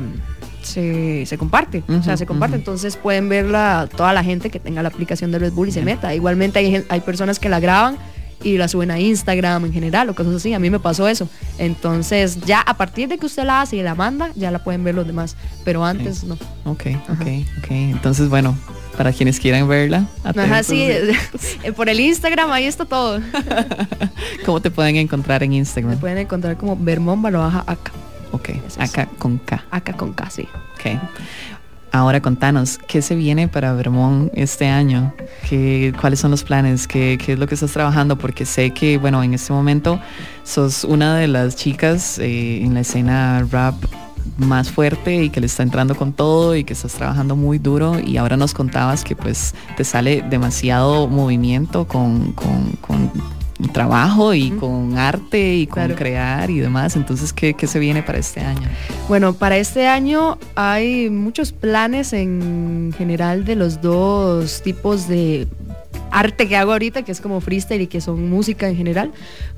se, 0.62 1.26
se 1.26 1.38
comparte, 1.38 1.84
o 1.88 2.04
sea, 2.04 2.18
se 2.18 2.26
comparte, 2.26 2.56
entonces 2.58 2.97
pueden 2.97 3.30
verla 3.30 3.88
toda 3.95 4.14
la 4.14 4.24
gente 4.24 4.49
que 4.49 4.60
tenga 4.60 4.82
la 4.84 4.89
aplicación 4.89 5.32
de 5.32 5.39
Red 5.39 5.54
Bull 5.54 5.70
y 5.70 5.72
se 5.72 5.82
meta. 5.82 6.13
Igualmente 6.13 6.59
hay, 6.59 6.84
hay 6.89 7.00
personas 7.01 7.39
que 7.39 7.50
la 7.50 7.59
graban 7.59 7.97
y 8.43 8.58
la 8.58 8.67
suben 8.67 8.89
a 8.89 9.00
Instagram 9.00 9.66
en 9.66 9.74
general 9.74 10.09
o 10.09 10.16
cosas 10.16 10.36
así, 10.36 10.54
a 10.54 10.59
mí 10.59 10.70
me 10.71 10.80
pasó 10.80 11.08
eso. 11.08 11.30
Entonces, 11.59 12.39
ya 12.42 12.59
a 12.62 12.75
partir 12.75 13.08
de 13.08 13.17
que 13.20 13.25
usted 13.28 13.43
la 13.43 13.62
hace 13.62 13.78
y 13.78 13.84
la 13.84 13.93
manda, 13.96 14.32
ya 14.36 14.50
la 14.51 14.63
pueden 14.63 14.84
ver 14.84 14.96
los 14.96 15.05
demás, 15.05 15.36
pero 15.63 15.86
antes 15.86 16.24
no. 16.24 16.36
Ok, 16.66 16.88
ok, 17.09 17.21
ok. 17.59 17.67
Entonces, 17.71 18.30
bueno, 18.30 18.58
para 19.01 19.13
quienes 19.13 19.39
quieran 19.39 19.67
verla, 19.67 20.05
Ajá, 20.23 20.61
sí, 20.61 20.79
eh, 21.63 21.71
por 21.75 21.89
el 21.89 21.99
Instagram 21.99 22.51
ahí 22.51 22.65
está 22.65 22.86
todo. 22.86 23.19
¿Cómo 24.45 24.59
te 24.59 24.69
pueden 24.69 24.95
encontrar 24.97 25.41
en 25.41 25.49
Me 25.49 25.55
Instagram? 25.55 25.97
pueden 25.97 26.19
encontrar 26.19 26.55
como 26.55 26.75
barra 26.75 27.39
baja 27.39 27.63
acá. 27.65 27.91
Ok, 28.32 28.49
acá 28.78 29.07
con 29.17 29.39
K. 29.39 29.65
Acá 29.71 29.93
con 29.93 30.13
K, 30.13 30.29
sí. 30.29 30.47
Ok. 30.75 31.01
Ahora 31.91 32.21
contanos, 32.21 32.78
¿qué 32.78 33.01
se 33.01 33.15
viene 33.15 33.47
para 33.47 33.73
Vermont 33.73 34.32
este 34.36 34.67
año? 34.67 35.15
¿Qué, 35.49 35.95
¿Cuáles 35.99 36.19
son 36.19 36.29
los 36.29 36.43
planes? 36.43 36.87
¿Qué, 36.87 37.17
¿Qué 37.19 37.33
es 37.33 37.39
lo 37.39 37.47
que 37.47 37.55
estás 37.55 37.71
trabajando? 37.71 38.19
Porque 38.19 38.45
sé 38.45 38.69
que, 38.69 38.99
bueno, 38.99 39.23
en 39.23 39.33
este 39.33 39.51
momento 39.51 39.99
sos 40.43 40.83
una 40.83 41.17
de 41.17 41.28
las 41.28 41.55
chicas 41.55 42.19
eh, 42.19 42.61
en 42.63 42.75
la 42.75 42.82
escena 42.82 43.47
rap 43.49 43.73
más 44.38 44.70
fuerte 44.72 45.24
y 45.24 45.30
que 45.30 45.39
le 45.39 45.46
está 45.48 45.64
entrando 45.64 45.96
con 45.96 46.14
todo 46.14 46.56
y 46.56 46.64
que 46.64 46.74
estás 46.74 46.93
trabajando 46.93 47.36
muy 47.36 47.58
duro 47.60 48.00
y 48.00 48.18
ahora 48.18 48.38
nos 48.38 48.54
contabas 48.54 49.04
que 49.04 49.16
pues 49.16 49.54
te 49.78 49.84
sale 49.84 50.24
demasiado 50.30 51.08
movimiento 51.08 51.86
con, 51.88 52.32
con- 52.34 52.72
con 52.82 53.12
trabajo 53.74 54.34
y 54.34 54.50
con 54.52 54.98
arte 54.98 55.56
y 55.56 55.68
con 55.68 55.84
Claro. 55.84 55.96
crear 55.96 56.50
y 56.50 56.60
demás. 56.60 56.96
Entonces, 56.96 57.32
¿qué, 57.32 57.54
¿qué 57.54 57.68
se 57.68 57.78
viene 57.78 58.02
para 58.02 58.18
este 58.18 58.39
año? 58.39 58.68
Bueno, 59.08 59.34
para 59.34 59.56
este 59.58 59.88
año 59.88 60.39
hay 60.56 61.12
muchos 61.12 61.52
planes 61.52 62.12
en 62.14 62.92
general 62.98 63.46
de 63.46 63.56
los 63.56 63.80
dos 63.80 64.64
tipos 64.64 65.08
de 65.08 65.48
arte 66.12 66.47
que 66.47 66.58
hago 66.58 66.74
ahorita, 66.74 67.04
que 67.04 67.12
es 67.12 67.22
como 67.22 67.42
freestyle 67.42 67.82
y 67.82 67.88
que 67.88 68.01
son 68.01 68.30
música 68.30 68.68
en 68.68 68.76
general. 68.76 69.12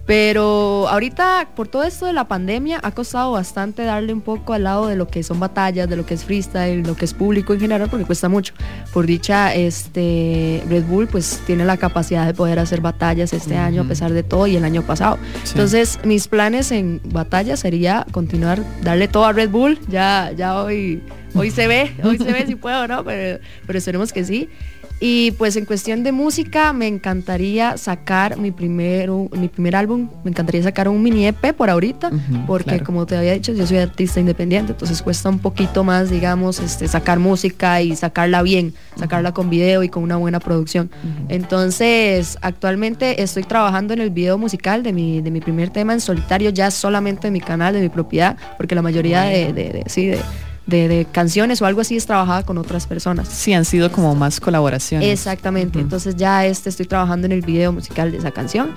Pero 0.06 0.88
ahorita, 0.90 1.50
por 1.56 1.70
todo 1.70 1.84
esto 1.84 2.06
de 2.06 2.14
la 2.14 2.28
pandemia, 2.28 2.80
ha 2.84 2.92
costado 2.92 3.32
bastante 3.32 3.84
darle 3.84 4.14
un 4.14 4.20
poco 4.20 4.54
al 4.54 4.64
lado 4.64 4.88
de 4.88 4.98
lo 4.98 5.08
que 5.08 5.24
son 5.24 5.40
batallas, 5.40 5.90
de 5.90 5.96
lo 5.96 6.06
que 6.06 6.14
es 6.14 6.26
freestyle, 6.26 6.84
lo 6.84 6.96
que 6.96 7.06
es 7.06 7.14
público 7.14 7.54
en 7.54 7.62
general, 7.62 7.90
porque 7.90 8.06
cuesta 8.06 8.28
mucho. 8.28 8.54
Por 8.92 9.06
dicha, 9.06 9.56
este 9.56 10.62
Red 10.68 10.84
Bull 10.84 11.08
pues 11.08 11.42
tiene 11.46 11.64
la 11.64 11.78
capacidad 11.78 12.26
de 12.26 12.34
poder 12.34 12.60
hacer 12.60 12.82
batallas 12.82 13.32
este 13.32 13.56
año 13.56 13.84
a 13.84 13.86
pesar 13.86 14.12
de 14.12 14.24
todo 14.24 14.46
y 14.46 14.58
el 14.58 14.66
año 14.66 14.82
pasado. 14.82 15.18
Sí. 15.44 15.52
Entonces, 15.52 16.00
mis 16.04 16.28
planes 16.28 16.72
en 16.72 17.00
batallas 17.06 17.62
sería 17.62 18.06
continuar, 18.12 18.62
darle 18.82 19.08
todo 19.08 19.26
a 19.26 19.32
Red 19.32 19.52
Bull. 19.52 19.80
Ya, 19.88 20.34
ya 20.36 20.62
hoy, 20.62 21.02
hoy 21.34 21.50
se 21.50 21.68
ve, 21.68 21.96
hoy 22.04 22.18
se 22.18 22.32
ve 22.32 22.46
si 22.46 22.56
puedo, 22.56 22.90
¿no? 22.90 23.06
Pero, 23.06 23.40
pero 23.66 23.80
esperemos 23.80 24.12
que 24.12 24.26
sí. 24.26 24.50
Y 25.00 25.32
pues 25.32 25.58
en 25.58 25.66
cuestión 25.66 26.04
de 26.04 26.14
música 26.14 26.72
me 26.72 26.88
encantaría 26.88 27.76
sacar 27.78 28.38
mi 28.38 28.52
primer, 28.52 29.10
mi 29.10 29.50
primer 29.50 29.76
álbum, 29.76 30.08
me 30.24 30.32
encantaría 30.32 30.64
sacar 30.64 30.88
un 30.88 31.04
mini 31.04 31.28
EP 31.28 31.52
por 31.54 31.70
ahorita, 31.70 32.10
porque 32.48 32.70
claro. 32.70 32.86
como 32.86 33.06
te 33.06 33.18
había 33.18 33.34
dicho, 33.34 33.52
yo 33.52 33.68
soy 33.68 33.80
artista 33.80 34.22
independiente, 34.22 34.72
entonces 34.72 35.02
cuesta 35.02 35.28
un 35.28 35.40
poquito 35.40 35.84
más, 35.84 36.10
digamos, 36.10 36.60
este, 36.62 36.88
sacar 36.88 37.20
música 37.20 37.82
y 37.82 37.98
sacarla 37.98 38.42
bien, 38.44 38.74
sacarla 38.96 39.34
con 39.34 39.50
video 39.50 39.84
y 39.84 39.90
con 39.90 40.04
una 40.04 40.16
buena 40.16 40.40
producción. 40.40 40.90
Entonces, 41.28 42.38
actualmente 42.42 43.22
estoy 43.22 43.44
trabajando 43.44 43.94
en 43.94 44.00
el 44.00 44.10
video 44.10 44.38
musical 44.38 44.84
de 44.84 44.94
mi, 44.94 45.20
de 45.22 45.32
mi 45.32 45.42
primer 45.42 45.70
tema 45.70 45.92
en 45.92 46.00
solitario, 46.00 46.50
ya 46.50 46.72
solamente 46.72 47.28
en 47.28 47.34
mi 47.34 47.42
canal, 47.42 47.74
de 47.74 47.82
mi 47.82 47.90
propiedad, 47.90 48.38
porque 48.56 48.74
la 48.74 48.82
mayoría 48.82 49.24
de, 49.24 49.52
de- 49.52 49.70
de- 49.70 49.84
sí, 49.88 50.08
de, 50.08 50.20
de- 50.66 50.88
de 50.88 51.06
canciones 51.06 51.62
o 51.62 51.66
algo 51.66 51.82
así 51.82 51.96
es 51.98 52.06
trabajada 52.06 52.44
con 52.44 52.58
otras 52.58 52.88
personas. 52.88 53.28
Sí, 53.28 53.54
han 53.54 53.66
sido 53.66 53.92
como 53.92 54.16
más 54.16 54.40
colaboraciones. 54.40 55.10
Exactamente. 55.10 55.80
Entonces 55.80 56.16
ya 56.16 56.46
este 56.46 56.70
estoy 56.70 56.86
trabajando 56.86 57.26
en 57.26 57.32
el 57.34 57.42
video 57.42 57.72
musical 57.72 58.12
de 58.12 58.18
esa 58.20 58.32
canción. 58.32 58.72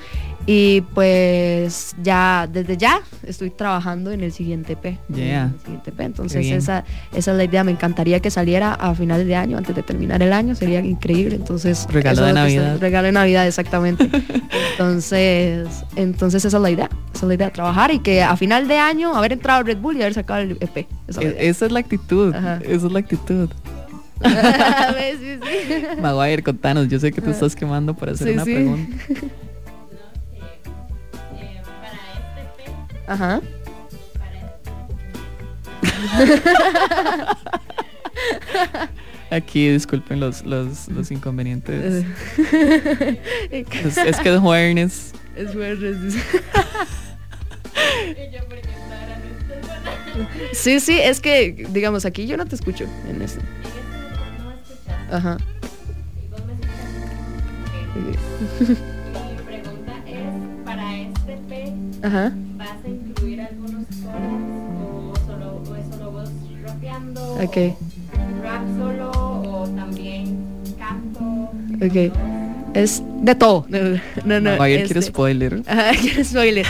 Y 0.48 0.82
pues 0.94 1.97
ya, 2.02 2.48
desde 2.51 2.77
ya 2.77 3.01
estoy 3.27 3.51
trabajando 3.51 4.12
en 4.12 4.20
el 4.23 4.31
siguiente 4.31 4.74
EP. 4.74 4.97
Yeah. 5.12 5.47
En 5.47 5.52
el 5.55 5.60
siguiente 5.60 5.90
EP. 5.90 6.01
Entonces 6.01 6.47
esa, 6.47 6.85
esa 7.12 7.31
es 7.32 7.36
la 7.36 7.43
idea. 7.44 7.64
Me 7.64 7.73
encantaría 7.73 8.20
que 8.20 8.31
saliera 8.31 8.73
a 8.74 8.94
finales 8.94 9.27
de 9.27 9.35
año, 9.35 9.59
antes 9.59 9.74
de 9.74 9.82
terminar 9.82 10.23
el 10.23 10.32
año. 10.32 10.55
Sería 10.55 10.78
increíble. 10.81 11.35
Entonces. 11.35 11.86
Regalo 11.90 12.23
de 12.24 12.32
Navidad. 12.32 12.74
está- 12.74 12.78
regalo 12.81 13.06
de 13.06 13.12
Navidad, 13.12 13.44
exactamente. 13.47 14.09
entonces, 14.73 15.66
entonces 15.97 16.44
esa 16.44 16.56
es 16.59 16.62
la 16.62 16.70
idea. 16.70 16.89
Esa 17.12 17.24
es 17.24 17.28
la 17.28 17.35
idea, 17.35 17.51
trabajar 17.52 17.90
y 17.90 17.98
que 17.98 18.23
a 18.23 18.36
final 18.36 18.68
de 18.68 18.78
año 18.78 19.16
haber 19.16 19.32
entrado 19.32 19.60
a 19.60 19.62
Red 19.64 19.78
Bull 19.78 19.97
y 19.97 20.02
haber 20.02 20.14
sacado 20.14 20.40
el 20.43 20.52
EP. 20.60 20.86
Esa 21.09 21.20
es 21.23 21.27
la 21.35 21.40
E-. 21.43 21.48
Esa 21.48 21.66
es 21.66 21.73
la 21.73 21.81
actitud. 21.81 22.35
Esa 22.35 22.60
es 22.62 22.82
la 22.93 22.98
actitud. 23.01 23.48
Sí, 24.23 25.18
sí. 25.20 26.01
Maguire, 26.01 26.43
contanos, 26.43 26.89
yo 26.89 26.98
sé 26.98 27.12
que 27.12 27.20
te 27.20 27.31
estás 27.31 27.55
quemando 27.55 27.94
para 27.94 28.12
hacer 28.12 28.28
Sí, 28.28 28.32
una 28.35 28.44
pregunta. 28.44 28.97
Ajá. 33.07 33.41
Aquí 39.31 39.69
disculpen 39.69 40.20
los, 40.20 40.45
los, 40.45 40.89
los 40.89 41.11
inconvenientes. 41.11 42.05
Es, 43.51 43.99
es 43.99 44.16
que 44.19 44.35
es 44.35 44.41
jueves. 44.41 45.12
Es 45.37 45.53
jueves. 45.53 46.15
Sí, 50.53 50.81
sí, 50.81 50.99
es 50.99 51.20
que, 51.20 51.66
digamos, 51.70 52.05
aquí 52.05 52.27
yo 52.27 52.37
no 52.37 52.47
te 52.47 52.55
escucho 52.55 52.87
en 53.09 53.23
este. 53.23 53.41
Ajá. 55.11 55.37
Ajá. 62.07 62.33
¿vas 62.57 62.69
a 62.85 62.89
incluir 62.89 63.41
algunos 63.41 63.85
coros 63.87 65.12
o 65.12 65.15
solo, 65.27 65.62
o 65.69 65.74
es 65.77 65.85
solo 65.91 66.11
vos 66.12 66.31
rapeando? 66.62 67.35
Ok. 67.35 67.57
¿Rap 68.43 68.62
solo 68.78 69.11
o 69.11 69.69
también 69.74 70.37
canto? 70.78 71.51
Ok. 71.85 72.12
Es 72.74 73.03
de 73.23 73.35
todo. 73.35 73.66
No, 74.24 74.41
no. 74.41 74.57
Maguire 74.57 74.85
quiere 74.85 75.01
este- 75.01 75.03
spoiler. 75.12 75.62
Ajá, 75.66 75.91
quiere 76.01 76.24
spoiler. 76.24 76.66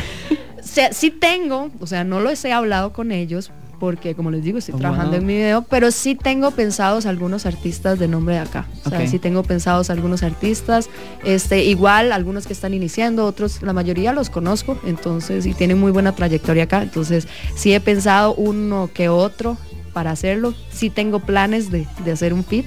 O 0.58 0.62
sea, 0.62 0.92
sí 0.92 1.10
tengo, 1.10 1.70
o 1.80 1.86
sea, 1.86 2.04
no 2.04 2.20
los 2.20 2.44
he 2.44 2.52
hablado 2.52 2.92
con 2.92 3.12
ellos 3.12 3.50
porque 3.78 4.14
como 4.14 4.30
les 4.30 4.42
digo, 4.42 4.58
estoy 4.58 4.74
Oh, 4.74 4.78
trabajando 4.78 5.12
wow. 5.12 5.20
en 5.20 5.26
mi 5.26 5.34
video, 5.34 5.62
pero 5.62 5.90
sí 5.90 6.14
tengo 6.14 6.50
pensados 6.50 7.06
algunos 7.06 7.46
artistas 7.46 7.98
de 7.98 8.08
nombre 8.08 8.34
de 8.34 8.40
acá. 8.40 8.66
O 8.84 8.90
sea, 8.90 9.06
sí 9.06 9.18
tengo 9.18 9.42
pensados 9.42 9.90
algunos 9.90 10.22
artistas, 10.22 10.88
este, 11.24 11.64
igual 11.64 12.12
algunos 12.12 12.46
que 12.46 12.52
están 12.52 12.74
iniciando, 12.74 13.24
otros, 13.26 13.62
la 13.62 13.72
mayoría 13.72 14.12
los 14.12 14.30
conozco, 14.30 14.78
entonces, 14.86 15.46
y 15.46 15.54
tienen 15.54 15.78
muy 15.78 15.92
buena 15.92 16.12
trayectoria 16.12 16.64
acá, 16.64 16.82
entonces 16.82 17.28
sí 17.54 17.72
he 17.74 17.80
pensado 17.80 18.34
uno 18.34 18.90
que 18.92 19.08
otro 19.08 19.56
para 19.92 20.10
hacerlo, 20.10 20.54
sí 20.70 20.90
tengo 20.90 21.20
planes 21.20 21.70
de, 21.70 21.86
de 22.04 22.12
hacer 22.12 22.32
un 22.32 22.44
fit, 22.44 22.66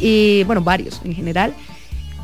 y 0.00 0.42
bueno, 0.44 0.62
varios 0.62 1.00
en 1.04 1.14
general. 1.14 1.54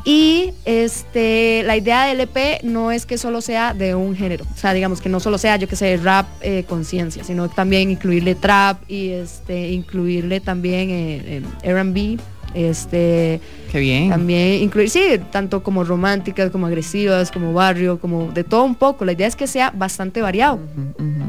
Y 0.03 0.53
este, 0.65 1.63
la 1.63 1.77
idea 1.77 2.05
del 2.05 2.21
EP 2.21 2.63
no 2.63 2.91
es 2.91 3.05
que 3.05 3.17
solo 3.17 3.41
sea 3.41 3.73
de 3.73 3.95
un 3.95 4.15
género, 4.15 4.45
o 4.51 4.57
sea, 4.57 4.73
digamos 4.73 5.01
que 5.01 5.09
no 5.09 5.19
solo 5.19 5.37
sea, 5.37 5.57
yo 5.57 5.67
que 5.67 5.75
sé, 5.75 5.97
rap 5.97 6.27
eh, 6.41 6.63
conciencia, 6.67 7.23
sino 7.23 7.49
también 7.49 7.91
incluirle 7.91 8.35
trap 8.35 8.81
y 8.87 9.09
este, 9.09 9.69
incluirle 9.69 10.39
también 10.39 10.89
eh, 10.89 11.21
eh, 11.25 11.43
R&B, 11.63 12.17
este, 12.53 13.41
Qué 13.71 13.79
bien. 13.79 14.09
también 14.09 14.63
incluir, 14.63 14.89
sí, 14.89 15.19
tanto 15.31 15.61
como 15.61 15.83
románticas, 15.83 16.49
como 16.49 16.67
agresivas, 16.67 17.31
como 17.31 17.53
barrio, 17.53 17.99
como 17.99 18.31
de 18.31 18.43
todo 18.43 18.63
un 18.63 18.75
poco. 18.75 19.05
La 19.05 19.11
idea 19.11 19.27
es 19.27 19.35
que 19.35 19.47
sea 19.47 19.71
bastante 19.71 20.21
variado. 20.21 20.59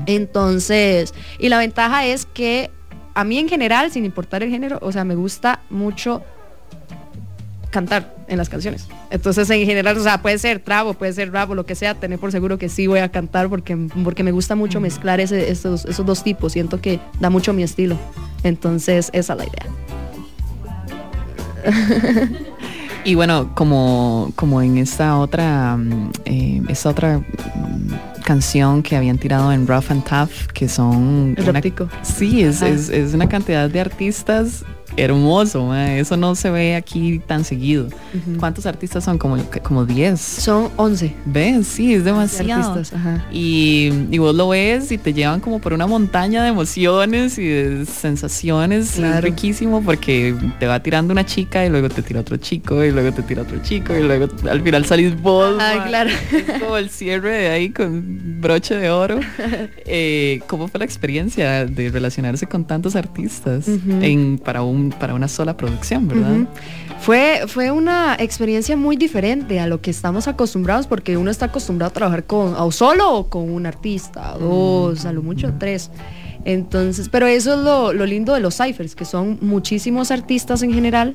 Entonces, 0.06 1.12
y 1.38 1.48
la 1.50 1.58
ventaja 1.58 2.06
es 2.06 2.24
que 2.24 2.70
a 3.14 3.24
mí 3.24 3.38
en 3.38 3.48
general, 3.48 3.90
sin 3.90 4.04
importar 4.04 4.42
el 4.42 4.50
género, 4.50 4.78
o 4.80 4.92
sea, 4.92 5.04
me 5.04 5.14
gusta 5.14 5.60
mucho 5.68 6.22
cantar 7.70 8.14
en 8.28 8.36
las 8.38 8.48
canciones. 8.48 8.86
Entonces, 9.10 9.48
en 9.50 9.64
general, 9.64 9.96
o 9.96 10.02
sea, 10.02 10.20
puede 10.22 10.38
ser 10.38 10.58
trap 10.60 10.86
o 10.88 10.94
puede 10.94 11.12
ser 11.12 11.32
rap 11.32 11.50
o 11.50 11.54
lo 11.54 11.64
que 11.66 11.74
sea, 11.74 11.94
tener 11.94 12.18
por 12.18 12.32
seguro 12.32 12.58
que 12.58 12.68
sí 12.68 12.86
voy 12.86 12.98
a 13.00 13.08
cantar 13.10 13.48
porque, 13.48 13.76
porque 14.04 14.22
me 14.22 14.32
gusta 14.32 14.54
mucho 14.56 14.80
mezclar 14.80 15.20
ese- 15.20 15.50
esos, 15.50 15.84
esos 15.84 16.04
dos 16.04 16.22
tipos. 16.24 16.52
Siento 16.52 16.80
que 16.80 17.00
da 17.20 17.30
mucho 17.30 17.52
mi 17.52 17.62
estilo. 17.62 17.96
Entonces, 18.42 19.10
esa 19.12 19.32
es 19.34 19.38
la 19.38 19.44
idea. 19.44 19.66
Y 23.02 23.14
bueno, 23.14 23.52
como, 23.54 24.30
como 24.36 24.60
en 24.60 24.76
esta 24.76 25.16
otra, 25.16 25.74
mm, 25.78 26.10
eh, 26.26 26.60
esta 26.68 26.90
otra 26.90 27.18
mm, 27.18 28.22
canción 28.24 28.82
que 28.82 28.94
habían 28.94 29.16
tirado 29.16 29.50
en 29.52 29.66
Rough 29.66 29.90
and 29.90 30.04
Tough, 30.04 30.52
que 30.52 30.68
son... 30.68 31.34
El 31.38 31.48
una- 31.48 31.62
sí, 32.02 32.42
es, 32.42 32.60
es, 32.60 32.90
es 32.90 33.14
una 33.14 33.26
cantidad 33.26 33.70
de 33.70 33.80
artistas 33.80 34.64
hermoso, 34.96 35.64
ma, 35.66 35.94
eso 35.96 36.16
no 36.16 36.34
se 36.34 36.50
ve 36.50 36.74
aquí 36.76 37.20
tan 37.26 37.44
seguido. 37.44 37.88
¿Cuántos 38.38 38.66
artistas 38.66 39.04
son? 39.04 39.18
Como, 39.18 39.36
como 39.62 39.84
10. 39.84 40.20
Son 40.20 40.68
11. 40.76 41.14
¿Ves? 41.26 41.66
Sí, 41.66 41.94
es 41.94 42.04
demasiado. 42.04 42.70
artistas, 42.72 42.98
ajá. 42.98 43.24
Y, 43.32 43.90
y 44.10 44.18
vos 44.18 44.34
lo 44.34 44.48
ves 44.48 44.90
y 44.92 44.98
te 44.98 45.12
llevan 45.12 45.40
como 45.40 45.60
por 45.60 45.72
una 45.72 45.86
montaña 45.86 46.42
de 46.42 46.48
emociones 46.50 47.38
y 47.38 47.44
de 47.46 47.86
sensaciones. 47.86 48.90
Es 48.94 48.96
Claro. 49.00 49.20
riquísimo 49.22 49.82
porque 49.82 50.34
te 50.58 50.66
va 50.66 50.80
tirando 50.82 51.12
una 51.12 51.24
chica 51.24 51.64
y 51.64 51.70
luego 51.70 51.88
te 51.88 52.02
tira 52.02 52.20
otro 52.20 52.36
chico 52.36 52.84
y 52.84 52.90
luego 52.90 53.12
te 53.12 53.22
tira 53.22 53.42
otro 53.42 53.58
chico 53.62 53.94
y 53.96 54.02
luego 54.02 54.28
al 54.50 54.60
final 54.62 54.84
salís 54.84 55.20
vos. 55.20 55.56
Ah, 55.60 55.74
ma. 55.78 55.84
claro. 55.86 56.10
Es 56.30 56.60
como 56.60 56.76
el 56.76 56.90
cierre 56.90 57.30
de 57.30 57.48
ahí 57.50 57.70
con 57.70 58.40
broche 58.40 58.74
de 58.76 58.90
oro. 58.90 59.20
Eh, 59.92 60.40
¿Cómo 60.46 60.68
fue 60.68 60.78
la 60.78 60.84
experiencia 60.84 61.64
de 61.66 61.90
relacionarse 61.90 62.46
con 62.46 62.64
tantos 62.64 62.94
artistas 62.96 63.66
en, 63.66 64.38
para, 64.38 64.62
un, 64.62 64.79
para 64.88 65.14
una 65.14 65.28
sola 65.28 65.56
producción, 65.56 66.08
verdad? 66.08 66.46
Fue, 67.00 67.42
fue 67.46 67.70
una 67.70 68.16
experiencia 68.18 68.76
muy 68.76 68.96
diferente 68.96 69.60
a 69.60 69.66
lo 69.66 69.80
que 69.80 69.90
estamos 69.90 70.28
acostumbrados 70.28 70.86
porque 70.86 71.16
uno 71.16 71.30
está 71.30 71.46
acostumbrado 71.46 71.90
a 71.90 71.92
trabajar 71.92 72.24
con 72.24 72.54
o 72.54 72.72
solo 72.72 73.12
o 73.12 73.28
con 73.28 73.50
un 73.50 73.66
artista, 73.66 74.34
dos, 74.38 75.04
a 75.04 75.12
lo 75.12 75.22
mucho 75.22 75.54
tres. 75.58 75.90
Entonces, 76.44 77.08
pero 77.08 77.26
eso 77.26 77.54
es 77.54 77.60
lo, 77.60 77.92
lo 77.92 78.06
lindo 78.06 78.34
de 78.34 78.40
los 78.40 78.56
ciphers, 78.56 78.94
que 78.94 79.04
son 79.04 79.38
muchísimos 79.40 80.10
artistas 80.10 80.62
en 80.62 80.72
general 80.72 81.14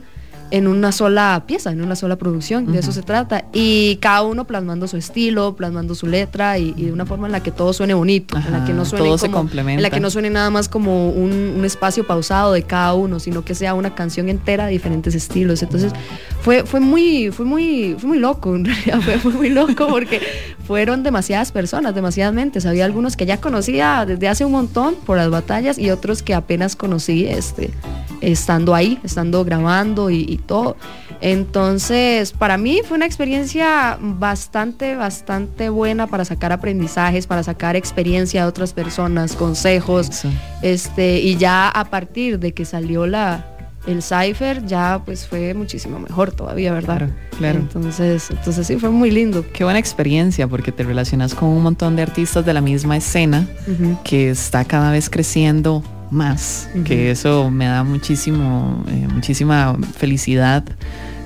en 0.51 0.67
una 0.67 0.91
sola 0.91 1.43
pieza, 1.47 1.71
en 1.71 1.81
una 1.81 1.95
sola 1.95 2.15
producción, 2.17 2.71
de 2.71 2.79
eso 2.79 2.91
se 2.91 3.01
trata. 3.01 3.45
Y 3.53 3.97
cada 3.97 4.21
uno 4.21 4.45
plasmando 4.45 4.87
su 4.87 4.95
estilo, 4.97 5.55
plasmando 5.55 5.95
su 5.95 6.07
letra 6.07 6.57
y, 6.59 6.73
y 6.77 6.85
de 6.85 6.93
una 6.93 7.05
forma 7.05 7.25
en 7.27 7.31
la 7.31 7.41
que 7.41 7.51
todo 7.51 7.73
suene 7.73 7.93
bonito, 7.93 8.37
en 8.37 8.51
la 8.51 8.63
que 8.65 8.73
no 8.73 8.85
suene 8.85 9.05
todo 9.05 9.17
se 9.17 9.25
como- 9.27 9.39
complementa. 9.39 9.79
en 9.79 9.83
la 9.83 9.89
que 9.89 9.99
no 9.99 10.09
suene 10.09 10.29
nada 10.29 10.49
más 10.51 10.69
como 10.69 11.09
un, 11.09 11.31
un 11.57 11.65
espacio 11.65 12.05
pausado 12.05 12.53
de 12.53 12.63
cada 12.63 12.93
uno, 12.93 13.19
sino 13.19 13.43
que 13.43 13.55
sea 13.55 13.73
una 13.73 13.95
canción 13.95 14.29
entera 14.29 14.65
de 14.67 14.71
diferentes 14.73 15.15
estilos. 15.15 15.63
Entonces 15.63 15.91
fue, 16.41 16.63
fue 16.63 16.79
muy, 16.79 17.31
fue 17.31 17.45
muy, 17.45 17.95
fue 17.97 18.07
muy 18.09 18.19
loco, 18.19 18.55
en 18.55 18.65
realidad 18.65 19.01
fue, 19.01 19.17
fue 19.19 19.31
muy 19.31 19.49
loco 19.49 19.87
porque 19.87 20.21
fueron 20.67 21.03
demasiadas 21.03 21.51
personas, 21.51 21.95
demasiadas 21.95 22.33
mentes. 22.33 22.65
Había 22.65 22.85
algunos 22.85 23.15
que 23.17 23.25
ya 23.25 23.41
conocía 23.41 24.05
desde 24.05 24.27
hace 24.27 24.45
un 24.45 24.51
montón 24.51 24.95
por 25.05 25.17
las 25.17 25.29
batallas 25.29 25.77
y 25.79 25.89
otros 25.89 26.21
que 26.23 26.33
apenas 26.33 26.75
conocí 26.75 27.25
este, 27.25 27.71
estando 28.21 28.73
ahí, 28.73 28.99
estando 29.03 29.43
grabando 29.43 30.09
y, 30.09 30.21
y 30.27 30.37
todo. 30.45 30.77
Entonces, 31.21 32.31
para 32.31 32.57
mí 32.57 32.81
fue 32.85 32.97
una 32.97 33.05
experiencia 33.05 33.97
bastante, 33.99 34.95
bastante 34.95 35.69
buena 35.69 36.07
para 36.07 36.25
sacar 36.25 36.51
aprendizajes, 36.51 37.27
para 37.27 37.43
sacar 37.43 37.75
experiencia 37.75 38.43
de 38.43 38.47
otras 38.47 38.73
personas, 38.73 39.35
consejos. 39.35 40.09
Este, 40.61 41.19
y 41.19 41.37
ya 41.37 41.69
a 41.69 41.85
partir 41.85 42.39
de 42.39 42.53
que 42.53 42.65
salió 42.65 43.07
la 43.07 43.51
el 43.87 44.01
cipher, 44.01 44.65
ya 44.65 45.01
pues 45.05 45.27
fue 45.27 45.53
muchísimo 45.53 45.99
mejor 45.99 46.31
todavía, 46.31 46.73
¿verdad? 46.73 46.97
Claro, 46.97 47.13
claro. 47.37 47.59
Entonces, 47.59 48.29
entonces 48.31 48.67
sí 48.67 48.77
fue 48.77 48.89
muy 48.89 49.11
lindo. 49.11 49.45
Qué 49.53 49.63
buena 49.63 49.79
experiencia 49.79 50.47
porque 50.47 50.71
te 50.71 50.83
relacionas 50.83 51.35
con 51.35 51.49
un 51.49 51.63
montón 51.63 51.95
de 51.95 52.01
artistas 52.01 52.45
de 52.45 52.53
la 52.53 52.61
misma 52.61 52.97
escena 52.97 53.47
que 54.03 54.31
está 54.31 54.65
cada 54.65 54.91
vez 54.91 55.09
creciendo 55.09 55.83
más, 56.11 56.69
que 56.85 57.11
eso 57.11 57.49
me 57.49 57.65
da 57.65 57.83
muchísimo, 57.83 58.83
eh, 58.87 59.07
muchísima 59.13 59.77
felicidad 59.97 60.63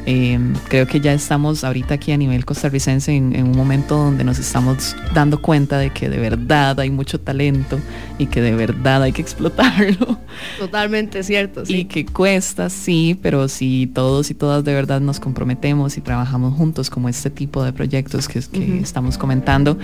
Eh, 0.06 0.40
creo 0.68 0.88
que 0.88 1.00
ya 1.00 1.14
estamos 1.14 1.64
ahorita 1.64 1.96
aquí 1.96 2.12
a 2.12 2.18
nivel 2.18 2.46
costarricense 2.46 3.12
en, 3.12 3.36
en 3.36 3.48
un 3.48 3.58
momento 3.58 3.96
donde 3.96 4.24
nos 4.24 4.40
estamos 4.40 4.96
dando 5.14 5.42
cuenta 5.42 5.78
de 5.78 5.92
que 5.92 6.10
de 6.10 6.18
verdad 6.18 6.80
hay 6.80 6.90
mucho 6.90 7.20
talento 7.20 7.80
y 8.18 8.28
que 8.28 8.42
de 8.42 8.56
verdad 8.56 9.04
hay 9.04 9.12
que 9.12 9.22
explotarlo. 9.22 10.18
Totalmente 10.60 11.24
cierto, 11.24 11.66
sí. 11.66 11.78
Y 11.78 11.86
que 11.86 12.06
cuesta, 12.06 12.70
sí, 12.70 13.20
pero 13.22 13.48
si 13.48 13.88
todos 13.88 14.32
y 14.32 14.34
todas 14.34 14.64
de 14.64 14.74
verdad 14.74 15.02
nos 15.02 15.20
comprometemos 15.20 15.98
y 15.98 16.02
trabajamos 16.02 16.56
juntos 16.56 16.90
como 16.90 17.10
este 17.10 17.30
tipo 17.30 17.64
de 17.64 17.74
proyectos 17.74 18.28
que, 18.28 18.40
estamos 18.82 19.18
comentando, 19.18 19.78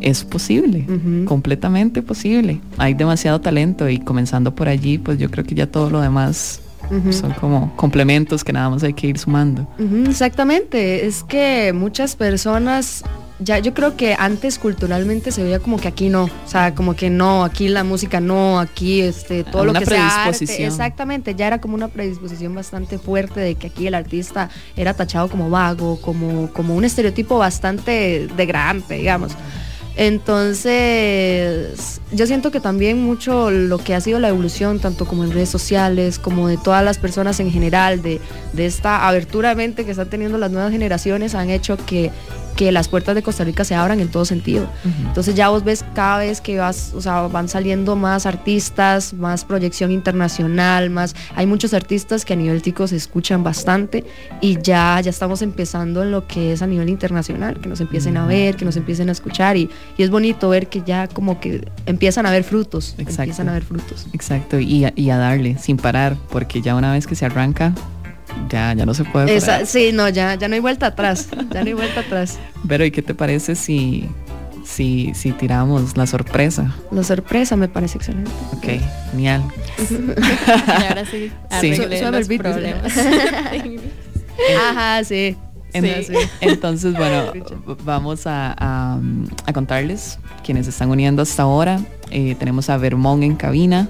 es 0.00 0.24
posible, 0.24 0.86
completamente 1.26 2.02
posible. 2.02 2.60
Hay 2.78 2.94
demasiado 2.94 3.40
talento 3.40 3.88
y 3.88 3.98
comenzando 3.98 4.54
por 4.54 4.68
allí, 4.68 4.98
pues 4.98 5.18
yo 5.18 5.30
creo 5.30 5.44
que 5.44 5.54
ya 5.54 5.66
todo 5.66 5.90
lo 5.90 6.00
demás 6.00 6.60
Ujú. 6.90 7.12
son 7.12 7.32
como 7.34 7.74
complementos 7.76 8.42
que 8.44 8.52
nada 8.52 8.68
más 8.70 8.82
hay 8.82 8.92
que 8.94 9.06
ir 9.06 9.18
sumando. 9.18 9.62
Ujú, 9.78 10.10
exactamente, 10.10 11.06
es 11.06 11.22
que 11.22 11.72
muchas 11.72 12.16
personas, 12.16 13.02
ya 13.38 13.58
yo 13.58 13.72
creo 13.74 13.96
que 13.96 14.14
antes 14.18 14.58
culturalmente 14.58 15.30
se 15.32 15.42
veía 15.42 15.60
como 15.60 15.78
que 15.78 15.88
aquí 15.88 16.08
no, 16.08 16.24
o 16.24 16.30
sea, 16.48 16.74
como 16.74 16.94
que 16.96 17.08
no, 17.08 17.44
aquí 17.44 17.68
la 17.68 17.84
música 17.84 18.20
no, 18.20 18.58
aquí 18.58 19.00
este 19.00 19.44
todo 19.44 19.64
lo 19.64 19.70
Una 19.70 19.80
que 19.80 19.86
sea 19.86 20.06
arte, 20.24 20.30
predisposición. 20.38 20.68
exactamente, 20.68 21.34
ya 21.34 21.46
era 21.46 21.60
como 21.60 21.74
una 21.74 21.88
predisposición 21.88 22.54
bastante 22.54 22.98
fuerte 22.98 23.40
de 23.40 23.54
que 23.54 23.68
aquí 23.68 23.86
el 23.86 23.94
artista 23.94 24.50
era 24.76 24.92
tachado 24.94 25.28
como 25.28 25.48
vago, 25.48 26.00
como 26.00 26.50
como 26.52 26.74
un 26.74 26.84
estereotipo 26.84 27.38
bastante 27.38 28.28
degradante, 28.36 28.94
digamos. 28.94 29.32
Entonces, 30.00 32.00
yo 32.10 32.26
siento 32.26 32.50
que 32.50 32.58
también 32.58 33.02
mucho 33.02 33.50
lo 33.50 33.76
que 33.76 33.94
ha 33.94 34.00
sido 34.00 34.18
la 34.18 34.30
evolución, 34.30 34.78
tanto 34.78 35.04
como 35.04 35.24
en 35.24 35.30
redes 35.30 35.50
sociales, 35.50 36.18
como 36.18 36.48
de 36.48 36.56
todas 36.56 36.82
las 36.82 36.96
personas 36.96 37.38
en 37.38 37.50
general, 37.50 38.00
de, 38.00 38.18
de 38.54 38.64
esta 38.64 39.06
abertura 39.06 39.54
mente 39.54 39.84
que 39.84 39.90
están 39.90 40.08
teniendo 40.08 40.38
las 40.38 40.50
nuevas 40.50 40.72
generaciones, 40.72 41.34
han 41.34 41.50
hecho 41.50 41.76
que, 41.76 42.10
que 42.56 42.72
las 42.72 42.88
puertas 42.88 43.14
de 43.14 43.22
Costa 43.22 43.44
Rica 43.44 43.64
se 43.64 43.74
abran 43.74 44.00
en 44.00 44.08
todo 44.08 44.24
sentido. 44.24 44.68
Entonces 45.06 45.34
ya 45.34 45.48
vos 45.48 45.64
ves 45.64 45.84
cada 45.94 46.18
vez 46.18 46.40
que 46.40 46.58
vas, 46.58 46.92
o 46.94 47.00
sea, 47.00 47.22
van 47.22 47.48
saliendo 47.48 47.96
más 47.96 48.26
artistas, 48.26 49.12
más 49.14 49.44
proyección 49.44 49.90
internacional, 49.90 50.90
más, 50.90 51.14
hay 51.34 51.46
muchos 51.46 51.74
artistas 51.74 52.24
que 52.24 52.34
a 52.34 52.36
nivel 52.36 52.62
tico 52.62 52.86
se 52.86 52.96
escuchan 52.96 53.42
bastante 53.42 54.04
y 54.40 54.60
ya, 54.60 55.00
ya 55.00 55.10
estamos 55.10 55.42
empezando 55.42 56.02
en 56.02 56.10
lo 56.10 56.26
que 56.26 56.52
es 56.52 56.62
a 56.62 56.66
nivel 56.66 56.88
internacional, 56.88 57.60
que 57.60 57.68
nos 57.68 57.80
empiecen 57.80 58.16
a 58.16 58.26
ver, 58.26 58.56
que 58.56 58.64
nos 58.64 58.76
empiecen 58.76 59.08
a 59.08 59.12
escuchar 59.12 59.56
y, 59.56 59.70
y 59.96 60.02
es 60.02 60.10
bonito 60.10 60.48
ver 60.48 60.68
que 60.68 60.82
ya 60.82 61.08
como 61.08 61.40
que 61.40 61.66
empiezan 61.86 62.26
a 62.26 62.30
ver 62.30 62.44
frutos, 62.44 62.94
empiezan 62.98 63.48
a 63.48 63.52
ver 63.52 63.64
frutos. 63.64 64.06
Exacto, 64.12 64.58
y 64.58 64.84
a, 64.84 64.92
y 64.96 65.10
a 65.10 65.16
darle 65.16 65.58
sin 65.58 65.76
parar, 65.76 66.16
porque 66.30 66.60
ya 66.60 66.74
una 66.74 66.92
vez 66.92 67.06
que 67.06 67.14
se 67.14 67.26
arranca, 67.26 67.72
ya, 68.48 68.72
ya 68.74 68.86
no 68.86 68.94
se 68.94 69.04
puede 69.04 69.34
Esa- 69.36 69.64
sí, 69.66 69.90
no, 69.92 70.08
ya, 70.08 70.34
ya 70.34 70.48
no 70.48 70.54
hay 70.54 70.60
vuelta 70.60 70.86
atrás, 70.86 71.28
ya 71.52 71.60
no 71.62 71.66
hay 71.66 71.72
vuelta 71.74 72.00
atrás. 72.00 72.38
Pero 72.68 72.84
¿y 72.84 72.90
qué 72.90 73.02
te 73.02 73.14
parece 73.14 73.54
si, 73.54 74.08
si, 74.64 75.12
si 75.14 75.32
tiramos 75.32 75.96
la 75.96 76.06
sorpresa? 76.06 76.74
La 76.90 77.02
sorpresa 77.02 77.56
me 77.56 77.68
parece 77.68 77.98
excelente. 77.98 78.30
Ok, 78.56 78.66
genial. 79.10 79.42
Y 79.90 80.84
ahora 80.88 81.04
sí, 81.04 81.30
Sí. 81.60 81.76
los 81.76 82.28
problemas. 82.28 82.92
Ajá, 84.70 85.04
sí. 85.04 85.36
En- 85.72 86.04
Sí. 86.04 86.12
Entonces, 86.40 86.94
bueno, 86.94 87.32
vamos 87.84 88.26
a, 88.26 88.54
a, 88.58 88.98
a 89.46 89.52
contarles 89.52 90.18
quienes 90.44 90.66
se 90.66 90.70
están 90.70 90.90
uniendo 90.90 91.22
hasta 91.22 91.42
ahora. 91.44 91.80
Eh, 92.10 92.34
tenemos 92.38 92.68
a 92.70 92.76
Vermont 92.76 93.22
en 93.22 93.36
cabina, 93.36 93.88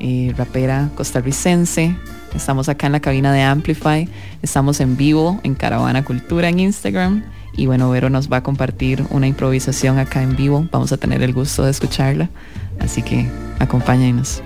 eh, 0.00 0.34
rapera 0.36 0.88
costarricense. 0.96 1.96
Estamos 2.34 2.68
acá 2.68 2.86
en 2.86 2.92
la 2.92 3.00
cabina 3.00 3.32
de 3.32 3.42
Amplify. 3.42 4.08
Estamos 4.42 4.80
en 4.80 4.96
vivo 4.96 5.40
en 5.42 5.54
Caravana 5.54 6.04
Cultura 6.04 6.48
en 6.48 6.60
Instagram. 6.60 7.24
Y 7.54 7.66
bueno, 7.66 7.90
Vero 7.90 8.08
nos 8.08 8.32
va 8.32 8.38
a 8.38 8.42
compartir 8.42 9.04
una 9.10 9.26
improvisación 9.26 9.98
acá 9.98 10.22
en 10.22 10.36
vivo. 10.36 10.66
Vamos 10.72 10.92
a 10.92 10.96
tener 10.96 11.22
el 11.22 11.32
gusto 11.34 11.64
de 11.64 11.70
escucharla. 11.70 12.30
Así 12.80 13.02
que 13.02 13.26
acompáñenos. 13.58 14.42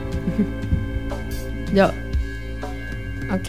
Yo. 1.74 1.86
Ok. 3.32 3.48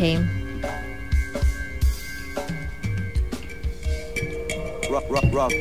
Rock, 4.89 5.03
rock, 5.31 5.53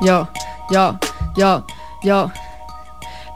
Yo, 0.00 0.26
yo, 0.70 0.98
yo, 1.36 1.66
yo. 2.02 2.30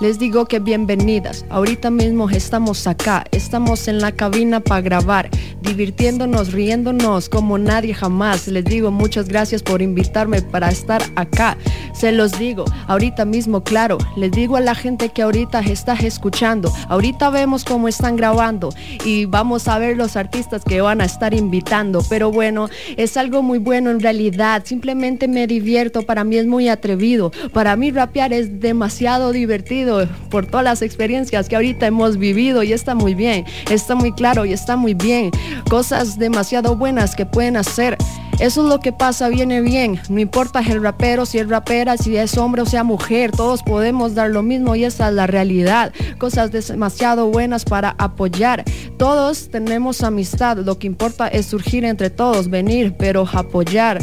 Les 0.00 0.18
digo 0.18 0.46
que 0.46 0.60
bienvenidas. 0.60 1.44
Ahorita 1.50 1.90
mismo 1.90 2.30
estamos 2.30 2.86
acá. 2.86 3.26
Estamos 3.30 3.86
en 3.86 4.00
la 4.00 4.12
cabina 4.12 4.60
para 4.60 4.80
grabar. 4.80 5.28
Divirtiéndonos, 5.60 6.52
riéndonos 6.52 7.28
como 7.28 7.58
nadie 7.58 7.92
jamás. 7.92 8.48
Les 8.48 8.64
digo 8.64 8.90
muchas 8.90 9.28
gracias 9.28 9.62
por 9.62 9.82
invitarme 9.82 10.40
para 10.40 10.70
estar 10.70 11.02
acá. 11.16 11.58
Se 12.00 12.12
los 12.12 12.38
digo, 12.38 12.64
ahorita 12.86 13.26
mismo, 13.26 13.62
claro. 13.62 13.98
Les 14.16 14.30
digo 14.30 14.56
a 14.56 14.60
la 14.60 14.74
gente 14.74 15.10
que 15.10 15.20
ahorita 15.20 15.60
está 15.60 15.92
escuchando. 15.92 16.72
Ahorita 16.88 17.28
vemos 17.28 17.62
cómo 17.62 17.88
están 17.88 18.16
grabando. 18.16 18.70
Y 19.04 19.26
vamos 19.26 19.68
a 19.68 19.78
ver 19.78 19.98
los 19.98 20.16
artistas 20.16 20.64
que 20.64 20.80
van 20.80 21.02
a 21.02 21.04
estar 21.04 21.34
invitando. 21.34 22.02
Pero 22.08 22.32
bueno, 22.32 22.70
es 22.96 23.18
algo 23.18 23.42
muy 23.42 23.58
bueno 23.58 23.90
en 23.90 24.00
realidad. 24.00 24.62
Simplemente 24.64 25.28
me 25.28 25.46
divierto. 25.46 26.00
Para 26.00 26.24
mí 26.24 26.36
es 26.36 26.46
muy 26.46 26.70
atrevido. 26.70 27.32
Para 27.52 27.76
mí 27.76 27.90
rapear 27.90 28.32
es 28.32 28.60
demasiado 28.60 29.30
divertido 29.32 30.08
por 30.30 30.46
todas 30.46 30.64
las 30.64 30.80
experiencias 30.80 31.50
que 31.50 31.56
ahorita 31.56 31.86
hemos 31.86 32.16
vivido 32.16 32.62
y 32.62 32.72
está 32.72 32.94
muy 32.94 33.14
bien, 33.14 33.44
está 33.70 33.94
muy 33.94 34.12
claro 34.12 34.46
y 34.46 34.54
está 34.54 34.76
muy 34.76 34.94
bien. 34.94 35.32
Cosas 35.68 36.18
demasiado 36.18 36.76
buenas 36.76 37.14
que 37.14 37.26
pueden 37.26 37.58
hacer. 37.58 37.98
Eso 38.40 38.62
es 38.62 38.68
lo 38.70 38.80
que 38.80 38.90
pasa, 38.90 39.28
viene 39.28 39.60
bien. 39.60 40.00
No 40.08 40.18
importa 40.18 40.60
el 40.60 40.82
rapero, 40.82 41.26
si 41.26 41.36
es 41.36 41.46
rapera, 41.46 41.98
si 41.98 42.16
es 42.16 42.38
hombre 42.38 42.62
o 42.62 42.66
sea 42.66 42.84
mujer, 42.84 43.32
todos 43.32 43.62
podemos 43.62 44.14
dar 44.14 44.30
lo 44.30 44.42
mismo 44.42 44.74
y 44.74 44.84
esa 44.84 45.08
es 45.08 45.14
la 45.14 45.26
realidad. 45.26 45.92
Cosas 46.16 46.50
demasiado 46.50 47.26
buenas 47.26 47.66
para 47.66 47.94
apoyar. 47.98 48.64
Todos 48.96 49.50
tenemos 49.50 50.02
amistad, 50.02 50.56
lo 50.56 50.78
que 50.78 50.86
importa 50.86 51.28
es 51.28 51.46
surgir 51.46 51.84
entre 51.84 52.08
todos, 52.08 52.48
venir, 52.48 52.94
pero 52.98 53.28
apoyar 53.30 54.00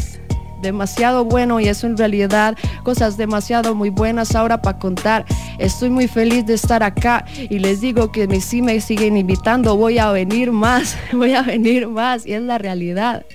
demasiado 0.61 1.23
bueno 1.25 1.59
y 1.59 1.67
eso 1.67 1.85
en 1.85 1.97
realidad 1.97 2.57
cosas 2.83 3.15
demasiado 3.15 3.75
muy 3.75 3.89
buenas 3.89 4.35
ahora 4.35 4.61
para 4.61 4.79
contar. 4.79 5.25
Estoy 5.59 5.89
muy 5.89 6.07
feliz 6.07 6.45
de 6.45 6.53
estar 6.53 6.83
acá 6.83 7.25
y 7.35 7.59
les 7.59 7.81
digo 7.81 8.11
que 8.11 8.27
si 8.41 8.61
me 8.61 8.79
siguen 8.81 9.17
invitando 9.17 9.75
voy 9.75 9.97
a 9.99 10.11
venir 10.11 10.51
más, 10.51 10.97
voy 11.11 11.33
a 11.33 11.41
venir 11.41 11.87
más 11.87 12.25
y 12.25 12.33
es 12.33 12.41
la 12.41 12.57
realidad. 12.57 13.25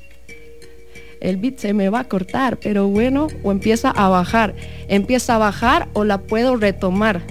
El 1.22 1.36
beat 1.38 1.58
se 1.58 1.72
me 1.72 1.88
va 1.88 2.00
a 2.00 2.04
cortar, 2.04 2.58
pero 2.58 2.88
bueno, 2.88 3.28
o 3.42 3.52
empieza 3.52 3.90
a 3.90 4.08
bajar. 4.08 4.54
Empieza 4.88 5.36
a 5.36 5.38
bajar 5.38 5.88
o 5.94 6.04
la 6.04 6.18
puedo 6.18 6.56
retomar. 6.56 7.22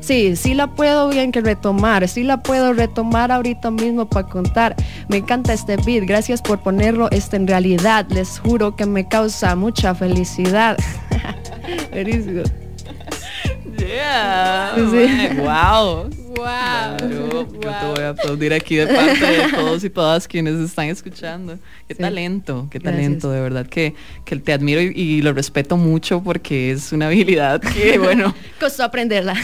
Sí, 0.00 0.36
sí 0.36 0.54
la 0.54 0.74
puedo 0.74 1.08
bien 1.10 1.32
que 1.32 1.40
retomar, 1.42 2.08
sí 2.08 2.22
la 2.24 2.42
puedo 2.42 2.72
retomar 2.72 3.30
ahorita 3.30 3.70
mismo 3.70 4.08
para 4.08 4.26
contar. 4.26 4.74
Me 5.08 5.18
encanta 5.18 5.52
este 5.52 5.76
beat, 5.76 6.04
gracias 6.06 6.40
por 6.42 6.60
ponerlo 6.62 7.08
este 7.10 7.36
en 7.36 7.46
realidad. 7.46 8.06
Les 8.10 8.38
juro 8.38 8.74
que 8.74 8.86
me 8.86 9.06
causa 9.06 9.54
mucha 9.54 9.94
felicidad. 9.94 10.76
Buenísimo. 11.92 12.42
Yeah, 13.76 14.72
Sí. 14.90 15.36
wow. 15.40 16.08
Wow. 16.28 17.08
Yo, 17.08 17.30
yo 17.30 17.46
te 17.46 17.86
voy 17.86 18.00
a 18.04 18.08
aplaudir 18.10 18.52
aquí 18.52 18.76
de 18.76 18.86
parte 18.86 19.24
de 19.26 19.52
todos 19.54 19.82
y 19.84 19.90
todas 19.90 20.28
quienes 20.28 20.54
están 20.60 20.86
escuchando. 20.88 21.58
Qué 21.86 21.94
Sí. 21.94 22.00
talento, 22.02 22.68
qué 22.70 22.78
Gracias. 22.80 23.02
talento, 23.02 23.30
de 23.30 23.40
verdad 23.40 23.66
que, 23.66 23.94
que 24.26 24.36
te 24.36 24.52
admiro 24.52 24.82
y, 24.82 24.88
y 24.94 25.22
lo 25.22 25.32
respeto 25.32 25.78
mucho 25.78 26.22
porque 26.22 26.70
es 26.72 26.92
una 26.92 27.06
habilidad 27.06 27.60
que, 27.62 27.98
bueno, 27.98 28.34
Costó 28.60 28.82
aprenderla. 28.84 29.34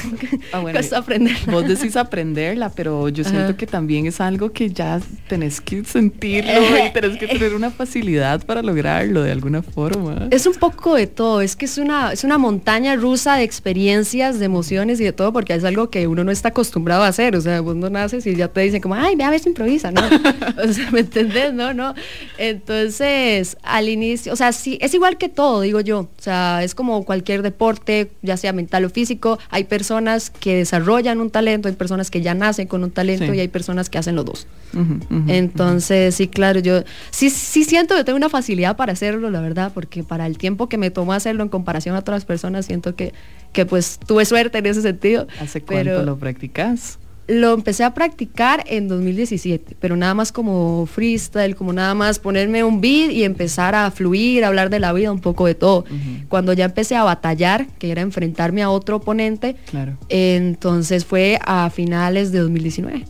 Ah, 0.53 0.61
bueno, 0.61 0.79
Costó 0.79 0.97
aprenderla. 0.99 1.51
vos 1.53 1.67
decís 1.67 1.97
aprenderla, 1.97 2.69
pero 2.71 3.09
yo 3.09 3.25
siento 3.25 3.45
Ajá. 3.51 3.57
que 3.57 3.67
también 3.67 4.05
es 4.07 4.21
algo 4.21 4.53
que 4.53 4.69
ya 4.71 5.01
tenés 5.27 5.61
que 5.63 5.85
sentirlo 5.85 6.53
y 6.87 6.91
tenés 6.93 7.19
que 7.19 7.29
tener 7.29 7.55
una 7.55 7.71
facilidad 7.71 8.45
para 8.45 8.61
lograrlo 8.63 9.23
de 9.23 9.33
alguna 9.33 9.63
forma. 9.63 10.29
Es 10.31 10.47
un 10.47 10.55
poco 10.55 10.97
de 10.97 11.07
todo, 11.07 11.41
es 11.41 11.57
que 11.57 11.65
es 11.65 11.79
una, 11.79 12.13
es 12.13 12.25
una 12.25 12.37
montaña 12.37 12.95
rusa 12.97 13.37
de 13.37 13.45
experiencias, 13.45 14.39
de 14.39 14.45
emociones 14.45 15.01
y 15.01 15.05
de 15.05 15.13
todo, 15.13 15.33
porque 15.33 15.55
es 15.55 15.65
algo 15.65 15.89
que 15.89 16.07
uno 16.07 16.25
no 16.25 16.31
está 16.31 16.49
acostumbrado 16.51 16.74
acostumbrado 16.75 17.05
a 17.05 17.09
hacer, 17.09 17.37
o 17.37 17.41
sea, 17.41 17.61
vos 17.61 17.77
no 17.77 17.89
naces 17.89 18.27
y 18.27 18.35
ya 18.35 18.49
te 18.49 18.61
dicen 18.63 18.81
como, 18.83 18.97
ay, 18.97 19.15
ve 19.15 19.23
a 19.23 19.31
ver 19.31 19.39
si 19.39 19.49
improvisa, 19.49 19.93
¿no? 19.93 20.01
o 20.69 20.73
sea, 20.73 20.91
¿me 20.91 21.01
entendés? 21.01 21.55
No, 21.55 21.73
no. 21.73 21.95
Entonces, 22.37 23.57
al 23.63 23.89
inicio, 23.89 24.33
o 24.33 24.37
sea, 24.37 24.51
sí, 24.53 24.77
es 24.81 24.93
igual 24.93 25.17
que 25.17 25.29
todo, 25.29 25.61
digo 25.61 25.81
yo, 25.81 26.01
o 26.01 26.09
sea, 26.19 26.65
es 26.65 26.75
como 26.75 27.05
cualquier 27.05 27.43
deporte, 27.43 28.11
ya 28.23 28.37
sea 28.37 28.53
mental 28.53 28.85
o 28.87 28.91
físico, 28.91 29.39
hay 29.51 29.65
personas 29.65 30.31
que 30.31 30.57
desarrollan 30.57 31.21
un 31.21 31.31
talento, 31.31 31.69
hay 31.69 31.75
personas 31.75 32.11
que 32.11 32.23
ya 32.23 32.35
nacen 32.35 32.67
con 32.67 32.83
un 32.83 32.91
talento 32.91 33.25
Sí. 33.27 33.31
y 33.37 33.41
hay 33.41 33.49
personas 33.49 33.89
que 33.89 33.99
hacen 33.99 34.17
los 34.17 34.25
dos. 34.25 34.47
Ujú, 34.73 34.95
ujú, 35.09 35.25
Entonces, 35.29 36.17
sí, 36.17 36.27
claro, 36.27 36.59
yo 36.59 36.83
sí, 37.11 37.31
sí 37.31 37.63
siento 37.63 37.95
que 37.95 38.03
tengo 38.03 38.17
una 38.17 38.29
facilidad 38.29 38.77
para 38.77 38.93
hacerlo, 38.95 39.31
la 39.31 39.41
verdad, 39.41 39.71
porque 39.73 40.03
para 40.03 40.27
el 40.27 40.37
tiempo 40.39 40.69
que 40.69 40.77
me 40.79 40.91
tomó 40.91 41.13
hacerlo 41.13 41.45
en 41.45 41.49
comparación 41.49 41.95
a 41.95 42.01
otras 42.01 42.25
personas, 42.25 42.67
siento 42.67 42.97
que, 42.97 43.13
que 43.55 43.65
pues 43.65 43.99
tuve 44.07 44.27
suerte 44.27 44.59
en 44.59 44.67
ese 44.67 44.83
sentido. 44.83 45.27
¿Hace 45.41 45.63
cuánto 45.63 45.85
pero 45.85 46.03
lo 46.03 46.19
practicas? 46.19 46.99
lo 47.27 47.55
empecé 47.55 47.85
a 47.85 47.95
practicar 47.95 48.63
en 48.67 48.87
2017, 48.87 49.77
pero 49.81 49.97
nada 49.97 50.13
más 50.13 50.31
como 50.31 50.85
freestyle, 50.85 51.57
como 51.57 51.73
nada 51.73 51.95
más 51.95 52.19
ponerme 52.19 52.63
un 52.65 52.83
beat 52.83 53.13
y 53.13 53.25
empezar 53.25 53.75
a 53.75 53.91
fluir, 53.91 54.45
a 54.45 54.49
hablar 54.49 54.69
de 54.69 54.79
la 54.79 54.93
vida, 54.93 55.11
un 55.11 55.21
poco 55.23 55.47
de 55.47 55.55
todo. 55.55 55.87
Cuando 56.29 56.53
ya 56.53 56.67
empecé 56.67 56.97
a 56.97 57.03
batallar, 57.03 57.67
que 57.79 57.91
era 57.91 58.03
enfrentarme 58.03 58.63
a 58.63 58.69
otro 58.69 58.97
oponente, 58.97 59.57
Claro. 59.71 59.97
entonces 60.11 61.07
fue 61.07 61.39
a 61.47 61.71
finales 61.71 62.31
de 62.31 62.41
2019. 62.41 63.05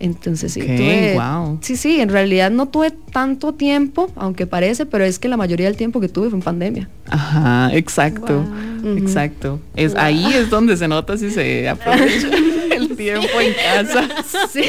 Entonces 0.00 0.52
sí, 0.54 0.60
tuve- 0.62 1.14
wow. 1.14 1.58
sí, 1.60 1.76
sí, 1.76 2.00
en 2.00 2.08
realidad 2.08 2.50
no 2.50 2.66
tuve 2.66 2.90
tanto 2.90 3.52
tiempo, 3.52 4.10
aunque 4.16 4.46
parece, 4.46 4.86
pero 4.86 5.04
es 5.04 5.18
que 5.18 5.28
la 5.28 5.36
mayoría 5.36 5.66
del 5.66 5.76
tiempo 5.76 6.00
que 6.00 6.08
tuve 6.08 6.30
fue 6.30 6.38
en 6.38 6.42
pandemia. 6.42 6.88
Ajá, 7.06 7.70
exacto, 7.74 8.44
exacto. 8.96 9.60
Es 9.76 9.94
ahí 9.96 10.24
es 10.34 10.48
donde 10.48 10.76
se 10.76 10.88
nota 10.88 11.18
si 11.18 11.30
se 11.30 11.68
aprovecha 11.68 12.28
el 12.74 12.96
tiempo 12.96 13.28
en 13.40 13.52
casa. 13.52 14.08
Sí, 14.50 14.62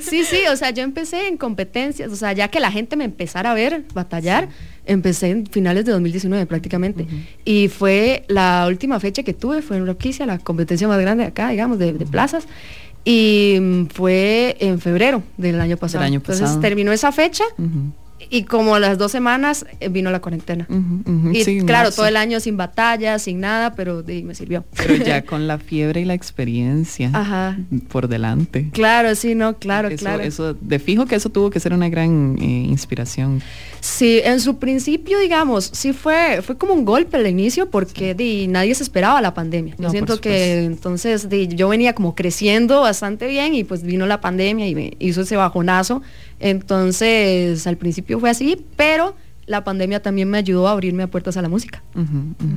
sí, 0.00 0.24
sí, 0.24 0.38
o 0.50 0.56
sea, 0.56 0.70
yo 0.70 0.82
empecé 0.82 1.28
en 1.28 1.36
competencias, 1.36 2.10
o 2.10 2.16
sea, 2.16 2.32
ya 2.32 2.48
que 2.48 2.58
la 2.60 2.70
gente 2.72 2.96
me 2.96 3.04
empezara 3.04 3.50
a 3.50 3.54
ver 3.54 3.84
batallar, 3.94 4.48
empecé 4.84 5.30
en 5.30 5.46
finales 5.46 5.84
de 5.84 5.92
2019 5.92 6.46
prácticamente. 6.46 7.06
Y 7.44 7.68
fue 7.68 8.24
la 8.28 8.64
última 8.68 8.98
fecha 9.00 9.22
que 9.22 9.34
tuve, 9.34 9.62
fue 9.62 9.76
en 9.76 9.86
Roquicia, 9.86 10.24
la 10.26 10.38
competencia 10.38 10.88
más 10.88 11.00
grande 11.00 11.24
de 11.24 11.28
acá, 11.28 11.50
digamos, 11.50 11.78
de, 11.78 11.92
de 11.92 12.06
plazas. 12.06 12.46
Y 13.08 13.86
fue 13.94 14.56
en 14.58 14.80
febrero 14.80 15.22
del 15.36 15.60
año 15.60 15.76
pasado. 15.76 16.04
año 16.04 16.16
Entonces 16.16 16.60
terminó 16.60 16.90
esa 16.90 17.12
fecha 17.12 17.44
y 18.30 18.44
como 18.44 18.74
a 18.74 18.80
las 18.80 18.98
dos 18.98 19.12
semanas 19.12 19.66
eh, 19.80 19.88
vino 19.88 20.10
la 20.10 20.20
cuarentena. 20.20 20.66
Y 21.32 21.44
sí, 21.44 21.60
claro, 21.60 21.86
marzo. 21.86 21.96
todo 21.96 22.06
el 22.06 22.16
año 22.16 22.40
sin 22.40 22.56
batalla, 22.56 23.18
sin 23.18 23.40
nada, 23.40 23.74
pero 23.74 24.02
de, 24.02 24.22
me 24.22 24.34
sirvió. 24.34 24.64
Pero 24.76 24.96
ya 24.96 25.22
con 25.26 25.46
la 25.46 25.58
fiebre 25.58 26.00
y 26.00 26.04
la 26.04 26.14
experiencia 26.14 27.10
Ajá. 27.12 27.58
por 27.88 28.08
delante. 28.08 28.70
Claro, 28.72 29.14
sí, 29.14 29.34
no, 29.34 29.58
claro, 29.58 29.88
eso, 29.88 29.98
claro. 29.98 30.22
Eso, 30.22 30.54
de 30.54 30.78
fijo 30.78 31.06
que 31.06 31.14
eso 31.14 31.30
tuvo 31.30 31.50
que 31.50 31.60
ser 31.60 31.72
una 31.72 31.88
gran 31.88 32.36
eh, 32.40 32.44
inspiración. 32.44 33.42
Sí, 33.80 34.20
en 34.24 34.40
su 34.40 34.58
principio, 34.58 35.18
digamos, 35.18 35.70
sí 35.72 35.92
fue, 35.92 36.42
fue 36.42 36.56
como 36.56 36.72
un 36.72 36.84
golpe 36.84 37.16
al 37.16 37.26
inicio 37.26 37.70
porque 37.70 38.14
di, 38.14 38.48
nadie 38.48 38.74
se 38.74 38.82
esperaba 38.82 39.20
la 39.20 39.34
pandemia. 39.34 39.74
Yo 39.78 39.90
siento 39.90 40.20
que 40.20 40.64
entonces 40.64 41.28
di, 41.28 41.46
yo 41.48 41.68
venía 41.68 41.94
como 41.94 42.14
creciendo 42.14 42.80
bastante 42.80 43.28
bien 43.28 43.54
y 43.54 43.64
pues 43.64 43.82
vino 43.82 44.06
la 44.06 44.20
pandemia 44.20 44.66
y 44.66 44.74
me 44.74 44.96
hizo 44.98 45.22
ese 45.22 45.36
bajonazo. 45.36 46.02
Entonces, 46.40 47.66
al 47.66 47.76
principio 47.76 48.18
fue 48.20 48.30
así, 48.30 48.64
pero 48.76 49.14
la 49.46 49.62
pandemia 49.64 50.02
también 50.02 50.28
me 50.28 50.38
ayudó 50.38 50.66
a 50.68 50.72
abrirme 50.72 51.04
a 51.04 51.06
puertas 51.06 51.36
a 51.36 51.42
la 51.42 51.48
música. 51.48 51.82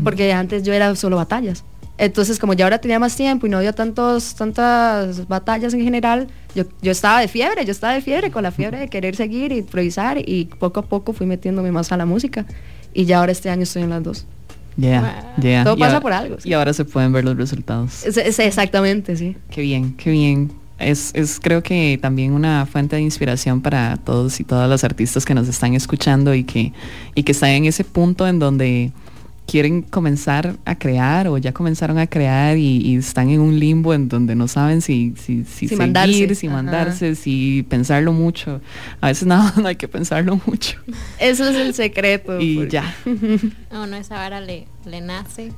Porque 0.04 0.34
antes 0.34 0.64
yo 0.64 0.74
era 0.74 0.96
solo 0.96 1.16
batallas. 1.18 1.64
Entonces, 1.98 2.40
como 2.40 2.54
ya 2.54 2.64
ahora 2.66 2.80
tenía 2.80 2.98
más 2.98 3.16
tiempo 3.16 3.46
y 3.46 3.50
no 3.50 3.58
había 3.58 3.74
tantos, 3.74 4.34
tantas 4.36 5.28
batallas 5.28 5.74
en 5.74 5.82
general, 5.84 6.28
yo, 6.56 6.64
yo 6.82 6.92
estaba 6.92 7.20
de 7.20 7.28
fiebre, 7.28 7.66
yo 7.66 7.72
estaba 7.72 7.94
de 7.94 8.02
fiebre 8.02 8.32
con 8.32 8.44
la 8.44 8.52
fiebre 8.52 8.80
de 8.80 8.88
querer 8.88 9.18
seguir 9.18 9.52
y 9.52 9.58
improvisar 9.58 10.18
y 10.18 10.46
poco 10.46 10.80
a 10.80 10.84
poco 10.86 11.12
fui 11.12 11.28
metiéndome 11.28 11.72
más 11.74 11.92
a 11.92 11.98
la 11.98 12.06
música. 12.06 12.46
Y 12.94 13.04
ya 13.06 13.20
ahora 13.20 13.34
este 13.34 13.50
año 13.50 13.64
estoy 13.64 13.84
en 13.84 13.90
las 13.90 14.02
dos. 14.04 14.26
Yeah, 14.78 15.36
yeah. 15.42 15.66
Todo 15.66 15.76
Y 15.76 15.80
pasa 15.80 15.92
ahora- 15.96 16.02
por 16.02 16.14
algo, 16.14 16.40
sí. 16.40 16.48
Y 16.50 16.54
ahora 16.54 16.72
se 16.74 16.86
pueden 16.86 17.12
ver 17.12 17.26
los 17.26 17.36
resultados. 17.36 18.06
Es- 18.06 18.16
es- 18.16 18.40
exactamente, 18.40 19.18
sí. 19.18 19.36
Qué 19.52 19.62
bien, 19.62 19.94
qué 19.98 20.10
bien. 20.12 20.54
Es, 20.80 21.12
es 21.14 21.40
creo 21.42 21.62
que 21.62 22.00
también 22.02 22.32
una 22.34 22.66
fuente 22.66 22.96
de 22.96 23.02
inspiración 23.02 23.62
para 23.62 23.98
todos 23.98 24.40
y 24.40 24.44
todas 24.44 24.70
las 24.70 24.84
artistas 24.84 25.26
que 25.26 25.34
nos 25.34 25.48
están 25.48 25.74
escuchando 25.74 26.34
y 26.34 26.44
que, 26.44 26.72
y 27.16 27.24
que 27.24 27.32
están 27.34 27.50
en 27.50 27.66
ese 27.66 27.84
punto 27.84 28.28
en 28.28 28.40
donde 28.40 28.92
quieren 29.46 29.82
comenzar 29.82 30.58
a 30.64 30.78
crear 30.78 31.28
o 31.28 31.38
ya 31.40 31.52
comenzaron 31.54 31.98
a 31.98 32.06
crear 32.06 32.56
y, 32.58 32.78
y 32.86 32.96
están 32.98 33.30
en 33.32 33.40
un 33.42 33.60
limbo 33.60 33.96
en 33.96 34.08
donde 34.08 34.36
no 34.36 34.48
saben 34.48 34.82
si, 34.82 35.16
si, 35.18 35.44
si, 35.44 35.46
Si 35.46 35.68
seguir, 35.70 35.78
mandarse, 35.80 36.36
si 36.36 36.48
ajá. 36.48 36.56
mandarse, 36.56 37.16
si 37.16 37.66
pensarlo 37.68 38.14
mucho. 38.14 38.62
A 39.02 39.08
veces 39.08 39.28
no, 39.28 39.52
no 39.58 39.68
hay 39.68 39.76
que 39.76 39.88
pensarlo 39.88 40.40
mucho. 40.46 40.78
Eso 41.20 41.50
es 41.50 41.56
el 41.56 41.74
secreto. 41.74 42.40
Y 42.40 42.58
porque- 42.58 42.70
ya. 42.70 42.96
A 43.72 43.82
uno 43.84 43.96
esa 43.98 44.16
vara 44.16 44.40
le, 44.40 44.68
le 44.86 45.02
nace 45.02 45.52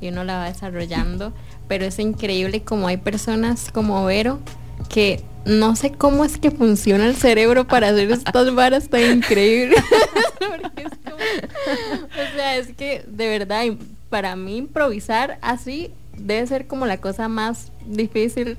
y 0.00 0.08
uno 0.08 0.24
la 0.24 0.38
va 0.38 0.44
desarrollando, 0.48 1.32
pero 1.68 1.84
es 1.84 1.98
increíble 2.00 2.62
como 2.62 2.88
hay 2.88 2.96
personas 2.96 3.70
como 3.72 4.04
Vero 4.04 4.40
que 4.88 5.22
no 5.44 5.76
sé 5.76 5.92
cómo 5.92 6.24
es 6.24 6.38
que 6.38 6.50
funciona 6.50 7.06
el 7.06 7.14
cerebro 7.16 7.66
para 7.66 7.88
hacer 7.88 8.10
estas 8.10 8.54
varas 8.54 8.88
tan 8.88 9.02
increíbles. 9.18 9.80
Porque 10.38 10.82
es 10.82 10.92
como- 11.04 11.16
o 11.16 12.36
sea, 12.36 12.56
es 12.56 12.68
que 12.74 13.04
de 13.06 13.28
verdad, 13.28 13.64
para 14.10 14.34
mí 14.36 14.56
improvisar 14.56 15.38
así 15.42 15.90
debe 16.16 16.46
ser 16.46 16.66
como 16.66 16.86
la 16.86 16.98
cosa 17.00 17.28
más 17.28 17.70
difícil. 17.86 18.56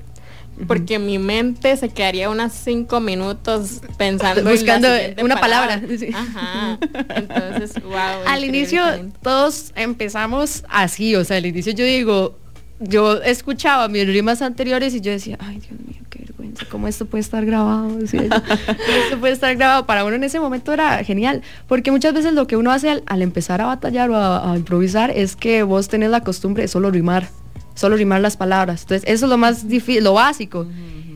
Porque 0.66 0.98
mi 0.98 1.18
mente 1.20 1.76
se 1.76 1.88
quedaría 1.88 2.28
unas 2.30 2.52
cinco 2.52 2.98
minutos 2.98 3.80
pensando 3.96 4.40
en 4.40 4.44
la 4.46 4.50
Buscando 4.50 4.88
una 5.22 5.38
palabra. 5.40 5.80
sí. 5.96 6.08
Ajá. 6.12 6.78
Entonces, 7.14 7.80
wow. 7.84 7.94
al 8.26 8.42
inicio 8.44 8.82
todos 9.22 9.72
empezamos 9.76 10.64
así, 10.68 11.14
o 11.14 11.24
sea, 11.24 11.36
al 11.36 11.46
inicio 11.46 11.72
yo 11.74 11.84
digo, 11.84 12.36
yo 12.80 13.20
escuchaba 13.22 13.88
mis 13.88 14.06
rimas 14.06 14.42
anteriores 14.42 14.94
y 14.94 15.00
yo 15.00 15.10
decía, 15.10 15.36
ay 15.40 15.58
Dios 15.58 15.80
mío, 15.86 16.02
qué 16.10 16.20
vergüenza, 16.20 16.64
cómo 16.70 16.88
esto 16.88 17.06
puede 17.06 17.20
estar 17.22 17.44
grabado, 17.44 17.96
decía 17.96 18.22
yo. 18.22 18.28
¿Cómo 18.30 18.98
esto 19.04 19.18
puede 19.20 19.32
estar 19.32 19.54
grabado. 19.56 19.86
Para 19.86 20.04
uno 20.04 20.16
en 20.16 20.24
ese 20.24 20.40
momento 20.40 20.72
era 20.72 21.02
genial, 21.04 21.42
porque 21.66 21.90
muchas 21.90 22.14
veces 22.14 22.34
lo 22.34 22.46
que 22.46 22.56
uno 22.56 22.70
hace 22.70 22.90
al, 22.90 23.02
al 23.06 23.22
empezar 23.22 23.60
a 23.60 23.66
batallar 23.66 24.10
o 24.10 24.16
a, 24.16 24.52
a 24.52 24.56
improvisar 24.56 25.10
es 25.10 25.36
que 25.36 25.62
vos 25.62 25.88
tenés 25.88 26.10
la 26.10 26.22
costumbre 26.22 26.62
de 26.62 26.68
solo 26.68 26.90
rimar, 26.90 27.28
solo 27.74 27.96
rimar 27.96 28.20
las 28.20 28.36
palabras. 28.36 28.82
Entonces, 28.82 29.08
eso 29.08 29.26
es 29.26 29.30
lo 29.30 29.38
más 29.38 29.68
difícil, 29.68 30.04
lo 30.04 30.14
básico. 30.14 30.66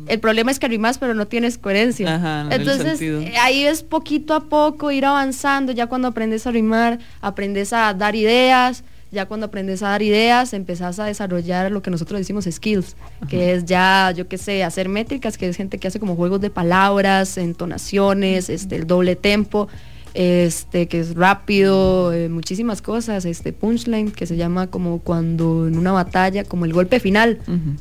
El 0.09 0.19
problema 0.19 0.51
es 0.51 0.59
que 0.59 0.67
rimas 0.67 0.99
pero 0.99 1.15
no 1.15 1.27
tienes 1.27 1.59
coherencia. 1.59 2.17
Ajá, 2.17 2.43
no 2.45 2.49
tiene 2.49 2.65
Entonces, 2.65 3.01
eh, 3.01 3.35
ahí 3.41 3.65
es 3.65 3.85
poquito 3.85 4.35
a 4.35 4.49
poco 4.49 4.91
ir 4.91 5.07
avanzando, 5.07 5.71
ya 5.73 5.87
cuando 5.87 6.09
aprendes 6.09 6.47
a 6.47 6.51
rimar, 6.51 6.99
aprendes 7.21 7.73
a 7.73 7.95
dar 7.95 8.17
ideas, 8.17 8.83
ya 9.13 9.27
cuando 9.27 9.47
aprendes 9.47 9.83
a 9.83 9.91
dar 9.91 10.03
ideas, 10.03 10.55
empezás 10.55 10.99
a 10.99 11.05
desarrollar 11.05 11.71
lo 11.71 11.83
que 11.83 11.91
nosotros 11.91 12.19
decimos 12.19 12.47
skills, 12.51 12.97
que 13.29 13.53
es 13.53 13.67
ya, 13.67 14.11
yo 14.17 14.27
qué 14.27 14.39
sé, 14.39 14.65
hacer 14.65 14.89
métricas, 14.89 15.37
que 15.37 15.49
es 15.49 15.57
gente 15.57 15.79
que 15.79 15.87
hace 15.87 16.01
como 16.01 16.17
juegos 16.17 16.41
de 16.41 16.49
palabras, 16.49 17.37
entonaciones, 17.37 18.49
este, 18.49 18.77
el 18.77 18.87
doble 18.87 19.15
tempo, 19.15 19.69
este, 20.15 20.89
que 20.89 21.01
es 21.01 21.15
rápido, 21.15 22.13
eh, 22.13 22.31
muchísimas 22.31 22.81
cosas, 22.81 23.27
este 23.27 23.53
punchline, 23.53 24.11
que 24.11 24.27
se 24.27 24.37
llama 24.37 24.69
como 24.69 25.01
cuando 25.01 25.69
en 25.69 25.77
una 25.77 25.93
batalla, 25.93 26.45
como 26.45 26.65
el 26.65 26.73
golpe 26.73 26.99
final, 26.99 27.39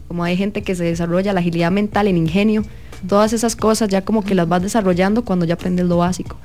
como 0.10 0.26
hay 0.26 0.36
gente 0.36 0.64
que 0.64 0.76
se 0.76 0.84
desarrolla 0.84 1.32
la 1.32 1.40
agilidad 1.40 1.72
mental, 1.72 2.08
en 2.08 2.18
ingenio, 2.18 2.64
todas 3.08 3.32
esas 3.32 3.56
cosas 3.56 3.88
ya 3.88 4.04
como 4.04 4.24
que 4.24 4.36
las 4.36 4.50
vas 4.50 4.62
desarrollando 4.62 5.24
cuando 5.24 5.46
ya 5.46 5.54
aprendes 5.54 5.86
lo 5.86 5.98
básico. 5.98 6.38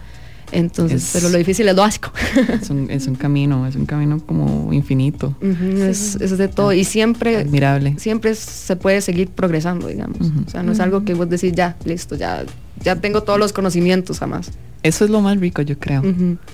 Entonces, 0.52 1.02
Es- 1.04 1.10
pero 1.12 1.28
lo 1.30 1.38
difícil 1.38 1.66
es 1.68 1.74
lo 1.76 1.82
básico. 1.82 2.12
Es 2.62 2.70
un, 2.70 2.90
es 2.90 3.06
un 3.06 3.14
camino, 3.16 3.66
es 3.66 3.74
un 3.76 3.86
camino 3.86 4.20
como 4.24 4.72
infinito. 4.72 5.34
Es, 5.42 6.16
es 6.16 6.36
de 6.38 6.48
todo 6.48 6.72
y 6.72 6.84
siempre 6.84 7.36
Admirable. 7.38 7.94
siempre 7.98 8.34
se 8.34 8.76
puede 8.76 9.00
seguir 9.00 9.28
progresando 9.28 9.88
digamos 9.88 10.18
o 10.46 10.50
sea 10.50 10.62
no 10.62 10.72
es 10.72 10.80
algo 10.80 11.04
que 11.04 11.14
vos 11.14 11.28
decís 11.28 11.52
ya 11.54 11.76
listo 11.84 12.14
ya 12.16 12.44
ya 12.82 12.96
tengo 12.96 13.22
todos 13.22 13.38
los 13.38 13.52
conocimientos 13.52 14.18
jamás 14.20 14.50
Eso 14.82 15.04
es 15.04 15.10
lo 15.10 15.20
más 15.20 15.38
rico, 15.40 15.62
yo 15.62 15.76
creo. 15.78 16.02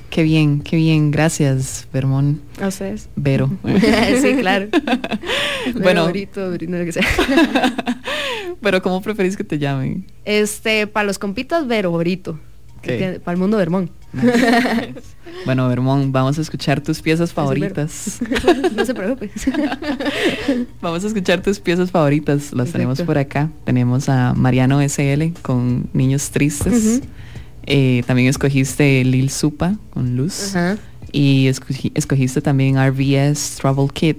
Qué 0.08 0.22
bien, 0.22 0.60
qué 0.60 0.76
bien. 0.76 1.10
Gracias, 1.10 1.86
Vermón. 1.92 2.40
a 2.60 2.68
ustedes 2.68 3.08
Vero. 3.16 3.50
sí 4.22 4.34
claro 4.40 4.68
Bueno. 5.82 6.06
Verito, 6.06 6.48
Verino, 6.50 6.78
lo 6.78 6.84
que 6.84 6.92
sea. 6.92 7.04
Pero 8.60 8.80
¿cómo 8.82 9.00
preferís 9.02 9.36
que 9.36 9.44
te 9.44 9.58
llamen? 9.58 10.06
este 10.24 10.86
para 10.86 11.04
los 11.06 11.18
compitas 11.18 11.66
Vero 11.66 11.92
Verito 11.96 12.38
Para 12.82 13.32
el 13.32 13.38
mundo 13.38 13.56
Vermón 13.56 13.90
Bueno, 15.46 15.68
Vermón, 15.68 16.12
vamos 16.12 16.38
a 16.38 16.42
escuchar 16.42 16.80
tus 16.80 17.00
piezas 17.00 17.32
favoritas. 17.32 18.20
no 18.76 18.84
se 18.84 18.94
preocupe 18.94 19.30
Vamos 20.80 21.04
a 21.04 21.06
escuchar 21.06 21.42
tus 21.42 21.58
piezas 21.58 21.90
favoritas. 21.90 22.52
Las 22.52 22.72
tenemos 22.72 23.00
por 23.02 23.18
acá. 23.18 23.50
Tenemos 23.64 24.08
a 24.08 24.34
Mariano 24.34 24.80
SL 24.86 25.32
con 25.42 25.88
Niños 25.92 26.30
Tristes. 26.30 27.02
Eh, 27.64 28.02
también 28.06 28.28
escogiste 28.28 29.04
Lil 29.04 29.30
Supa 29.30 29.76
con 29.90 30.16
Luz. 30.16 30.54
Ajá. 30.54 30.78
Y 31.12 31.46
escogiste 31.46 32.40
también 32.40 32.76
RVS 32.76 33.56
Travel 33.60 33.92
Kit. 33.92 34.18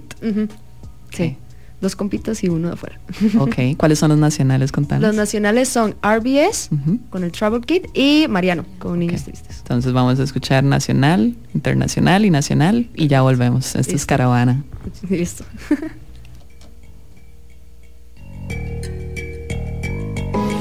Sí 1.11 1.37
dos 1.83 1.95
compitas 1.95 2.43
y 2.43 2.49
uno 2.49 2.69
de 2.69 2.73
afuera. 2.73 2.99
Ok, 3.39 3.77
¿cuáles 3.77 3.99
son 3.99 4.09
los 4.09 4.17
nacionales? 4.17 4.71
Contanos. 4.71 5.03
Los 5.03 5.15
nacionales 5.15 5.69
son 5.69 5.95
RBS 6.01 6.69
con 7.09 7.23
el 7.23 7.31
Travel 7.31 7.61
Kit 7.65 7.87
y 7.93 8.25
Mariano 8.27 8.65
con 8.79 8.97
Niños 8.99 9.23
Tristes. 9.23 9.59
Entonces 9.59 9.93
vamos 9.93 10.19
a 10.19 10.23
escuchar 10.23 10.63
nacional, 10.63 11.35
internacional 11.53 12.25
y 12.25 12.29
nacional 12.29 12.89
y 12.95 13.07
ya 13.07 13.21
volvemos. 13.21 13.75
Esto 13.75 13.95
es. 13.95 14.05
Caravana. 14.05 14.63
Listo. 15.09 15.43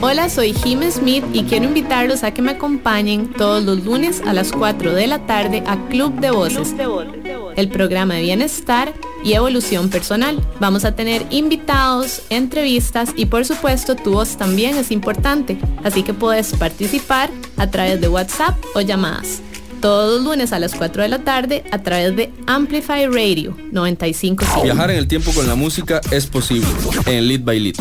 Hola, 0.04 0.28
soy 0.28 0.52
Jim 0.52 0.80
Smith 0.90 1.24
y 1.32 1.44
quiero 1.44 1.66
invitarlos 1.66 2.24
a 2.24 2.34
que 2.34 2.42
me 2.42 2.50
acompañen 2.50 3.32
todos 3.32 3.62
los 3.62 3.84
lunes 3.84 4.20
a 4.26 4.32
las 4.32 4.50
4 4.50 4.94
de 4.94 5.06
la 5.06 5.26
tarde 5.26 5.62
a 5.64 5.76
Club 5.88 6.18
de 6.18 6.32
Voces, 6.32 6.74
el 7.54 7.68
programa 7.68 8.14
de 8.14 8.22
bienestar 8.22 8.92
y 9.24 9.34
evolución 9.34 9.90
personal. 9.90 10.44
Vamos 10.58 10.84
a 10.84 10.96
tener 10.96 11.24
invitados, 11.30 12.22
entrevistas 12.30 13.10
y 13.14 13.26
por 13.26 13.44
supuesto 13.44 13.94
tu 13.94 14.14
voz 14.14 14.36
también 14.36 14.76
es 14.76 14.90
importante, 14.90 15.56
así 15.84 16.02
que 16.02 16.12
puedes 16.12 16.52
participar 16.56 17.30
a 17.56 17.70
través 17.70 18.00
de 18.00 18.08
WhatsApp 18.08 18.56
o 18.74 18.80
llamadas. 18.80 19.40
Todos 19.80 20.16
los 20.16 20.24
lunes 20.24 20.52
a 20.52 20.58
las 20.58 20.74
4 20.74 21.04
de 21.04 21.08
la 21.10 21.20
tarde 21.20 21.62
a 21.70 21.78
través 21.78 22.16
de 22.16 22.32
Amplify 22.48 23.06
Radio 23.06 23.56
95.5. 23.70 24.64
Viajar 24.64 24.90
en 24.90 24.96
el 24.96 25.06
tiempo 25.06 25.30
con 25.30 25.46
la 25.46 25.54
música 25.54 26.00
es 26.10 26.26
posible 26.26 26.66
en 27.06 27.28
Lead 27.28 27.42
by 27.42 27.60
Lead. 27.60 27.76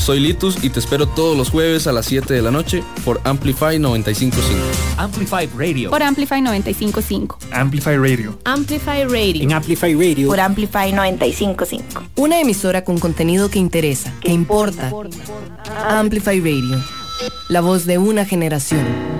Soy 0.00 0.18
Litus 0.18 0.64
y 0.64 0.70
te 0.70 0.80
espero 0.80 1.06
todos 1.06 1.36
los 1.36 1.50
jueves 1.50 1.86
a 1.86 1.92
las 1.92 2.06
7 2.06 2.32
de 2.32 2.40
la 2.40 2.50
noche 2.50 2.82
por 3.04 3.20
Amplify 3.24 3.78
955. 3.78 4.96
Amplify 4.96 5.46
Radio. 5.56 5.90
Por 5.90 6.02
Amplify 6.02 6.40
955. 6.40 7.38
Amplify 7.52 7.96
Radio. 7.98 8.38
Amplify 8.44 9.04
Radio. 9.04 9.42
En 9.42 9.52
Amplify 9.52 9.94
Radio. 9.94 10.28
Por 10.28 10.40
Amplify 10.40 10.92
955. 10.92 12.02
Una 12.16 12.40
emisora 12.40 12.82
con 12.82 12.98
contenido 12.98 13.50
que 13.50 13.58
interesa, 13.58 14.12
que 14.20 14.32
importa. 14.32 14.90
Amplify 15.86 16.40
Radio. 16.40 16.82
La 17.48 17.60
voz 17.60 17.84
de 17.84 17.98
una 17.98 18.24
generación. 18.24 19.19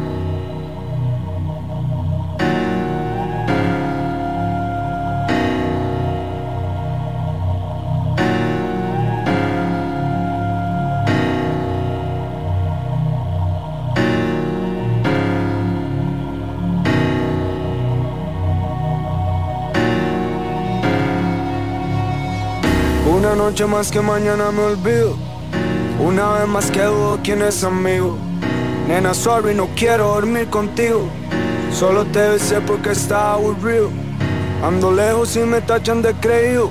Noche 23.50 23.66
más 23.66 23.90
que 23.90 24.00
mañana 24.00 24.52
me 24.52 24.62
olvido. 24.62 25.16
Una 25.98 26.34
vez 26.34 26.46
más 26.46 26.70
que 26.70 26.84
dudo 26.84 27.18
quién 27.24 27.42
es 27.42 27.64
amigo. 27.64 28.16
Nena, 28.86 29.12
sorry, 29.12 29.54
no 29.56 29.68
quiero 29.74 30.14
dormir 30.14 30.48
contigo. 30.48 31.08
Solo 31.72 32.04
te 32.04 32.20
besé 32.28 32.60
porque 32.60 32.92
estaba 32.92 33.32
aburrido. 33.32 33.90
Ando 34.62 34.92
lejos 34.92 35.34
y 35.34 35.40
me 35.40 35.60
tachan 35.60 36.00
de 36.00 36.14
creído. 36.14 36.70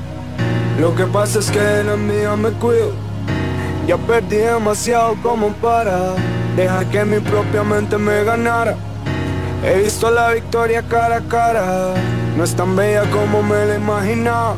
Lo 0.80 0.96
que 0.96 1.04
pasa 1.04 1.40
es 1.40 1.52
que 1.52 1.60
de 1.60 1.84
la 1.84 1.98
mía 1.98 2.38
me 2.38 2.52
cuido. 2.52 2.94
Ya 3.86 3.98
perdí 3.98 4.38
demasiado 4.38 5.18
como 5.22 5.50
para 5.56 6.14
dejar 6.56 6.86
que 6.86 7.04
mi 7.04 7.20
propia 7.20 7.62
mente 7.62 7.98
me 7.98 8.24
ganara. 8.24 8.78
He 9.66 9.84
visto 9.84 10.10
la 10.10 10.32
victoria 10.32 10.82
cara 10.84 11.18
a 11.18 11.22
cara. 11.28 11.94
No 12.38 12.44
es 12.46 12.56
tan 12.56 12.74
bella 12.78 13.04
como 13.12 13.44
me 13.44 13.66
la 13.66 13.76
imaginaba. 13.76 14.56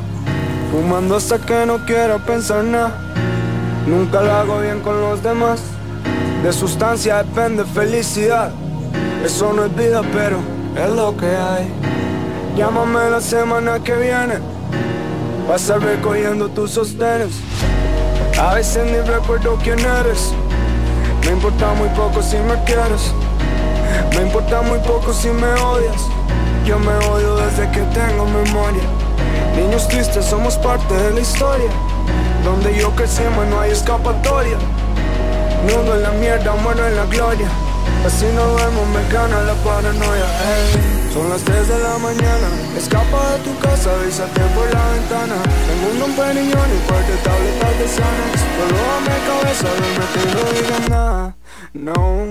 Fumando 0.71 1.17
hasta 1.17 1.37
que 1.37 1.65
no 1.65 1.85
quiero 1.85 2.17
pensar 2.19 2.63
nada. 2.63 2.93
Nunca 3.85 4.21
lo 4.21 4.31
hago 4.31 4.61
bien 4.61 4.79
con 4.79 5.01
los 5.01 5.21
demás. 5.21 5.59
De 6.43 6.53
sustancia 6.53 7.17
depende 7.17 7.65
felicidad. 7.65 8.51
Eso 9.25 9.51
no 9.51 9.65
es 9.65 9.75
vida, 9.75 10.01
pero 10.13 10.37
es 10.81 10.89
lo 10.95 11.15
que 11.17 11.25
hay. 11.25 11.69
Llámame 12.55 13.09
la 13.09 13.19
semana 13.19 13.83
que 13.83 13.95
viene. 13.95 14.35
Vas 15.49 15.69
a 15.69 15.77
recogiendo 15.77 16.47
tus 16.47 16.71
sostenes. 16.71 17.33
A 18.39 18.53
veces 18.53 18.85
ni 18.85 18.99
recuerdo 19.11 19.57
quién 19.61 19.79
eres. 19.79 20.31
Me 21.25 21.33
importa 21.33 21.73
muy 21.73 21.89
poco 21.89 22.21
si 22.23 22.37
me 22.37 22.55
quieres. 22.63 23.11
Me 24.15 24.21
importa 24.21 24.61
muy 24.61 24.79
poco 24.79 25.11
si 25.11 25.27
me 25.27 25.47
odias. 25.47 26.01
Yo 26.65 26.79
me 26.79 26.93
odio 27.07 27.35
desde 27.35 27.69
que 27.71 27.81
tengo 27.93 28.25
memoria. 28.25 29.00
Niños 29.55 29.87
tristes 29.87 30.25
somos 30.25 30.57
parte 30.57 30.93
de 30.93 31.11
la 31.11 31.19
historia. 31.19 31.69
Donde 32.43 32.75
yo 32.77 32.89
crecí, 32.95 33.23
man, 33.35 33.49
no 33.49 33.59
hay 33.59 33.71
escapatoria. 33.71 34.57
Nudo 35.65 35.95
en 35.95 36.03
la 36.03 36.11
mierda, 36.11 36.53
muero 36.55 36.87
en 36.87 36.95
la 36.95 37.05
gloria. 37.05 37.47
Así 38.05 38.25
no 38.33 38.45
duermo, 38.47 38.85
me 38.87 39.13
gana 39.13 39.41
la 39.41 39.53
paranoia. 39.55 40.25
ey. 40.25 41.01
Son 41.13 41.29
las 41.29 41.41
3 41.41 41.67
de 41.67 41.79
la 41.79 41.97
mañana. 41.97 42.47
Escapa 42.77 43.31
de 43.31 43.39
tu 43.43 43.59
casa, 43.59 43.91
avísate 43.93 44.41
por 44.55 44.73
la 44.73 44.91
ventana. 44.91 45.35
Tengo 45.67 45.91
un 45.91 45.99
don 45.99 46.11
periñón 46.13 46.47
y 46.47 46.51
un 46.51 47.07
de 47.07 47.17
tabletas 47.21 47.79
de 47.79 47.87
Xanax. 47.87 48.39
Solo 48.57 48.77
dame 48.87 49.15
cabeza, 49.27 49.67
digas 50.53 50.89
nada. 50.89 51.35
No. 51.73 52.29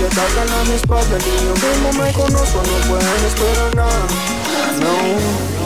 Si 0.00 0.06
atacan 0.06 0.48
a 0.48 0.64
mi 0.64 0.74
espalda. 0.74 1.18
Ni 1.18 1.46
yo 1.46 1.54
mismo 1.54 1.92
me 2.02 2.12
conozco, 2.12 2.62
no 2.62 2.88
pueden 2.88 3.24
esperar 3.26 3.74
nada. 3.76 4.06
No. 4.80 5.59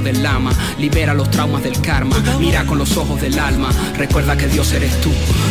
Del 0.00 0.22
lama, 0.22 0.52
libera 0.78 1.14
los 1.14 1.30
traumas 1.30 1.62
del 1.62 1.80
karma. 1.80 2.16
Mira 2.38 2.64
con 2.64 2.78
los 2.78 2.96
ojos 2.96 3.20
del 3.20 3.38
alma, 3.38 3.70
recuerda 3.96 4.36
que 4.36 4.46
Dios 4.46 4.72
eres 4.72 5.00
tú. 5.00 5.10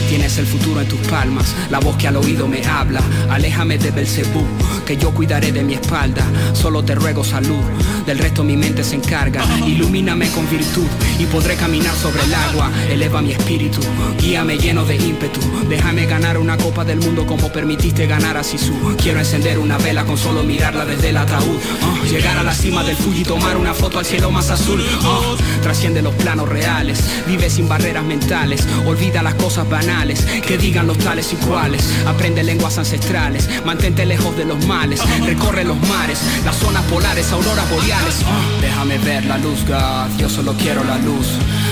Tienes 0.10 0.38
el 0.38 0.46
futuro 0.46 0.82
en 0.82 0.88
tus 0.88 1.00
palmas, 1.08 1.56
la 1.70 1.80
voz 1.80 1.98
que 1.98 2.08
al 2.08 2.18
oído 2.18 2.48
me 2.48 2.66
habla. 2.66 3.02
Aléjame 3.30 3.78
de 3.78 3.92
Belcebú, 3.92 4.46
que 4.86 4.98
yo 4.98 5.12
cuidaré 5.12 5.52
de 5.52 5.64
mi 5.64 5.74
espalda. 5.74 6.26
Solo 6.54 6.84
te 6.84 6.96
ruego 6.96 7.24
salud, 7.24 7.64
del 8.08 8.20
resto 8.20 8.42
mi 8.42 8.56
mente 8.56 8.86
se 8.86 8.96
encarga. 8.96 9.44
Ilumíname 9.68 10.30
con 10.32 10.50
virtud 10.50 10.88
y 11.20 11.26
podré 11.26 11.56
caminar 11.56 11.94
sobre 11.94 12.24
el 12.24 12.34
agua. 12.34 12.72
Eleva 12.90 13.22
mi 13.22 13.34
espíritu, 13.34 13.82
guíame 14.18 14.58
lleno 14.58 14.86
de 14.86 14.96
ímpetu. 14.96 15.42
Déjame 15.68 16.06
ganar 16.06 16.38
una 16.38 16.56
copa 16.58 16.86
del 16.86 17.00
mundo 17.00 17.26
como 17.26 17.52
permitiste 17.52 18.08
ganar 18.08 18.38
a 18.38 18.46
Sisu. 18.46 18.96
Quiero 18.96 19.20
encender 19.20 19.60
una 19.60 19.78
vela 19.78 20.06
con 20.06 20.18
solo 20.18 20.42
mirarla 20.42 20.86
desde 20.86 21.10
el 21.10 21.18
ataúd. 21.18 21.60
Ah, 21.84 22.06
llegar 22.10 22.38
a 22.38 22.44
la 22.44 22.54
cima 22.54 22.82
del 22.86 22.96
Fuji 22.96 23.22
y 23.22 23.24
tomar 23.24 23.58
una 23.58 23.74
foto 23.74 24.00
al 24.00 24.06
cielo 24.06 24.32
más 24.32 24.50
azul. 24.52 24.82
Ah, 25.04 25.36
trasciende 25.62 26.02
los 26.02 26.16
planos 26.16 26.48
reales, 26.48 27.04
vive 27.28 27.50
sin 27.50 27.68
barreras 27.68 28.06
mentales. 28.06 28.66
Olvida 28.86 29.22
las 29.22 29.36
cosas 29.36 29.70
banales 29.70 30.22
que 30.48 30.58
digan 30.58 30.88
los 30.88 30.98
tales 30.98 31.34
y 31.34 31.36
cuales. 31.46 31.84
Aprende 32.06 32.42
lenguas 32.42 32.78
ancestrales, 32.78 33.50
mantente 33.66 34.06
lejos 34.06 34.38
de 34.38 34.46
los 34.46 34.66
males. 34.66 35.02
Recorre 35.26 35.66
los 35.66 35.78
mares, 35.90 36.20
las 36.46 36.56
zonas 36.56 36.86
polares, 36.86 37.30
auroras 37.34 37.70
boreales. 37.70 37.97
Ah, 38.00 38.62
déjame 38.62 38.98
ver 39.00 39.26
la 39.26 39.38
luz, 39.38 39.64
God. 39.66 40.10
Yo 40.20 40.30
solo 40.30 40.54
quiero 40.54 40.84
la 40.84 40.98
luz. 40.98 41.28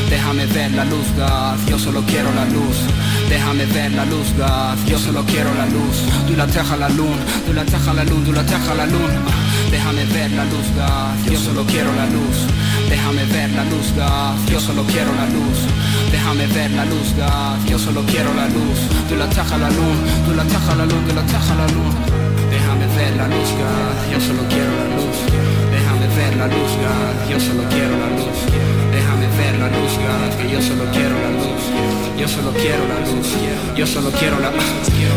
Déjame 0.10 0.46
ver 0.48 0.72
la 0.72 0.86
luz, 0.86 1.08
God. 1.16 1.70
Yo 1.70 1.78
solo 1.78 2.02
quiero 2.06 2.32
la 2.34 2.46
luz. 2.46 2.78
Déjame 3.30 3.66
ver 3.66 3.92
la 3.92 4.06
luz, 4.06 4.28
God. 4.38 4.78
Yo 4.88 4.98
solo 4.98 5.24
quiero 5.26 5.54
la 5.54 5.66
luz. 5.68 5.98
Du 6.28 6.36
la 6.36 6.48
teja 6.48 6.76
la 6.78 6.90
luna, 6.90 7.24
du 7.46 7.54
la 7.54 7.64
teja 7.66 7.94
la 7.94 8.04
luna, 8.04 8.32
la 8.34 8.44
teja 8.44 8.74
la 8.76 8.86
luna. 8.86 9.20
Ah, 9.28 9.70
Déjame 9.72 10.06
ver 10.06 10.32
la 10.32 10.46
luz, 10.46 10.68
God. 10.78 11.32
Yo 11.32 11.40
solo 11.40 11.64
quiero 11.66 11.92
la 11.94 12.06
luz. 12.08 12.38
Déjame 12.90 13.26
ver 13.26 13.50
la 13.52 13.64
luz, 13.66 13.88
God. 13.96 14.52
Yo 14.52 14.60
solo 14.60 14.84
quiero 14.84 15.12
la 15.14 15.26
luz. 15.36 15.58
Déjame 16.12 16.48
ver 16.48 16.72
la 16.72 16.86
luz, 16.86 17.10
God. 17.18 17.70
Yo 17.70 17.78
solo 17.78 18.02
quiero 18.06 18.34
la 18.34 18.48
luz. 18.48 18.80
Du 19.10 19.16
la 19.16 19.28
teja 19.30 19.58
la 19.58 19.70
luna, 19.70 20.02
du 20.28 20.34
la 20.34 20.44
teja 20.44 20.76
la 20.76 20.86
luna, 20.86 21.14
la 21.14 21.24
teja 21.34 21.54
la 21.62 21.68
luna. 21.76 22.02
Déjame 22.50 22.88
ver 22.98 23.16
la 23.16 23.28
luz, 23.28 23.50
God. 23.62 23.98
Yo 24.14 24.20
solo 24.28 24.42
quiero 24.50 24.72
la 24.82 24.88
luz. 24.96 25.55
Ver 26.16 26.36
la 26.38 26.48
luz, 26.48 26.72
God. 26.84 27.30
Yo 27.30 27.40
solo 27.40 27.64
quiero 27.70 27.94
la 27.98 28.10
luz. 28.18 28.38
Déjame 28.92 29.28
ver 29.38 29.60
la 29.60 29.68
luz, 29.68 29.94
God. 29.98 30.32
Que 30.40 30.50
yo 30.54 30.62
solo 30.62 30.86
quiero 30.92 31.16
la 31.20 31.32
luz. 31.32 31.55
Yo 32.18 32.28
solo 32.28 32.52
quiero 32.54 32.88
la 32.88 33.00
luz. 33.02 33.28
Yo 33.76 33.86
solo 33.86 34.10
quiero 34.12 34.40
la 34.40 34.52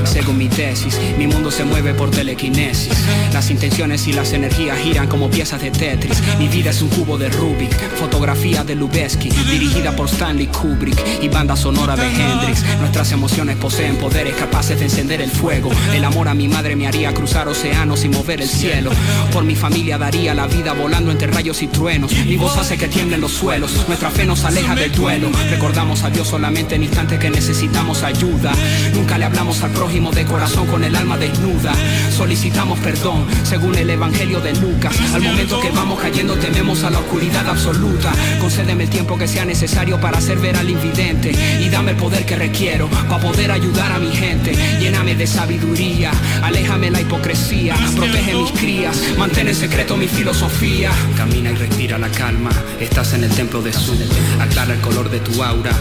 Según 0.04 0.36
mi 0.36 0.48
tesis, 0.48 0.98
mi 1.16 1.28
mundo 1.28 1.50
se 1.50 1.64
mueve 1.64 1.94
por 1.94 2.10
telequinesis. 2.10 2.92
Las 3.32 3.50
intenciones 3.50 4.08
y 4.08 4.12
las 4.12 4.32
energías 4.32 4.78
giran 4.78 5.06
como 5.06 5.30
piezas 5.30 5.60
de 5.60 5.70
Tetris. 5.70 6.20
Mi 6.38 6.48
vida 6.48 6.70
es 6.70 6.82
un 6.82 6.88
cubo 6.88 7.16
de 7.16 7.28
Rubik. 7.28 7.72
Fotografía 7.96 8.64
de 8.64 8.74
Lubeski, 8.74 9.30
dirigida 9.30 9.94
por 9.94 10.08
Stanley 10.08 10.48
Kubrick 10.48 10.98
y 11.22 11.28
banda 11.28 11.56
sonora 11.56 11.94
de 11.94 12.06
Hendrix. 12.06 12.64
Nuestras 12.80 13.12
emociones 13.12 13.56
poseen 13.56 13.96
poderes 13.96 14.34
capaces 14.34 14.78
de 14.78 14.86
encender 14.86 15.22
el 15.22 15.30
fuego. 15.30 15.70
El 15.94 16.04
amor 16.04 16.26
a 16.26 16.34
mi 16.34 16.48
madre 16.48 16.74
me 16.74 16.88
haría 16.88 17.14
cruzar 17.14 17.46
océanos 17.46 18.04
y 18.04 18.08
mover 18.08 18.40
el 18.40 18.48
cielo. 18.48 18.90
Por 19.32 19.44
mi 19.44 19.54
familia 19.54 19.98
daría 19.98 20.34
la 20.34 20.48
vida 20.48 20.72
volando 20.72 21.12
entre 21.12 21.28
rayos 21.28 21.62
y 21.62 21.68
truenos. 21.68 22.12
Mi 22.12 22.36
voz 22.36 22.56
hace 22.56 22.76
que 22.76 22.88
tiemblen 22.88 23.20
los 23.20 23.32
suelos. 23.32 23.84
Nuestra 23.86 24.10
fe 24.10 24.24
nos 24.24 24.44
aleja 24.44 24.74
del 24.74 24.90
duelo. 24.92 25.30
Recordamos 25.50 26.02
a 26.02 26.10
Dios 26.10 26.32
solamente 26.38 26.76
en 26.76 26.84
instantes 26.84 27.18
que 27.18 27.30
necesitamos 27.30 28.04
ayuda. 28.04 28.52
Nunca 28.94 29.18
le 29.18 29.24
hablamos 29.24 29.60
al 29.64 29.72
prójimo 29.72 30.12
de 30.12 30.24
corazón 30.24 30.68
con 30.68 30.84
el 30.84 30.94
alma 30.94 31.18
desnuda. 31.18 31.72
Solicitamos 32.16 32.78
perdón 32.78 33.26
según 33.42 33.74
el 33.74 33.90
Evangelio 33.90 34.38
de 34.38 34.54
Lucas. 34.54 34.94
Al 35.14 35.20
momento 35.20 35.58
que 35.60 35.72
vamos 35.72 35.98
cayendo 35.98 36.36
tememos 36.36 36.84
a 36.84 36.90
la 36.90 37.00
oscuridad 37.00 37.44
absoluta. 37.48 38.12
Concédeme 38.40 38.84
el 38.84 38.88
tiempo 38.88 39.18
que 39.18 39.26
sea 39.26 39.44
necesario 39.44 40.00
para 40.00 40.18
hacer 40.18 40.38
ver 40.38 40.56
al 40.56 40.70
invidente. 40.70 41.32
Y 41.60 41.68
dame 41.70 41.90
el 41.90 41.96
poder 41.96 42.24
que 42.24 42.36
requiero 42.36 42.86
para 42.86 43.20
poder 43.20 43.50
ayudar 43.50 43.90
a 43.90 43.98
mi 43.98 44.14
gente. 44.14 44.52
Lléname 44.78 45.16
de 45.16 45.26
sabiduría, 45.26 46.12
aléjame 46.40 46.92
la 46.92 47.00
hipocresía. 47.00 47.74
Protege 47.96 48.32
mis 48.32 48.52
crías, 48.52 48.96
mantén 49.18 49.48
en 49.48 49.56
secreto 49.56 49.96
mi 49.96 50.06
filosofía. 50.06 50.92
Camina 51.16 51.50
y 51.50 51.56
respira 51.56 51.98
la 51.98 52.10
calma, 52.10 52.50
estás 52.78 53.14
en 53.14 53.24
el 53.24 53.30
templo 53.30 53.60
de 53.60 53.72
Su. 53.72 53.98
Aclara 54.40 54.74
el 54.74 54.80
color 54.80 55.10
de 55.10 55.18
tu 55.18 55.42
aura, 55.42 55.72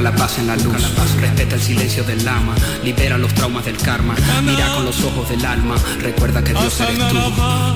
la 0.00 0.14
paz 0.14 0.38
en 0.38 0.46
la 0.46 0.56
luz. 0.56 0.74
Respeta 1.20 1.54
el 1.54 1.62
silencio 1.62 2.04
del 2.04 2.24
lama, 2.24 2.54
libera 2.82 3.18
los 3.18 3.32
traumas 3.34 3.64
del 3.64 3.76
karma. 3.76 4.14
Mira 4.42 4.74
con 4.74 4.84
los 4.84 5.02
ojos 5.02 5.28
del 5.28 5.44
alma, 5.44 5.76
recuerda 6.00 6.42
que 6.42 6.52
Dios 6.52 6.80
eres 6.80 6.98
tú. 7.08 7.16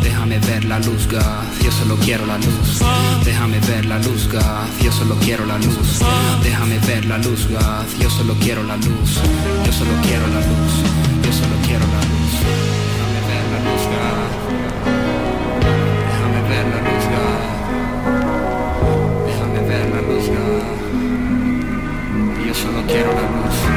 Déjame 0.03 0.39
ver 0.41 0.65
la 0.65 0.79
luz, 0.79 1.07
God. 1.09 1.63
Yo 1.63 1.71
solo 1.73 1.97
quiero 1.97 2.27
la 2.27 2.39
luz. 2.39 2.81
Déjame 3.25 3.61
ver 3.61 3.85
la 3.87 3.99
luz, 3.99 4.29
God. 4.29 4.83
Yo 4.83 4.93
solo 4.93 5.17
quiero 5.21 5.47
la 5.47 5.59
luz. 5.59 6.01
Déjame 6.43 6.79
ver 6.81 7.05
la 7.05 7.19
luz, 7.19 7.49
God. 7.49 7.87
Yo 8.01 8.11
solo 8.11 8.35
quiero 8.41 8.63
la 8.63 8.77
luz. 8.77 9.21
Yo 9.65 9.73
solo 9.73 9.93
quiero 10.03 10.27
la 10.29 10.41
luz. 10.41 10.98
Solo 22.79 22.87
quiero 22.87 23.13
la 23.13 23.23
luz. 23.23 23.68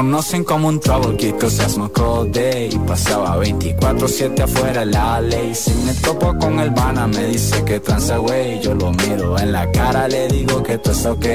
Conocen 0.00 0.44
como 0.44 0.68
un 0.68 0.80
trouble 0.80 1.14
kid, 1.18 1.34
cause 1.34 1.60
all 2.00 2.32
day. 2.32 2.70
Pasaba 2.86 3.36
24-7 3.36 4.40
afuera 4.40 4.82
la 4.86 5.20
ley. 5.20 5.54
Si 5.54 5.72
me 5.84 5.92
topo 5.92 6.34
con 6.38 6.58
el 6.58 6.70
Bana 6.70 7.06
me 7.06 7.26
dice 7.26 7.62
que 7.66 7.80
transa 7.80 8.16
güey. 8.16 8.60
Yo 8.60 8.74
lo 8.74 8.92
miro 8.92 9.38
en 9.38 9.52
la 9.52 9.70
cara, 9.70 10.08
le 10.08 10.26
digo 10.28 10.62
que 10.62 10.78
todo 10.78 10.94
es 10.94 11.04
ok. 11.04 11.26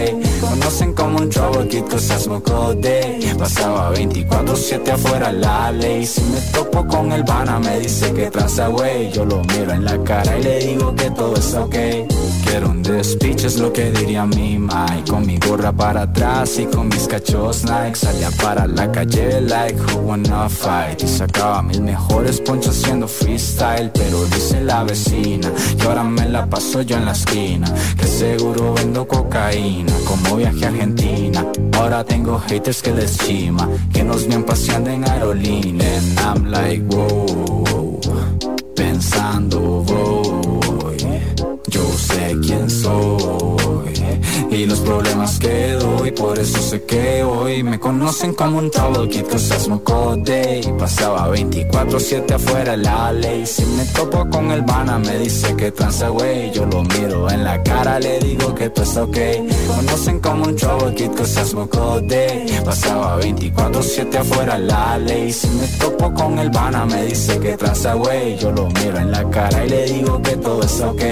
Conocen 0.42 0.94
como 0.94 1.20
un 1.20 1.30
trouble 1.30 1.68
kid, 1.68 1.84
cause 1.84 2.28
all 2.28 2.82
day. 2.82 3.36
Pasaba 3.38 3.94
24-7 3.94 4.90
afuera 4.90 5.32
la 5.32 5.72
ley. 5.72 6.04
Si 6.08 6.22
me 6.22 6.42
topo 6.52 6.88
con 6.88 7.12
el 7.12 7.24
Bana 7.24 7.60
me 7.60 7.80
dice 7.80 8.12
que 8.14 8.32
transa 8.32 8.68
güey. 8.70 9.12
Yo 9.12 9.26
lo 9.26 9.44
miro 9.44 9.74
en 9.74 9.86
la 9.86 10.04
cara 10.04 10.40
y 10.40 10.44
le 10.44 10.60
digo 10.60 10.96
que 10.96 11.12
todo 11.12 11.36
es 11.36 11.54
ok 11.54 12.25
Quiero 12.46 12.70
un 12.70 12.84
despiche 12.84 13.48
es 13.48 13.60
lo 13.60 13.74
que 13.74 13.92
diría 13.92 14.26
mi 14.26 14.58
Mike. 14.58 15.10
Con 15.10 15.26
mi 15.26 15.38
gorra 15.38 15.72
para 15.72 16.04
atrás 16.04 16.58
y 16.60 16.66
con 16.66 16.88
mis 16.88 17.08
cachos 17.08 17.64
Nike. 17.64 17.96
Salía 17.96 18.30
para 18.32 18.68
la 18.68 18.92
calle 18.92 19.42
like 19.42 19.80
who 19.80 20.00
wanna 20.08 20.48
fight 20.50 21.02
Y 21.02 21.08
sacaba 21.08 21.62
mis 21.62 21.80
mejores 21.80 22.40
ponchos 22.42 22.78
haciendo 22.78 23.08
freestyle 23.08 23.92
Pero 23.94 24.26
dice 24.26 24.62
la 24.62 24.84
vecina 24.84 25.52
que 25.78 25.88
ahora 25.88 26.04
me 26.04 26.28
la 26.30 26.46
paso 26.46 26.82
yo 26.82 26.98
en 26.98 27.06
la 27.06 27.12
esquina. 27.12 27.68
Que 27.98 28.08
seguro 28.08 28.74
vendo 28.74 29.08
cocaína 29.08 29.94
Como 30.08 30.38
viaje 30.38 30.66
a 30.66 30.70
Argentina. 30.70 31.46
Ahora 31.78 32.04
tengo 32.04 32.40
haters 32.48 32.82
que 32.82 32.92
les 32.92 33.18
chima 33.18 33.68
Que 33.94 34.04
nos 34.04 34.28
ven 34.28 34.44
paseando 34.44 34.90
en 34.90 35.04
aerolínea 35.04 35.98
And 35.98 36.20
I'm 36.20 36.52
like 36.52 36.84
wow 36.90 38.00
Pensando 38.76 39.60
voy 39.84 40.25
yo 42.36 42.42
sé 42.42 42.48
quién 42.48 42.70
soy 42.70 43.55
y 44.56 44.66
lo 44.66 44.76
los 44.76 44.80
problemas 44.80 45.40
que 45.40 45.72
doy, 45.74 46.12
por 46.12 46.40
eso 46.40 46.60
sé 46.62 46.84
que 46.84 47.24
hoy 47.24 47.62
me 47.64 47.80
conocen 47.80 48.34
como 48.34 48.60
un 48.60 48.72
trouble 48.72 49.10
kid, 49.10 49.26
cause 49.26 49.54
I 49.54 49.60
smoke 49.60 49.92
all 49.92 50.24
day. 50.24 50.62
Pasaba 50.78 51.30
24-7 51.34 52.32
afuera 52.32 52.78
la 52.78 53.12
ley. 53.12 53.46
Si 53.46 53.66
me 53.66 53.86
topo 53.86 54.30
con 54.30 54.52
el 54.52 54.62
bana, 54.62 54.98
me 54.98 55.20
dice 55.20 55.56
que 55.56 55.72
tranza, 55.72 56.10
güey. 56.10 56.52
Yo 56.52 56.66
lo 56.66 56.84
miro 56.84 57.30
en 57.30 57.44
la 57.44 57.62
cara, 57.64 58.00
le 58.00 58.20
digo 58.20 58.56
que 58.56 58.70
todo 58.70 58.86
está 58.86 59.04
ok. 59.04 59.18
Conocen 59.76 60.20
como 60.20 60.44
un 60.46 60.56
trouble 60.56 60.96
kid, 60.96 61.12
cause 61.16 61.42
I 61.42 61.46
smoke 61.46 61.78
all 61.78 62.08
day. 62.08 62.46
Pasaba 62.64 63.20
24-7 63.20 64.16
afuera 64.16 64.58
la 64.58 64.98
ley. 64.98 65.34
Si 65.34 65.48
me 65.48 65.68
topo 65.80 66.14
con 66.14 66.40
el 66.40 66.50
bana, 66.50 66.86
me 66.86 67.06
dice 67.06 67.40
que 67.40 67.58
tranza, 67.58 67.94
güey. 67.96 68.38
Yo 68.38 68.52
lo 68.52 68.68
miro 68.68 68.98
en 69.00 69.12
la 69.12 69.30
cara 69.30 69.66
y 69.66 69.70
le 69.70 69.86
digo 69.86 70.22
que 70.22 70.38
todo 70.38 70.62
está 70.62 70.92
ok. 70.92 71.04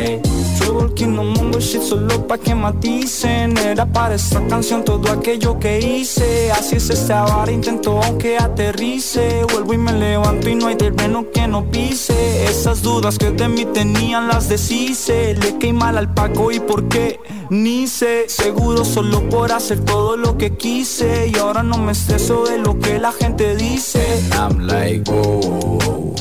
Trouble 0.60 0.94
kid, 0.94 1.08
no 1.08 1.24
mundo 1.24 1.60
shit 1.60 1.82
solo 1.82 2.28
pa' 2.28 2.38
que 2.38 2.56
maticen. 2.56 3.33
Era 3.74 3.88
para 3.88 4.14
esta 4.14 4.46
canción 4.46 4.86
todo 4.86 5.12
aquello 5.12 5.58
que 5.58 5.80
hice. 5.80 6.52
Así 6.52 6.76
es 6.76 6.92
este 6.92 7.12
ahora 7.14 7.52
intento 7.52 8.00
aunque 8.04 8.38
aterrice. 8.38 9.44
Vuelvo 9.52 9.74
y 9.74 9.78
me 9.80 9.94
levanto 9.94 10.48
y 10.48 10.54
no 10.54 10.68
hay 10.68 10.76
terreno 10.76 11.26
que 11.34 11.48
no 11.48 11.66
pise. 11.72 12.46
Esas 12.46 12.84
dudas 12.84 13.18
que 13.18 13.32
de 13.32 13.48
mí 13.48 13.66
tenían 13.66 14.28
las 14.28 14.48
deshice. 14.50 15.34
Le 15.34 15.58
queima 15.58 15.90
al 15.90 16.14
Paco 16.14 16.52
y 16.52 16.60
por 16.60 16.88
qué 16.88 17.20
ni 17.50 17.88
sé. 17.88 18.26
Seguro 18.28 18.86
solo 18.86 19.28
por 19.28 19.52
hacer 19.52 19.80
todo 19.80 20.18
lo 20.18 20.38
que 20.38 20.56
quise. 20.56 21.32
Y 21.34 21.38
ahora 21.40 21.64
no 21.64 21.80
me 21.80 21.94
estreso 21.94 22.44
de 22.44 22.60
lo 22.60 22.78
que 22.78 23.00
la 23.00 23.12
gente 23.12 23.56
dice. 23.56 24.04
I'm 24.38 24.68
like, 24.68 25.10
oh, 25.12 26.14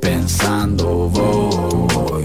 pensando 0.00 1.08
voy. 1.08 2.24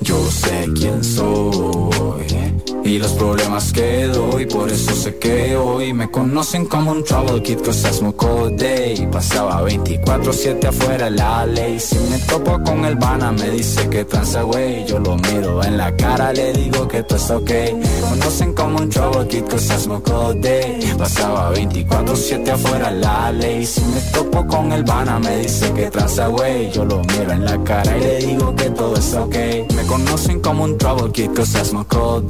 Yo 0.00 0.18
sé 0.30 0.66
quién 0.74 1.04
soy 1.04 2.51
y 2.84 2.98
los 2.98 3.12
problemas 3.12 3.72
que 3.72 4.06
doy, 4.06 4.46
por 4.46 4.70
eso 4.70 4.94
sé 4.94 5.16
que 5.16 5.56
hoy 5.56 5.92
me 5.92 6.10
conocen 6.10 6.66
como 6.66 6.90
un 6.90 7.04
trouble 7.04 7.42
kid, 7.42 7.58
I 7.58 7.72
smoke 7.72 8.24
all 8.24 8.56
day. 8.56 9.06
Pasaba 9.10 9.62
24-7 9.62 10.66
afuera 10.66 11.08
la 11.10 11.46
ley. 11.46 11.78
Si 11.78 11.96
me 12.10 12.18
topo 12.18 12.60
con 12.62 12.84
el 12.84 12.96
bana, 12.96 13.32
me 13.32 13.50
dice 13.50 13.88
que 13.88 14.04
tranza, 14.04 14.42
güey. 14.42 14.84
Yo 14.86 14.98
lo 14.98 15.16
miro 15.16 15.62
en 15.62 15.76
la 15.78 15.94
cara, 15.96 16.32
le 16.32 16.52
digo 16.52 16.88
que 16.88 17.02
todo 17.02 17.18
está 17.18 17.36
ok. 17.36 17.50
Conocen 18.08 18.52
como 18.54 18.78
un 18.78 18.88
trouble 18.88 19.28
kid, 19.28 19.44
I 19.52 19.78
smoke 19.78 20.10
all 20.10 20.40
day. 20.40 20.80
Pasaba 20.98 21.54
24-7 21.54 22.48
afuera 22.50 22.90
la 22.90 23.32
ley. 23.32 23.64
Si 23.64 23.80
me 23.82 24.00
topo 24.12 24.46
con 24.46 24.72
el 24.72 24.82
bana, 24.82 25.18
me 25.18 25.38
dice 25.38 25.72
que 25.72 25.90
tranza, 25.90 26.26
güey. 26.26 26.70
Yo 26.72 26.84
lo 26.84 27.00
miro 27.04 27.32
en 27.32 27.44
la 27.44 27.62
cara 27.62 27.96
y 27.96 28.00
le 28.00 28.16
digo 28.18 28.54
que 28.56 28.70
todo 28.70 28.96
está 28.96 29.22
ok. 29.22 29.36
Me 29.74 29.86
conocen 29.86 30.40
como 30.40 30.64
un 30.64 30.76
trouble 30.76 31.12
kid, 31.12 31.30
cause 31.32 31.58
I 31.58 31.64
smoke 31.64 31.94
all 31.94 32.20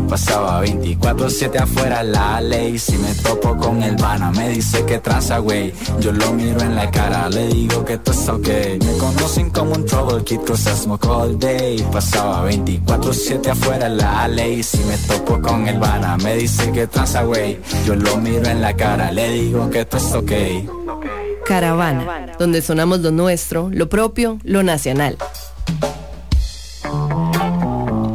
Pasaba 0.00 0.64
24-7 0.64 1.60
afuera 1.60 2.02
la 2.02 2.40
ley. 2.40 2.78
Si 2.78 2.96
me 2.98 3.12
topo 3.14 3.56
con 3.56 3.82
el 3.82 3.96
bana, 3.96 4.30
me 4.30 4.50
dice 4.50 4.84
que 4.84 4.98
tranza, 4.98 5.38
güey. 5.38 5.72
Yo 6.00 6.12
lo 6.12 6.32
miro 6.32 6.60
en 6.60 6.74
la 6.74 6.90
cara, 6.90 7.28
le 7.28 7.48
digo 7.48 7.84
que 7.84 7.98
todo 7.98 8.14
está 8.14 8.34
ok. 8.34 8.48
Me 8.84 8.98
conocen 8.98 9.50
como 9.50 9.72
un 9.72 9.84
trouble 9.84 10.22
kid, 10.24 10.40
I 10.48 10.56
smoke 10.56 11.06
all 11.06 11.38
day. 11.38 11.84
Pasaba 11.92 12.50
24-7 12.50 13.48
afuera 13.48 13.88
la 13.88 14.28
ley. 14.28 14.62
Si 14.62 14.78
me 14.84 14.96
topo 14.98 15.40
con 15.40 15.66
el 15.68 15.78
bana, 15.78 16.16
me 16.18 16.36
dice 16.36 16.70
que 16.72 16.86
tranza, 16.86 17.22
güey. 17.22 17.58
Yo 17.86 17.94
lo 17.94 18.16
miro 18.16 18.46
en 18.46 18.60
la 18.60 18.74
cara, 18.74 19.10
le 19.12 19.30
digo 19.30 19.70
que 19.70 19.84
todo 19.84 20.00
está 20.00 20.18
ok. 20.18 20.32
Caravana, 21.46 22.34
donde 22.38 22.60
sonamos 22.60 23.00
lo 23.00 23.10
nuestro, 23.10 23.70
lo 23.72 23.88
propio, 23.88 24.38
lo 24.44 24.62
nacional. 24.62 25.16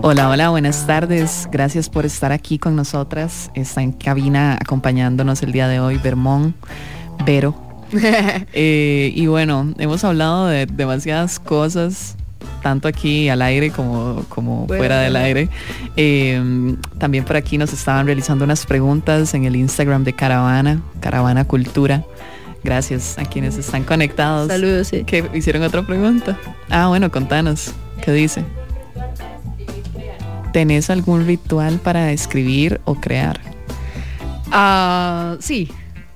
Hola, 0.05 0.27
hola, 0.27 0.49
buenas 0.49 0.85
tardes. 0.85 1.47
Gracias 1.49 1.87
por 1.87 2.05
estar 2.05 2.33
aquí 2.33 2.59
con 2.59 2.75
nosotras. 2.75 3.49
Está 3.53 3.81
en 3.83 3.93
cabina 3.93 4.55
acompañándonos 4.59 5.41
el 5.43 5.53
día 5.53 5.69
de 5.69 5.79
hoy, 5.79 5.97
Vermont, 5.97 6.53
Vero. 7.25 7.55
Eh, 8.53 9.13
y 9.15 9.27
bueno, 9.27 9.73
hemos 9.77 10.03
hablado 10.03 10.47
de 10.47 10.65
demasiadas 10.65 11.39
cosas, 11.39 12.17
tanto 12.61 12.89
aquí 12.89 13.29
al 13.29 13.41
aire 13.41 13.71
como, 13.71 14.25
como 14.27 14.65
Bueno, 14.65 14.81
fuera 14.81 14.99
del 14.99 15.15
aire. 15.15 15.47
Eh, 15.95 16.75
también 16.97 17.23
por 17.23 17.37
aquí 17.37 17.57
nos 17.57 17.71
estaban 17.71 18.05
realizando 18.05 18.43
unas 18.43 18.65
preguntas 18.65 19.33
en 19.33 19.45
el 19.45 19.55
Instagram 19.55 20.03
de 20.03 20.11
Caravana, 20.11 20.81
Caravana 20.99 21.45
Cultura. 21.45 22.03
Gracias 22.61 23.17
a 23.17 23.23
quienes 23.23 23.57
están 23.57 23.85
conectados. 23.85 24.49
Saludos, 24.49 24.87
sí. 24.89 25.05
Que 25.05 25.29
hicieron 25.33 25.63
otra 25.63 25.81
pregunta. 25.83 26.37
Ah, 26.69 26.89
bueno, 26.89 27.09
contanos. 27.09 27.73
¿Qué 28.03 28.11
dice? 28.11 28.43
¿Tenés 30.53 30.89
algún 30.89 31.25
ritual 31.27 31.79
para 31.79 32.11
escribir 32.13 32.79
o 32.85 32.95
crear? 32.95 33.41
Ah, 34.51 35.35
sí, 35.39 35.69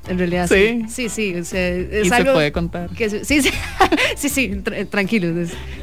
en 0.08 0.18
realidad 0.20 0.48
sí. 0.48 0.86
Sí. 0.88 1.10
Sí, 1.10 1.10
sí, 1.10 1.36
o 1.40 1.44
sea, 1.44 1.68
es 1.70 2.06
Y 2.06 2.10
se 2.10 2.16
algo 2.16 2.34
puede 2.34 2.52
contar. 2.52 2.90
que 2.92 3.10
se- 3.10 3.26
sí, 3.26 3.42
sí, 3.42 3.50
sí, 4.16 4.30
sí, 4.30 4.50
tra- 4.64 4.88
tranquilos, 4.88 5.36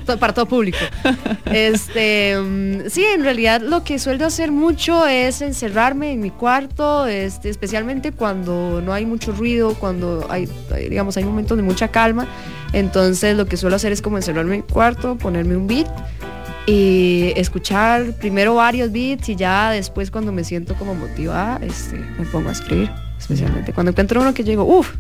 es 0.07 0.17
para 0.19 0.33
todo 0.33 0.47
público. 0.47 0.79
Este, 1.53 2.37
mm, 2.41 2.89
sí, 2.89 3.05
en 3.05 3.23
realidad 3.23 3.61
lo 3.61 3.85
que 3.85 3.99
suelo 3.99 4.25
hacer 4.27 4.51
mucho 4.51 5.07
es 5.07 5.41
encerrarme 5.43 6.13
en 6.13 6.21
mi 6.21 6.31
cuarto, 6.31 7.07
este, 7.07 7.49
especialmente 7.51 8.13
cuando 8.13 8.81
no 8.85 8.93
hay 8.93 9.05
mucho 9.07 9.33
ruido, 9.33 9.75
cuando 9.75 10.27
hay, 10.31 10.49
digamos, 10.89 11.17
hay 11.17 11.25
momentos 11.25 11.57
de 11.57 11.63
mucha 11.63 11.89
calma. 11.89 12.27
Entonces 12.73 13.37
lo 13.37 13.47
que 13.47 13.57
suelo 13.57 13.77
hacer 13.77 13.93
es 13.93 14.01
como 14.03 14.17
encerrarme 14.17 14.57
en 14.57 14.61
mi 14.63 14.73
cuarto, 14.73 15.17
ponerme 15.17 15.57
un 15.57 15.67
beat 15.69 15.87
y 16.67 17.33
escuchar 17.37 18.13
primero 18.15 18.55
varios 18.55 18.91
beats 18.91 19.29
y 19.29 19.37
ya 19.37 19.71
después 19.71 20.11
cuando 20.11 20.33
me 20.33 20.45
siento 20.45 20.75
como 20.75 20.95
motivada, 20.95 21.59
este, 21.63 21.97
me 21.97 22.25
pongo 22.27 22.49
a 22.49 22.53
escribir. 22.53 22.91
Especialmente 23.19 23.73
cuando 23.73 23.91
encuentro 23.91 24.21
uno 24.21 24.35
que 24.35 24.45
yo 24.45 24.51
digo, 24.51 24.65
uff, 24.65 24.95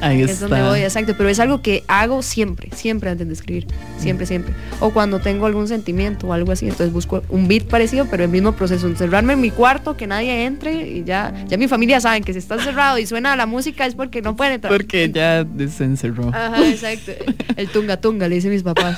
Ahí 0.00 0.22
es 0.22 0.40
donde 0.40 0.62
voy, 0.62 0.80
exacto, 0.80 1.14
pero 1.16 1.28
es 1.28 1.40
algo 1.40 1.62
que 1.62 1.82
hago 1.88 2.22
siempre, 2.22 2.68
siempre 2.74 3.10
antes 3.10 3.26
de 3.26 3.32
escribir, 3.32 3.66
siempre, 3.98 4.26
siempre. 4.26 4.54
O 4.80 4.90
cuando 4.90 5.20
tengo 5.20 5.46
algún 5.46 5.68
sentimiento 5.68 6.26
o 6.26 6.32
algo 6.32 6.52
así, 6.52 6.66
entonces 6.66 6.92
busco 6.92 7.22
un 7.28 7.48
beat 7.48 7.64
parecido, 7.64 8.06
pero 8.10 8.24
el 8.24 8.30
mismo 8.30 8.52
proceso, 8.52 8.86
encerrarme 8.86 9.32
en 9.32 9.40
mi 9.40 9.50
cuarto, 9.50 9.96
que 9.96 10.06
nadie 10.06 10.44
entre 10.44 10.88
y 10.88 11.04
ya, 11.04 11.34
ya 11.46 11.56
mi 11.56 11.68
familia 11.68 12.00
saben 12.00 12.22
que 12.24 12.32
si 12.32 12.38
está 12.38 12.56
encerrado 12.56 12.98
y 12.98 13.06
suena 13.06 13.36
la 13.36 13.46
música 13.46 13.86
es 13.86 13.94
porque 13.94 14.22
no 14.22 14.36
pueden 14.36 14.54
entrar. 14.54 14.72
Porque 14.72 15.10
ya 15.10 15.46
se 15.68 15.84
encerró. 15.84 16.28
Ajá, 16.28 16.66
exacto. 16.68 17.12
El 17.56 17.68
tunga 17.68 17.96
tunga, 17.96 18.28
le 18.28 18.36
dicen 18.36 18.50
mis 18.50 18.62
papás. 18.62 18.96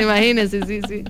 Imagínense, 0.00 0.64
sí, 0.66 0.80
sí. 0.88 1.04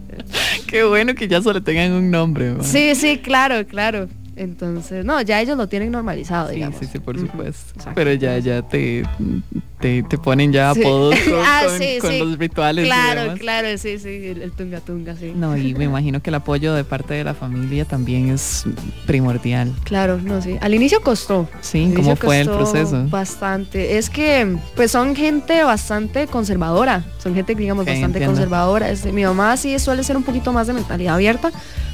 Qué 0.67 0.85
bueno 0.85 1.15
que 1.15 1.29
ya 1.29 1.41
solo 1.41 1.63
tengan 1.63 1.93
un 1.93 2.11
nombre. 2.11 2.55
Sí, 2.63 2.95
sí, 2.95 3.19
claro, 3.19 3.67
claro. 3.67 4.09
Entonces, 4.41 5.05
no, 5.05 5.21
ya 5.21 5.39
ellos 5.43 5.59
lo 5.59 5.69
tienen 5.69 5.93
normalizado, 5.93 6.49
Sí, 6.49 6.55
digamos. 6.55 6.79
sí, 6.79 6.87
sí, 6.87 6.99
por 6.99 7.19
supuesto. 7.19 7.79
Pero 7.95 8.13
ya, 8.15 8.39
ya 8.39 8.63
te, 8.63 9.03
te, 9.81 10.03
te 10.03 10.19
ponen 10.19 10.53
ya 10.53 10.73
Sí. 10.75 10.81
apodos 10.81 11.15
con, 11.29 11.35
Ah, 11.45 11.63
sí, 11.79 11.99
con 12.01 12.11
sí. 12.11 12.19
los 12.19 12.39
rituales. 12.39 12.85
y 12.85 12.89
Claro, 12.89 13.23
demás. 13.23 13.39
claro, 13.39 13.69
sí, 13.79 13.99
sí, 13.99 14.09
el, 14.09 14.43
el 14.43 14.53
tunga 14.53 14.81
tunga, 14.81 15.15
sí. 15.19 15.33
No, 15.35 15.57
y 15.57 15.75
me 15.75 15.85
imagino 15.85 16.21
que 16.23 16.31
el 16.31 16.35
apoyo 16.37 16.75
de 16.75 16.85
parte 16.85 17.15
de 17.15 17.25
la 17.25 17.35
familia 17.35 17.85
también 17.85 18.31
es 18.31 18.65
primordial. 19.07 19.73
Claro, 19.85 20.19
no, 20.23 20.41
sí. 20.43 20.57
Al 20.61 20.75
inicio 20.75 21.01
costó. 21.03 21.49
Sí, 21.61 21.85
Al 21.85 21.95
¿cómo 21.95 22.09
inicio 22.11 22.17
fue 22.17 22.41
el 22.41 22.49
proceso? 22.49 23.07
Bastante. 23.09 23.99
Es 23.99 24.11
que, 24.11 24.57
pues 24.77 24.91
son 24.91 25.17
gente 25.17 25.63
bastante 25.65 26.27
conservadora. 26.27 27.05
Son 27.23 27.35
gente, 27.35 27.55
digamos, 27.55 27.83
Ok, 27.83 27.89
bastante 27.89 28.19
entiendo. 28.19 28.33
conservadora. 28.35 28.91
Este, 28.91 29.13
mi 29.13 29.25
mamá 29.25 29.57
sí 29.57 29.79
suele 29.79 30.03
ser 30.05 30.17
un 30.17 30.23
poquito 30.23 30.53
más 30.53 30.67
de 30.67 30.73
mentalidad 30.75 31.15
abierta, 31.15 31.51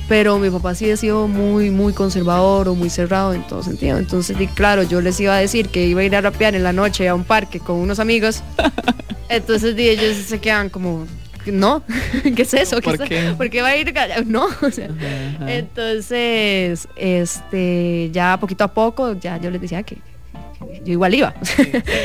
pero 0.09 0.39
mi 0.39 0.51
papá 0.51 0.75
sí 0.75 0.89
ha 0.91 0.97
sido 0.97 1.27
muy, 1.27 1.71
muy 1.71 1.93
conservador 1.93 2.69
o 2.69 2.75
muy 2.75 2.91
cerrado 2.91 3.35
en 3.35 3.43
todo 3.47 3.63
sentido. 3.63 3.99
Entonces, 3.99 4.37
y 4.41 4.47
claro, 4.47 4.83
yo 4.85 5.01
les 5.01 5.19
iba 5.21 5.35
a 5.35 5.39
decir 5.39 5.69
que 5.69 5.87
iba 5.87 6.01
a 6.01 6.05
ir 6.05 6.15
a 6.15 6.21
rapear 6.21 6.55
en 6.55 6.63
la 6.63 6.73
noche 6.73 7.09
a 7.09 7.15
un 7.15 7.25
parque 7.25 7.59
con 7.59 7.76
unos 7.77 7.99
amigos. 7.99 8.43
Entonces, 9.29 9.75
ellos 9.77 10.17
se 10.17 10.39
quedan 10.39 10.69
como, 10.69 11.07
no, 11.47 11.83
¿qué 12.37 12.43
es 12.43 12.55
eso? 12.55 12.81
¿Por 12.81 12.95
es- 13.03 13.09
qué? 13.09 13.35
¿Por 13.37 13.51
qué 13.51 13.63
va 13.63 13.69
a 13.69 13.77
ir? 13.77 13.93
No, 14.27 14.47
o 14.63 14.71
sea, 14.71 14.89
Ajá. 14.89 15.53
entonces, 15.53 16.89
este, 16.97 18.11
ya 18.13 18.39
poquito 18.39 18.65
a 18.65 18.69
poco, 18.69 19.15
ya 19.15 19.39
yo 19.41 19.51
les 19.51 19.61
decía 19.61 19.83
que 19.83 19.99
yo 20.85 20.93
igual 20.93 21.15
iba. 21.15 21.35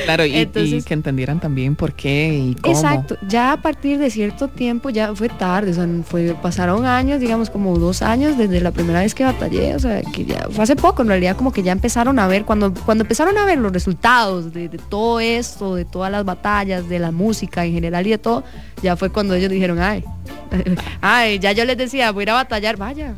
Claro, 0.05 0.25
y, 0.25 0.31
y 0.31 0.37
Entonces- 0.41 0.85
que 0.85 0.93
entendieran 0.93 1.39
también 1.39 1.75
por 1.75 1.93
qué 1.93 2.33
y 2.51 2.55
cómo. 2.55 2.75
Exacto, 2.75 3.17
ya 3.27 3.53
a 3.53 3.61
partir 3.61 3.97
de 3.97 4.09
cierto 4.09 4.47
tiempo 4.47 4.89
ya 4.89 5.13
fue 5.15 5.29
tarde, 5.29 5.71
o 5.71 5.73
sea, 5.73 5.87
fue, 6.05 6.35
pasaron 6.41 6.85
años, 6.85 7.19
digamos 7.19 7.49
como 7.49 7.77
dos 7.77 8.01
años 8.01 8.37
desde 8.37 8.59
la 8.61 8.71
primera 8.71 8.99
vez 9.01 9.13
que 9.15 9.23
batallé, 9.23 9.75
o 9.75 9.79
sea, 9.79 10.01
que 10.01 10.25
ya 10.25 10.47
fue 10.51 10.63
hace 10.63 10.75
poco, 10.75 11.01
en 11.01 11.09
realidad 11.09 11.35
como 11.35 11.51
que 11.51 11.63
ya 11.63 11.71
empezaron 11.71 12.19
a 12.19 12.27
ver, 12.27 12.45
cuando, 12.45 12.73
cuando 12.73 13.03
empezaron 13.03 13.37
a 13.37 13.45
ver 13.45 13.57
los 13.59 13.71
resultados 13.71 14.53
de, 14.53 14.69
de 14.69 14.77
todo 14.77 15.19
esto, 15.19 15.75
de 15.75 15.85
todas 15.85 16.11
las 16.11 16.25
batallas, 16.25 16.87
de 16.89 16.99
la 16.99 17.11
música 17.11 17.65
en 17.65 17.73
general 17.73 18.05
y 18.07 18.11
de 18.11 18.17
todo, 18.17 18.43
ya 18.83 18.95
fue 18.95 19.09
cuando 19.11 19.35
ellos 19.35 19.49
dijeron, 19.49 19.79
ay, 19.79 20.03
ay, 21.01 21.39
ya 21.39 21.51
yo 21.51 21.65
les 21.65 21.77
decía, 21.77 22.11
voy 22.11 22.21
a 22.21 22.23
ir 22.23 22.29
a 22.31 22.33
batallar, 22.33 22.77
vaya, 22.77 23.15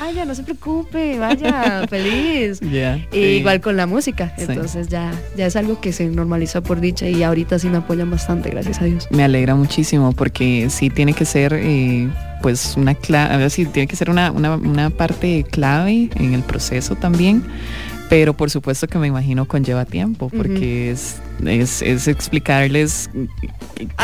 vaya, 0.00 0.24
no 0.24 0.34
se 0.34 0.42
preocupe, 0.42 1.18
vaya, 1.18 1.86
feliz. 1.90 2.60
Ya, 2.60 2.96
Y 2.96 3.06
sí. 3.12 3.18
igual 3.18 3.60
con 3.60 3.76
la 3.76 3.86
música, 3.86 4.32
Sí. 4.36 4.44
Entonces 4.86 4.88
ya, 4.88 5.12
ya 5.36 5.46
es 5.46 5.56
algo 5.56 5.80
que 5.80 5.92
se 5.92 6.06
normalizó 6.08 6.62
por 6.62 6.80
dicha 6.80 7.08
y 7.08 7.22
ahorita 7.22 7.58
sí 7.58 7.68
me 7.68 7.78
apoyan 7.78 8.10
bastante, 8.10 8.50
gracias 8.50 8.80
a 8.80 8.84
Dios. 8.84 9.08
Me 9.10 9.24
alegra 9.24 9.54
muchísimo 9.54 10.12
porque 10.12 10.68
sí 10.70 10.90
tiene 10.90 11.12
que 11.12 11.24
ser 11.24 11.52
eh, 11.54 12.08
pues 12.42 12.76
una 12.76 12.94
clave, 12.94 13.48
sí, 13.50 13.66
tiene 13.66 13.86
que 13.86 13.96
ser 13.96 14.10
una, 14.10 14.30
una 14.30 14.90
parte 14.90 15.44
clave 15.44 16.10
en 16.14 16.34
el 16.34 16.42
proceso 16.42 16.94
también 16.96 17.42
pero 18.08 18.34
por 18.34 18.50
supuesto 18.50 18.86
que 18.86 18.98
me 18.98 19.06
imagino 19.06 19.46
conlleva 19.46 19.84
tiempo 19.84 20.28
porque 20.28 20.90
es, 20.90 21.16
es, 21.44 21.82
es, 21.82 22.08
explicarles 22.08 23.10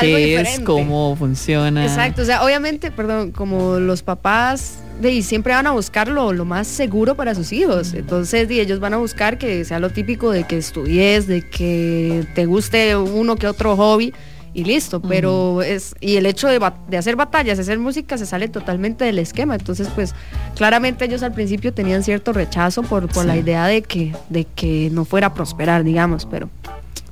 qué 0.00 0.40
es, 0.40 0.60
cómo 0.60 1.16
funciona. 1.16 1.84
Exacto, 1.84 2.22
o 2.22 2.24
sea, 2.24 2.44
obviamente, 2.44 2.90
perdón, 2.90 3.30
como 3.32 3.78
los 3.78 4.02
papás 4.02 4.78
de, 5.00 5.22
siempre 5.22 5.52
van 5.52 5.66
a 5.66 5.72
buscar 5.72 6.08
lo, 6.08 6.32
lo, 6.32 6.44
más 6.44 6.66
seguro 6.66 7.14
para 7.14 7.34
sus 7.34 7.52
hijos. 7.52 7.94
Entonces, 7.94 8.48
de, 8.48 8.60
ellos 8.60 8.80
van 8.80 8.94
a 8.94 8.96
buscar 8.96 9.38
que 9.38 9.64
sea 9.64 9.78
lo 9.78 9.90
típico 9.90 10.30
de 10.30 10.44
que 10.44 10.58
estudies, 10.58 11.26
de 11.26 11.42
que 11.48 12.24
te 12.34 12.46
guste 12.46 12.96
uno 12.96 13.36
que 13.36 13.46
otro 13.46 13.76
hobby 13.76 14.12
y 14.54 14.64
listo, 14.64 15.00
pero 15.00 15.62
es, 15.62 15.94
y 16.00 16.16
el 16.16 16.26
hecho 16.26 16.46
de, 16.46 16.60
de, 16.88 16.96
hacer 16.98 17.16
batallas, 17.16 17.58
hacer 17.58 17.78
música, 17.78 18.18
se 18.18 18.26
sale 18.26 18.48
totalmente 18.48 19.04
del 19.04 19.18
esquema. 19.18 19.54
Entonces, 19.54 19.88
pues, 19.94 20.14
claramente 20.56 21.06
ellos 21.06 21.22
al 21.22 21.32
principio 21.32 21.72
tenían 21.72 22.02
cierto 22.02 22.32
rechazo 22.34 22.82
por, 22.82 23.08
por 23.08 23.24
la 23.24 23.36
idea 23.36 23.66
de 23.66 23.82
que, 23.82 24.14
de 24.28 24.44
que 24.44 24.90
no 24.92 25.06
fuera 25.06 25.28
a 25.28 25.34
prosperar, 25.34 25.84
digamos, 25.84 26.26
pero 26.26 26.50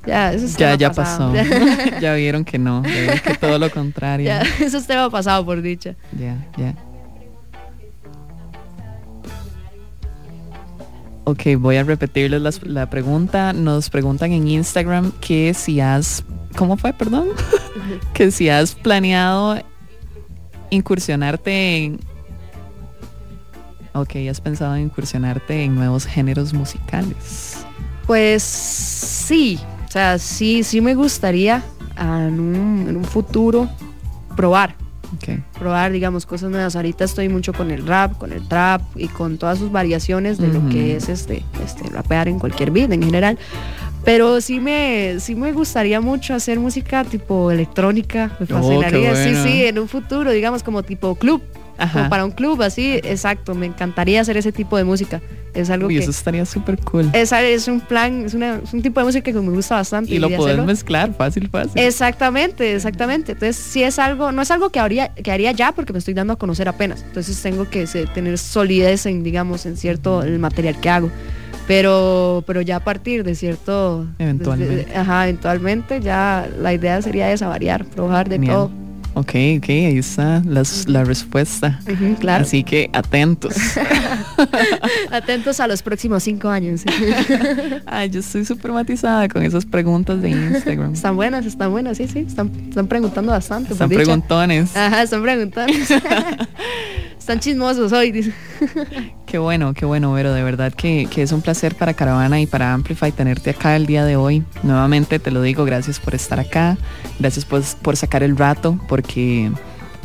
ya, 0.06 0.32
eso 0.32 0.44
es 0.44 0.56
ya, 0.56 0.74
ya 0.74 0.92
pasó. 0.92 1.32
ya 2.00 2.14
vieron 2.14 2.44
que 2.44 2.58
no, 2.58 2.82
que 2.82 3.34
todo 3.40 3.58
lo 3.58 3.70
contrario. 3.72 4.26
Ya, 4.26 4.42
eso 4.60 4.76
es 4.76 4.86
tema 4.86 5.08
pasado 5.08 5.44
por 5.44 5.62
dicha. 5.62 5.94
Ya, 6.18 6.36
ya. 6.58 6.74
Ok, 11.24 11.42
voy 11.58 11.76
a 11.76 11.84
repetirles 11.84 12.42
la, 12.42 12.50
la 12.64 12.90
pregunta. 12.90 13.52
Nos 13.52 13.88
preguntan 13.88 14.32
en 14.32 14.48
Instagram 14.48 15.12
que 15.20 15.54
si 15.54 15.80
has 15.80 16.24
¿Cómo 16.56 16.76
fue, 16.76 16.92
perdón? 16.92 17.28
que 18.14 18.30
si 18.30 18.48
has 18.48 18.74
planeado 18.74 19.58
incursionarte 20.70 21.84
en... 21.84 22.00
Ok, 23.92 24.16
has 24.30 24.40
pensado 24.40 24.76
en 24.76 24.82
incursionarte 24.82 25.64
en 25.64 25.74
nuevos 25.74 26.06
géneros 26.06 26.52
musicales. 26.52 27.64
Pues 28.06 28.42
sí, 28.42 29.58
o 29.86 29.90
sea, 29.90 30.18
sí, 30.18 30.62
sí 30.62 30.80
me 30.80 30.94
gustaría 30.94 31.62
en 31.98 32.40
un, 32.40 32.86
en 32.88 32.96
un 32.96 33.04
futuro 33.04 33.68
probar. 34.36 34.76
Okay. 35.16 35.42
Probar, 35.58 35.90
digamos, 35.90 36.24
cosas 36.24 36.50
nuevas. 36.50 36.76
Ahorita 36.76 37.04
estoy 37.04 37.28
mucho 37.28 37.52
con 37.52 37.72
el 37.72 37.84
rap, 37.84 38.16
con 38.16 38.32
el 38.32 38.46
trap 38.46 38.82
y 38.94 39.08
con 39.08 39.38
todas 39.38 39.58
sus 39.58 39.72
variaciones 39.72 40.38
de 40.38 40.48
lo 40.48 40.68
que 40.68 40.94
es 40.94 41.08
este, 41.08 41.42
este 41.64 41.88
rapear 41.88 42.28
en 42.28 42.38
cualquier 42.38 42.70
beat 42.70 42.92
en 42.92 43.02
general. 43.02 43.38
Pero 44.04 44.40
sí 44.40 44.60
me, 44.60 45.16
sí 45.20 45.34
me 45.34 45.52
gustaría 45.52 46.00
mucho 46.00 46.34
hacer 46.34 46.58
música 46.58 47.04
tipo 47.04 47.50
electrónica, 47.50 48.36
me 48.40 48.46
fascinaría, 48.46 49.14
sí, 49.14 49.34
sí, 49.44 49.64
en 49.64 49.78
un 49.78 49.88
futuro, 49.88 50.30
digamos 50.30 50.62
como 50.62 50.82
tipo 50.82 51.14
club, 51.14 51.42
como 51.92 52.08
para 52.08 52.24
un 52.24 52.30
club, 52.30 52.62
así, 52.62 52.94
exacto, 53.04 53.54
me 53.54 53.66
encantaría 53.66 54.20
hacer 54.20 54.36
ese 54.36 54.52
tipo 54.52 54.76
de 54.76 54.84
música. 54.84 55.20
Es 55.52 55.68
algo 55.68 55.88
Uy, 55.88 55.94
que 55.94 56.02
eso 56.02 56.12
estaría 56.12 56.46
súper 56.46 56.78
cool. 56.78 57.10
Es, 57.12 57.32
es 57.32 57.66
un 57.66 57.80
plan, 57.80 58.24
es, 58.24 58.34
una, 58.34 58.60
es, 58.62 58.72
un 58.72 58.82
tipo 58.82 59.00
de 59.00 59.06
música 59.06 59.32
que 59.32 59.40
me 59.40 59.50
gusta 59.50 59.74
bastante. 59.74 60.14
Y, 60.14 60.18
lo 60.18 60.30
puedes 60.30 60.64
mezclar 60.64 61.12
fácil, 61.14 61.48
fácil. 61.48 61.72
Exactamente, 61.74 62.76
exactamente. 62.76 63.32
Entonces, 63.32 63.56
sí 63.56 63.82
es 63.82 63.98
algo, 63.98 64.30
no 64.30 64.42
es 64.42 64.50
algo 64.52 64.70
que 64.70 64.78
haría, 64.78 65.08
que 65.08 65.32
haría 65.32 65.50
ya 65.50 65.72
porque 65.72 65.92
me 65.92 65.98
estoy 65.98 66.14
dando 66.14 66.34
a 66.34 66.36
conocer 66.36 66.68
apenas. 66.68 67.02
Entonces 67.02 67.40
tengo 67.42 67.68
que 67.68 67.86
tener 68.14 68.38
solidez 68.38 69.06
en, 69.06 69.24
digamos, 69.24 69.66
en 69.66 69.76
cierto 69.76 70.22
el 70.22 70.38
material 70.38 70.78
que 70.80 70.88
hago 70.88 71.10
pero 71.70 72.42
pero 72.48 72.60
ya 72.62 72.76
a 72.76 72.80
partir 72.80 73.22
de 73.22 73.36
cierto 73.36 74.04
eventualmente 74.18 74.86
de, 74.86 74.96
ajá 74.96 75.28
eventualmente 75.28 76.00
ya 76.00 76.48
la 76.58 76.74
idea 76.74 77.00
sería 77.00 77.30
esa 77.30 77.46
variar 77.46 77.84
probar 77.84 78.28
de 78.28 78.38
Bien. 78.38 78.52
todo 78.52 78.70
Ok, 79.12 79.34
ok, 79.58 79.68
ahí 79.68 79.98
está 79.98 80.40
las, 80.46 80.88
la 80.88 81.02
respuesta. 81.02 81.80
Uh 81.84 81.90
-huh, 81.90 82.18
claro. 82.18 82.44
Así 82.44 82.62
que 82.62 82.88
atentos. 82.92 83.56
atentos 85.10 85.58
a 85.58 85.66
los 85.66 85.82
próximos 85.82 86.22
cinco 86.22 86.48
años. 86.48 86.82
Ay, 87.86 88.08
yo 88.08 88.20
estoy 88.20 88.44
súper 88.44 88.70
matizada 88.70 89.28
con 89.28 89.42
esas 89.42 89.66
preguntas 89.66 90.22
de 90.22 90.30
Instagram. 90.30 90.94
Están 90.94 91.16
buenas, 91.16 91.44
están 91.44 91.72
buenas, 91.72 91.96
sí, 91.96 92.06
sí. 92.06 92.20
Están, 92.20 92.52
están 92.68 92.86
preguntando 92.86 93.32
bastante. 93.32 93.72
Están 93.72 93.90
preguntones. 93.90 94.76
Ajá, 94.76 95.02
están 95.02 95.22
preguntones. 95.22 95.88
están 97.30 97.38
chismosos 97.38 97.92
hoy. 97.92 98.34
Qué 99.24 99.38
bueno, 99.38 99.72
qué 99.72 99.84
bueno, 99.84 100.12
Vero. 100.12 100.32
De 100.32 100.42
verdad 100.42 100.74
que, 100.74 101.06
que, 101.08 101.22
es 101.22 101.30
un 101.30 101.42
placer 101.42 101.76
para 101.76 101.94
Caravana 101.94 102.40
y 102.40 102.46
para 102.46 102.72
Amplify 102.72 103.12
tenerte 103.12 103.50
acá 103.50 103.76
el 103.76 103.86
día 103.86 104.04
de 104.04 104.16
hoy. 104.16 104.42
Nuevamente 104.64 105.20
te 105.20 105.30
lo 105.30 105.40
digo, 105.40 105.64
gracias 105.64 106.00
por 106.00 106.16
estar 106.16 106.40
acá. 106.40 106.76
Gracias 107.20 107.44
por, 107.44 107.62
por 107.82 107.96
sacar 107.96 108.24
el 108.24 108.36
rato, 108.36 108.80
porque 108.88 109.52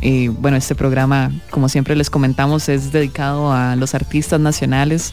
eh, 0.02 0.28
bueno, 0.28 0.56
este 0.56 0.76
programa, 0.76 1.32
como 1.50 1.68
siempre 1.68 1.96
les 1.96 2.10
comentamos, 2.10 2.68
es 2.68 2.92
dedicado 2.92 3.50
a 3.50 3.74
los 3.74 3.96
artistas 3.96 4.38
nacionales. 4.38 5.12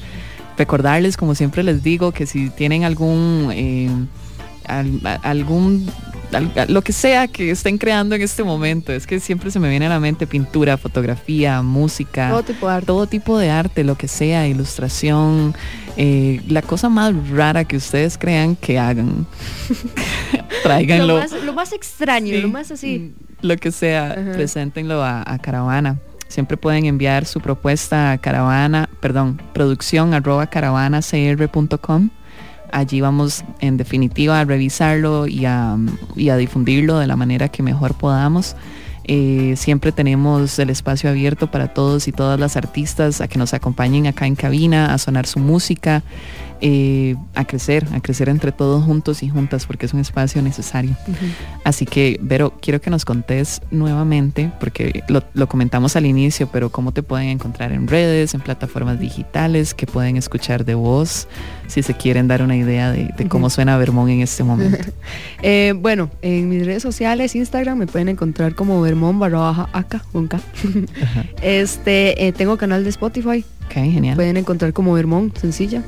Recordarles, 0.56 1.18
como 1.18 1.34
siempre 1.34 1.64
les 1.64 1.82
digo, 1.82 2.12
que 2.12 2.28
si 2.28 2.52
tienen 2.52 2.84
algún... 2.84 3.50
Eh, 3.54 3.90
al, 4.68 5.02
algún 5.24 5.90
lo 6.68 6.82
que 6.82 6.94
sea 6.94 7.28
que 7.28 7.52
estén 7.52 7.78
creando 7.78 8.16
en 8.16 8.22
este 8.22 8.44
momento. 8.44 8.92
Es 8.92 9.08
que 9.08 9.20
siempre 9.20 9.52
se 9.52 9.60
me 9.60 9.70
viene 9.70 9.86
a 9.86 9.90
la 9.90 10.00
mente 10.00 10.28
pintura, 10.28 10.78
fotografía, 10.78 11.62
música. 11.62 12.30
Todo 12.30 12.44
tipo 12.44 12.68
de 12.68 12.74
arte. 12.74 12.86
Todo 12.86 13.08
tipo 13.08 13.38
de 13.38 13.50
arte, 13.50 13.84
lo 13.84 13.96
que 13.96 14.08
sea, 14.08 14.48
ilustración. 14.48 15.56
Eh, 15.98 16.42
la 16.48 16.62
cosa 16.62 16.90
más 16.90 17.14
rara 17.30 17.66
que 17.66 17.78
ustedes 17.78 18.18
crean 18.18 18.56
que 18.56 18.80
hagan. 18.80 19.26
Tráiganlo. 20.64 21.16
Lo 21.16 21.20
más, 21.20 21.44
lo 21.44 21.54
más 21.54 21.74
extraño, 21.74 22.36
sí. 22.36 22.42
lo 22.42 22.50
más 22.50 22.72
así. 22.72 23.14
Lo 23.42 23.58
que 23.58 23.72
sea, 23.72 24.12
Ajá. 24.12 24.32
preséntenlo 24.34 25.04
a, 25.04 25.24
a 25.26 25.40
Caravana. 25.40 26.00
Siempre 26.34 26.58
pueden 26.58 26.86
enviar 26.86 27.26
su 27.26 27.42
propuesta 27.42 28.12
a 28.12 28.18
caravana, 28.18 28.90
perdón, 29.02 29.40
producción 29.54 30.16
arroba 30.16 30.48
caravanacr.com 30.48 32.10
allí 32.74 33.00
vamos 33.02 33.46
en 33.60 33.78
definitiva 33.78 34.40
a 34.40 34.46
revisarlo 34.46 35.28
y 35.28 35.46
a, 35.46 35.78
y 36.16 36.30
a 36.30 36.38
difundirlo 36.38 37.00
de 37.00 37.08
la 37.08 37.16
manera 37.16 37.50
que 37.50 37.64
mejor 37.64 37.94
podamos. 37.94 38.56
Eh, 39.06 39.56
siempre 39.58 39.92
tenemos 39.92 40.58
el 40.60 40.70
espacio 40.70 41.10
abierto 41.10 41.52
para 41.52 41.74
todos 41.74 42.08
y 42.08 42.12
todas 42.12 42.40
las 42.40 42.56
artistas 42.56 43.22
a 43.22 43.28
que 43.28 43.38
nos 43.38 43.54
acompañen 43.54 44.08
acá 44.08 44.28
en 44.28 44.36
cabina, 44.36 44.94
a 44.94 44.98
sonar 44.98 45.28
su 45.28 45.40
música, 45.40 46.04
eh, 46.66 47.18
a 47.36 47.44
crecer, 47.44 47.86
a 47.94 48.00
crecer 48.00 48.30
entre 48.30 48.54
todos 48.54 48.86
juntos 48.86 49.22
y 49.22 49.28
juntas, 49.28 49.66
porque 49.66 49.86
es 49.86 49.94
un 49.94 50.00
espacio 50.00 50.42
necesario. 50.42 50.92
Uh 51.08 51.12
-huh. 51.12 51.16
Así 51.66 51.86
que, 51.86 52.18
Vero, 52.22 52.54
quiero 52.62 52.80
que 52.80 52.90
nos 52.90 53.04
contés 53.04 53.62
nuevamente, 53.70 54.50
porque 54.62 55.04
lo, 55.10 55.24
lo, 55.34 55.50
comentamos 55.50 55.98
al 55.98 56.06
inicio, 56.06 56.48
pero 56.48 56.72
cómo 56.72 56.94
te 56.94 57.04
pueden 57.04 57.28
encontrar 57.28 57.74
en 57.74 57.86
redes, 57.90 58.34
en 58.34 58.40
plataformas 58.40 58.98
digitales, 58.98 59.74
que 59.74 59.86
pueden 59.86 60.16
escuchar 60.16 60.64
de 60.64 60.76
voz, 60.76 61.28
si 61.68 61.84
se 61.84 61.96
quieren 61.96 62.30
dar 62.30 62.42
una 62.42 62.56
idea 62.56 62.94
de, 62.94 63.14
de 63.18 63.28
cómo 63.28 63.48
uh 63.48 63.50
-huh. 63.50 63.56
suena 63.56 63.78
Vermont 63.78 64.10
en 64.10 64.22
este 64.22 64.46
momento. 64.46 64.78
eh, 65.44 65.74
bueno, 65.76 66.12
en 66.22 66.48
mis 66.48 66.66
redes 66.66 66.82
sociales, 66.82 67.36
Instagram, 67.36 67.78
me 67.78 67.88
pueden 67.88 68.08
encontrar 68.08 68.56
como 68.56 68.80
Vermont 68.80 69.20
barra 69.20 69.40
baja 69.40 69.70
acá, 69.74 70.02
con 70.14 70.30
K. 70.30 70.40
este, 71.42 72.26
eh, 72.26 72.32
tengo 72.32 72.56
canal 72.56 72.86
de 72.86 72.90
Spotify. 72.90 73.44
Ok, 73.66 73.74
genial. 73.74 74.16
Pueden 74.16 74.38
encontrar 74.38 74.72
como 74.72 74.94
Vermont, 74.94 75.38
sencilla 75.38 75.84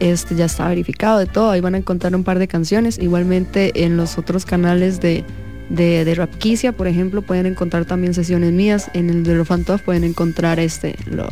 este 0.00 0.34
ya 0.34 0.44
está 0.46 0.68
verificado 0.68 1.18
de 1.18 1.26
todo, 1.26 1.50
ahí 1.50 1.60
van 1.60 1.74
a 1.74 1.78
encontrar 1.78 2.14
un 2.14 2.24
par 2.24 2.38
de 2.38 2.48
canciones, 2.48 2.98
igualmente 2.98 3.84
en 3.84 3.96
los 3.96 4.18
otros 4.18 4.44
canales 4.44 5.00
de, 5.00 5.24
de, 5.70 6.04
de 6.04 6.14
Rapquicia, 6.14 6.72
por 6.72 6.86
ejemplo, 6.86 7.22
pueden 7.22 7.46
encontrar 7.46 7.84
también 7.84 8.14
sesiones 8.14 8.52
mías, 8.52 8.90
en 8.94 9.10
el 9.10 9.22
de 9.24 9.36
Rofantov 9.36 9.80
pueden 9.82 10.04
encontrar 10.04 10.58
este, 10.60 10.96
los, 11.06 11.28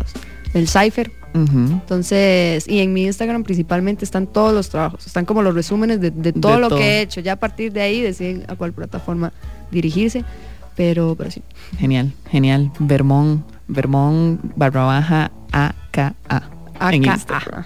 el 0.55 0.69
Cypher, 0.69 1.11
uh 1.35 1.39
-huh. 1.39 1.73
entonces, 1.73 2.69
y 2.69 2.79
en 2.81 2.93
mi 2.93 3.05
Instagram 3.07 3.43
principalmente 3.43 4.05
están 4.05 4.27
todos 4.27 4.53
los 4.53 4.69
trabajos, 4.69 5.07
están 5.07 5.25
como 5.25 5.43
los 5.43 5.55
resúmenes 5.55 6.01
de, 6.01 6.11
de 6.11 6.33
todo 6.33 6.55
De 6.55 6.59
lo 6.61 6.69
todo. 6.69 6.79
que 6.79 6.85
he 6.85 7.01
hecho, 7.03 7.21
ya 7.21 7.33
a 7.33 7.37
partir 7.37 7.73
de 7.73 7.83
ahí 7.83 8.01
deciden 8.01 8.45
a 8.49 8.57
cuál 8.57 8.73
plataforma 8.73 9.33
dirigirse, 9.71 10.25
pero, 10.77 11.15
pero 11.17 11.31
sí. 11.31 11.43
Genial, 11.79 12.13
genial, 12.31 12.71
Vermont, 12.81 13.43
Vermont 13.69 14.41
barra 14.57 14.85
baja 14.85 15.31
AKA 15.53 16.15
en 16.93 17.05
Instagram. 17.05 17.65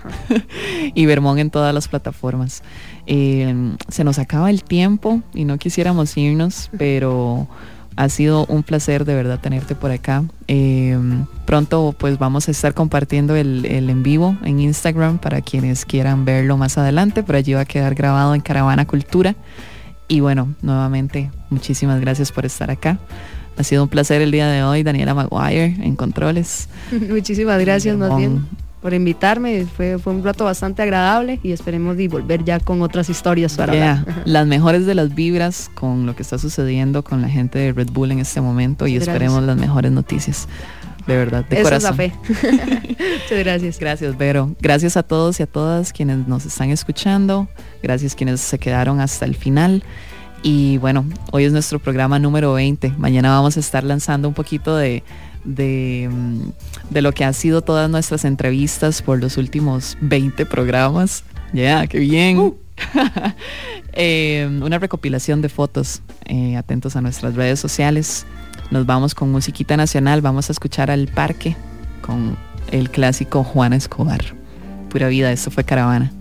y 0.95 1.07
Vermont 1.07 1.39
en 1.39 1.51
todas 1.51 1.75
las 1.75 1.89
plataformas. 1.89 2.63
Eh, 3.07 3.75
se 3.89 4.05
nos 4.05 4.19
acaba 4.19 4.51
el 4.51 4.63
tiempo 4.63 5.23
y 5.35 5.45
no 5.45 5.59
quisiéramos 5.59 6.17
irnos, 6.17 6.71
pero 6.77 7.49
ha 7.99 8.09
sido 8.09 8.47
un 8.47 8.63
placer 8.63 9.05
de 9.05 9.15
verdad 9.15 9.41
tenerte 9.41 9.75
por 9.75 9.91
acá. 9.91 10.23
Eh, 10.47 10.97
pronto 11.47 11.93
pues 11.99 12.17
vamos 12.17 12.47
a 12.47 12.53
estar 12.53 12.73
compartiendo 12.73 13.35
el, 13.35 13.67
el, 13.67 13.91
en 13.91 14.05
vivo 14.05 14.37
en 14.45 14.61
Instagram 14.61 15.19
para 15.19 15.41
quienes 15.41 15.85
quieran 15.85 16.25
verlo 16.25 16.57
más 16.57 16.79
adelante. 16.79 17.25
Por 17.25 17.35
allí 17.35 17.55
va 17.55 17.63
a 17.63 17.65
quedar 17.65 17.97
grabado 17.97 18.37
en 18.37 18.41
Caravana 18.41 18.87
Cultura. 18.87 19.35
Y 20.07 20.21
bueno, 20.21 20.55
nuevamente 20.63 21.33
muchísimas 21.51 22.01
gracias 22.01 22.31
por 22.31 22.47
estar 22.47 22.71
acá. 22.71 23.01
Ha 23.57 23.65
sido 23.65 23.83
un 23.83 23.89
placer 23.89 24.23
el 24.23 24.31
día 24.31 24.47
de 24.47 24.63
hoy, 24.63 24.85
Daniela 24.85 25.15
Maguire 25.15 25.75
en 25.81 25.97
Controles. 25.97 26.69
Muchísimas 27.11 27.59
gracias, 27.59 27.97
más 27.97 28.17
bien 28.17 28.47
por 28.89 28.95
invitarme. 28.95 29.67
Fue, 29.67 29.99
fue 29.99 30.15
un 30.15 30.25
rato 30.25 30.47
bastante 30.47 30.81
agradable 30.81 31.39
y 31.43 31.53
esperemos 31.53 31.95
de 31.99 32.09
volver 32.09 32.43
ya 32.43 32.59
con 32.59 32.81
otras 32.81 33.11
historias 33.11 33.55
para 33.55 33.75
Yeah, 33.75 33.99
hablar. 33.99 34.23
Las 34.25 34.47
mejores 34.47 34.87
de 34.87 34.95
las 34.95 35.15
vibras 35.15 35.71
con 35.75 36.07
lo 36.07 36.17
que 36.17 36.23
está 36.23 36.39
sucediendo 36.39 37.05
con 37.05 37.21
la 37.21 37.29
gente 37.29 37.59
de 37.59 37.75
Red 37.75 37.91
Bull 37.93 38.13
en 38.13 38.21
este 38.21 38.41
momento 38.41 38.87
y 38.87 38.95
Gracias. 38.95 39.15
esperemos 39.15 39.43
las 39.43 39.59
mejores 39.59 39.93
noticias. 39.93 40.49
De 41.07 41.19
verdad, 41.19 41.45
de 41.45 41.61
Esa 41.61 41.77
es 41.77 41.83
la 41.83 41.91
corazón. 41.91 41.97
fe. 41.97 42.13
Muchas 43.25 43.39
gracias. 43.45 43.79
Gracias, 43.79 44.17
Vero. 44.17 44.57
Gracias 44.59 44.97
a 44.97 45.03
todos 45.03 45.39
y 45.41 45.43
a 45.43 45.47
todas 45.47 45.93
quienes 45.93 46.27
nos 46.27 46.47
están 46.47 46.71
escuchando. 46.71 47.47
Gracias 47.83 48.15
quienes 48.15 48.41
se 48.41 48.59
quedaron 48.59 49.01
hasta 49.01 49.27
el 49.27 49.35
final. 49.35 49.83
Y 50.43 50.79
bueno, 50.79 51.05
hoy 51.31 51.45
es 51.45 51.53
nuestro 51.53 51.79
programa 51.79 52.19
número 52.19 52.55
20. 52.55 52.95
Mañana 52.97 53.29
vamos 53.29 53.59
a 53.59 53.61
estar 53.61 53.85
lanzando 53.85 54.29
un 54.29 54.35
poquito 54.35 54.79
de, 54.79 55.03
de, 55.45 56.09
mm, 56.11 56.41
de 56.91 57.03
lo 57.03 57.13
que 57.13 57.25
ha 57.25 57.33
sido 57.33 57.63
todas 57.63 57.89
nuestras 57.91 58.25
entrevistas 58.25 59.03
por 59.03 59.21
los 59.21 59.37
últimos 59.37 59.97
20 60.01 60.47
programas. 60.47 61.25
Ya, 61.53 61.87
qué 61.87 61.99
bien. 61.99 62.55
Eh, 63.93 64.49
una 64.63 64.79
recopilación 64.79 65.43
de 65.43 65.49
fotos. 65.49 66.03
Eh, 66.27 66.57
atentos 66.57 66.97
a 66.97 67.01
nuestras 67.01 67.35
redes 67.35 67.59
sociales. 67.59 68.27
Nos 68.71 68.87
vamos 68.87 69.15
con 69.15 69.31
musiquita 69.31 69.77
nacional. 69.77 70.21
Vamos 70.21 70.51
a 70.51 70.53
escuchar 70.53 70.91
al 70.91 71.09
parque 71.09 71.57
con 72.03 72.37
el 72.71 72.91
clásico 72.91 73.45
Juana 73.45 73.77
Escobar. 73.77 74.21
Pura 74.91 75.09
vida, 75.09 75.33
esto 75.33 75.51
fue 75.51 75.65
Caravana. 75.65 76.13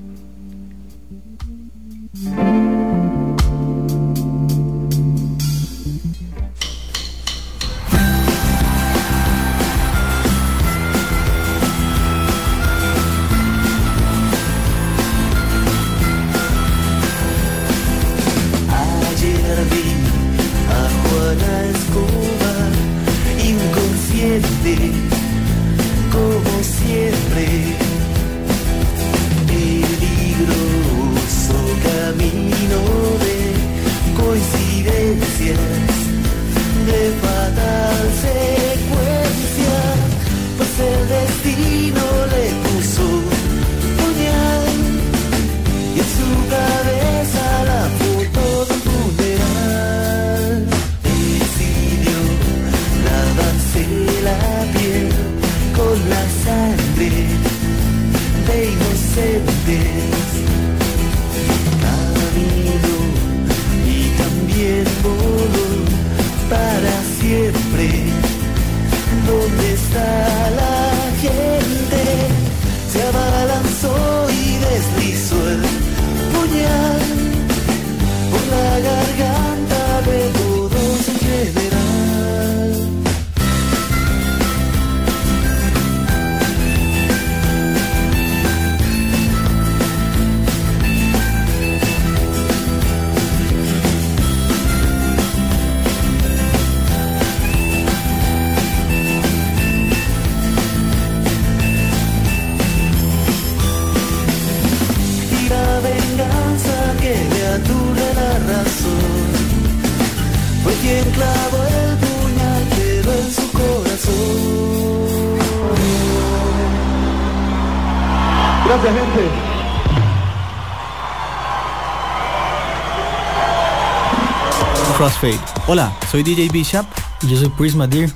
Hola, 125.69 125.93
soy 126.09 126.23
DJ 126.23 126.47
Bishop 126.47 126.85
y 127.21 127.27
yo 127.27 127.37
soy 127.37 127.49
Prisma 127.49 127.87
Deer. 127.87 128.09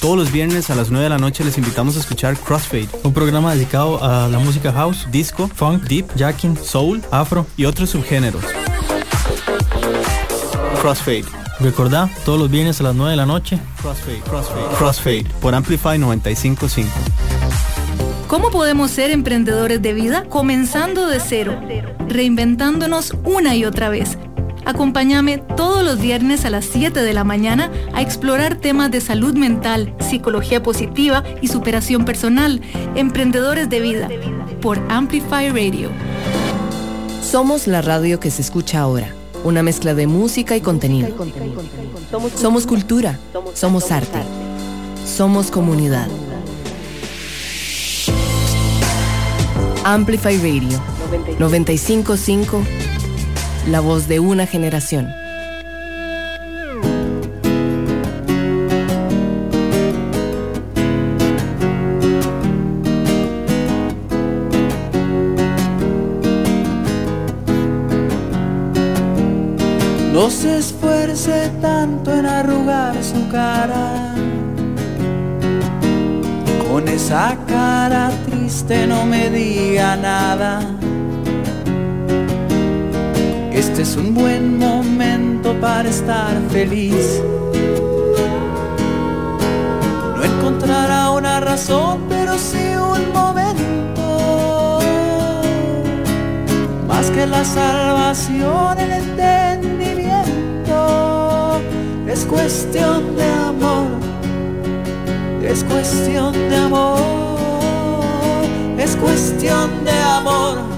Todos 0.00 0.16
los 0.16 0.32
viernes 0.32 0.70
a 0.70 0.74
las 0.74 0.90
9 0.90 1.04
de 1.04 1.10
la 1.10 1.18
noche 1.18 1.44
les 1.44 1.56
invitamos 1.56 1.96
a 1.96 2.00
escuchar 2.00 2.36
Crossfade, 2.36 2.88
un 3.04 3.12
programa 3.12 3.54
dedicado 3.54 4.02
a 4.02 4.26
la 4.26 4.40
música 4.40 4.72
house, 4.72 5.06
disco, 5.12 5.46
funk, 5.46 5.84
deep, 5.84 6.12
jacking, 6.16 6.56
soul, 6.56 7.00
afro 7.12 7.46
y 7.56 7.64
otros 7.64 7.90
subgéneros. 7.90 8.42
Crossfade. 10.80 11.24
Recordá, 11.60 12.10
todos 12.24 12.40
los 12.40 12.50
viernes 12.50 12.80
a 12.80 12.82
las 12.82 12.96
9 12.96 13.12
de 13.12 13.16
la 13.16 13.26
noche. 13.26 13.60
Crossfade, 13.80 14.20
Crossfade, 14.22 14.76
Crossfade 14.76 15.26
por 15.40 15.54
Amplify 15.54 16.00
955. 16.00 16.90
¿Cómo 18.26 18.50
podemos 18.50 18.90
ser 18.90 19.12
emprendedores 19.12 19.80
de 19.80 19.92
vida? 19.92 20.24
Comenzando 20.28 21.06
de 21.06 21.20
cero, 21.20 21.60
reinventándonos 22.08 23.14
una 23.22 23.54
y 23.54 23.64
otra 23.64 23.90
vez. 23.90 24.18
Acompáñame 24.76 25.38
todos 25.38 25.82
los 25.82 25.98
viernes 25.98 26.44
a 26.44 26.50
las 26.50 26.66
7 26.66 27.00
de 27.00 27.14
la 27.14 27.24
mañana 27.24 27.72
a 27.94 28.02
explorar 28.02 28.56
temas 28.56 28.90
de 28.90 29.00
salud 29.00 29.34
mental, 29.34 29.94
psicología 30.00 30.62
positiva 30.62 31.24
y 31.40 31.48
superación 31.48 32.04
personal. 32.04 32.60
Emprendedores 32.94 33.70
de 33.70 33.80
vida 33.80 34.10
por 34.60 34.78
Amplify 34.90 35.48
Radio. 35.48 35.88
Somos 37.22 37.66
la 37.66 37.80
radio 37.80 38.20
que 38.20 38.30
se 38.30 38.42
escucha 38.42 38.80
ahora. 38.80 39.08
Una 39.44 39.62
mezcla 39.62 39.94
de 39.94 40.06
música 40.06 40.58
y 40.58 40.60
contenido. 40.60 41.08
Somos 42.34 42.66
cultura. 42.66 43.18
Somos 43.54 43.90
arte. 43.90 44.18
Somos 45.06 45.50
comunidad. 45.50 46.06
Amplify 49.84 50.36
Radio 50.36 50.78
955, 51.38 52.62
la 53.68 53.80
voz 53.80 54.06
de 54.06 54.20
una 54.20 54.46
generación. 54.46 55.12
No 70.12 70.30
se 70.30 70.58
esfuerce 70.58 71.50
tanto 71.60 72.14
en 72.14 72.26
arrugar 72.26 72.94
su 73.02 73.28
cara. 73.28 74.14
Con 76.70 76.88
esa 76.88 77.36
cara 77.46 78.10
triste 78.26 78.86
no 78.86 79.04
me 79.04 79.28
diga 79.30 79.96
nada. 79.96 80.75
Este 83.78 83.90
es 83.90 83.96
un 83.98 84.14
buen 84.14 84.58
momento 84.58 85.52
para 85.60 85.90
estar 85.90 86.34
feliz. 86.48 87.20
No 90.16 90.24
encontrará 90.24 91.10
una 91.10 91.40
razón, 91.40 92.06
pero 92.08 92.38
sí 92.38 92.74
un 92.74 93.12
momento. 93.12 94.78
Más 96.88 97.10
que 97.10 97.26
la 97.26 97.44
salvación, 97.44 98.78
el 98.78 98.92
entendimiento. 98.92 101.60
Es 102.08 102.24
cuestión 102.24 103.14
de 103.14 103.30
amor. 103.30 103.88
Es 105.42 105.62
cuestión 105.64 106.32
de 106.32 106.56
amor. 106.56 106.98
Es 108.78 108.96
cuestión 108.96 109.84
de 109.84 109.92
amor 109.92 110.75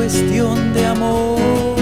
cuestión 0.00 0.72
de 0.72 0.86
amor. 0.86 1.76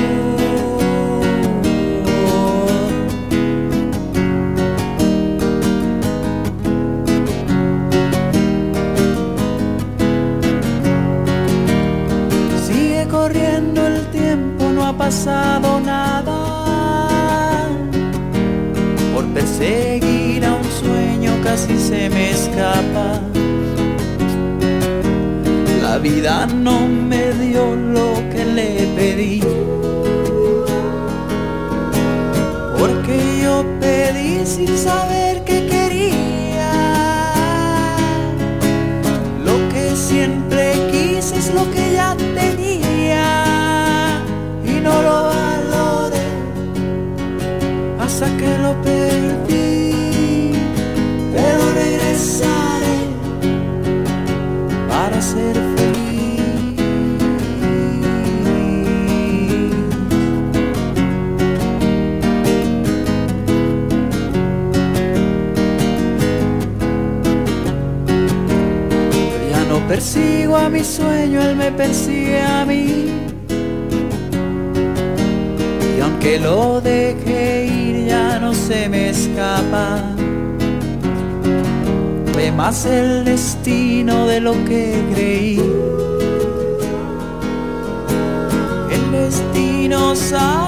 Sigue 12.67 13.07
corriendo 13.09 13.87
el 13.87 14.05
tiempo, 14.09 14.65
no 14.75 14.85
ha 14.85 14.93
pasado 14.99 15.79
nada. 15.79 16.39
Por 19.15 19.27
perseguir 19.27 20.45
a 20.45 20.55
un 20.57 20.65
sueño 20.65 21.33
casi 21.45 21.79
se 21.79 22.11
me 22.11 22.33
escapa. 22.33 23.18
La 25.99 26.05
vida 26.05 26.47
no 26.47 26.87
me 26.87 27.33
dio 27.33 27.75
lo 27.75 28.15
que 28.31 28.45
le 28.45 28.87
pedí. 28.95 29.41
Porque 32.79 33.41
yo 33.43 33.65
pedí 33.81 34.47
sin 34.47 34.79
saber 34.79 35.43
persigo 69.89 70.55
a 70.55 70.69
mi 70.69 70.85
sueño, 70.85 71.41
él 71.41 71.57
me 71.57 71.73
persigue 71.73 72.43
a 72.43 72.65
mí. 72.67 73.07
Y 75.97 76.01
aunque 76.01 76.39
lo 76.39 76.81
deje 76.83 77.67
ir, 77.67 78.07
ya 78.07 78.39
no 78.39 78.53
se 78.53 78.89
me 78.89 79.09
escapa. 79.09 80.03
Fue 82.33 82.53
más 82.53 82.85
el 82.85 83.25
destino 83.25 84.27
de 84.27 84.41
lo 84.41 84.53
que 84.67 85.03
creí. 85.15 85.59
El 88.93 89.11
destino 89.11 90.15
sabe 90.15 90.68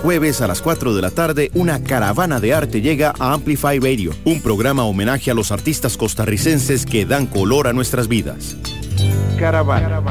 jueves 0.00 0.40
a 0.40 0.46
las 0.46 0.62
4 0.62 0.94
de 0.94 1.02
la 1.02 1.10
tarde, 1.10 1.50
una 1.54 1.82
caravana 1.82 2.40
de 2.40 2.54
arte 2.54 2.80
llega 2.80 3.14
a 3.18 3.32
Amplify 3.32 3.78
Radio, 3.78 4.12
un 4.24 4.40
programa 4.40 4.84
homenaje 4.84 5.30
a 5.30 5.34
los 5.34 5.52
artistas 5.52 5.96
costarricenses 5.96 6.86
que 6.86 7.06
dan 7.06 7.26
color 7.26 7.66
a 7.66 7.72
nuestras 7.72 8.08
vidas. 8.08 8.56
Caravana. 9.38 10.04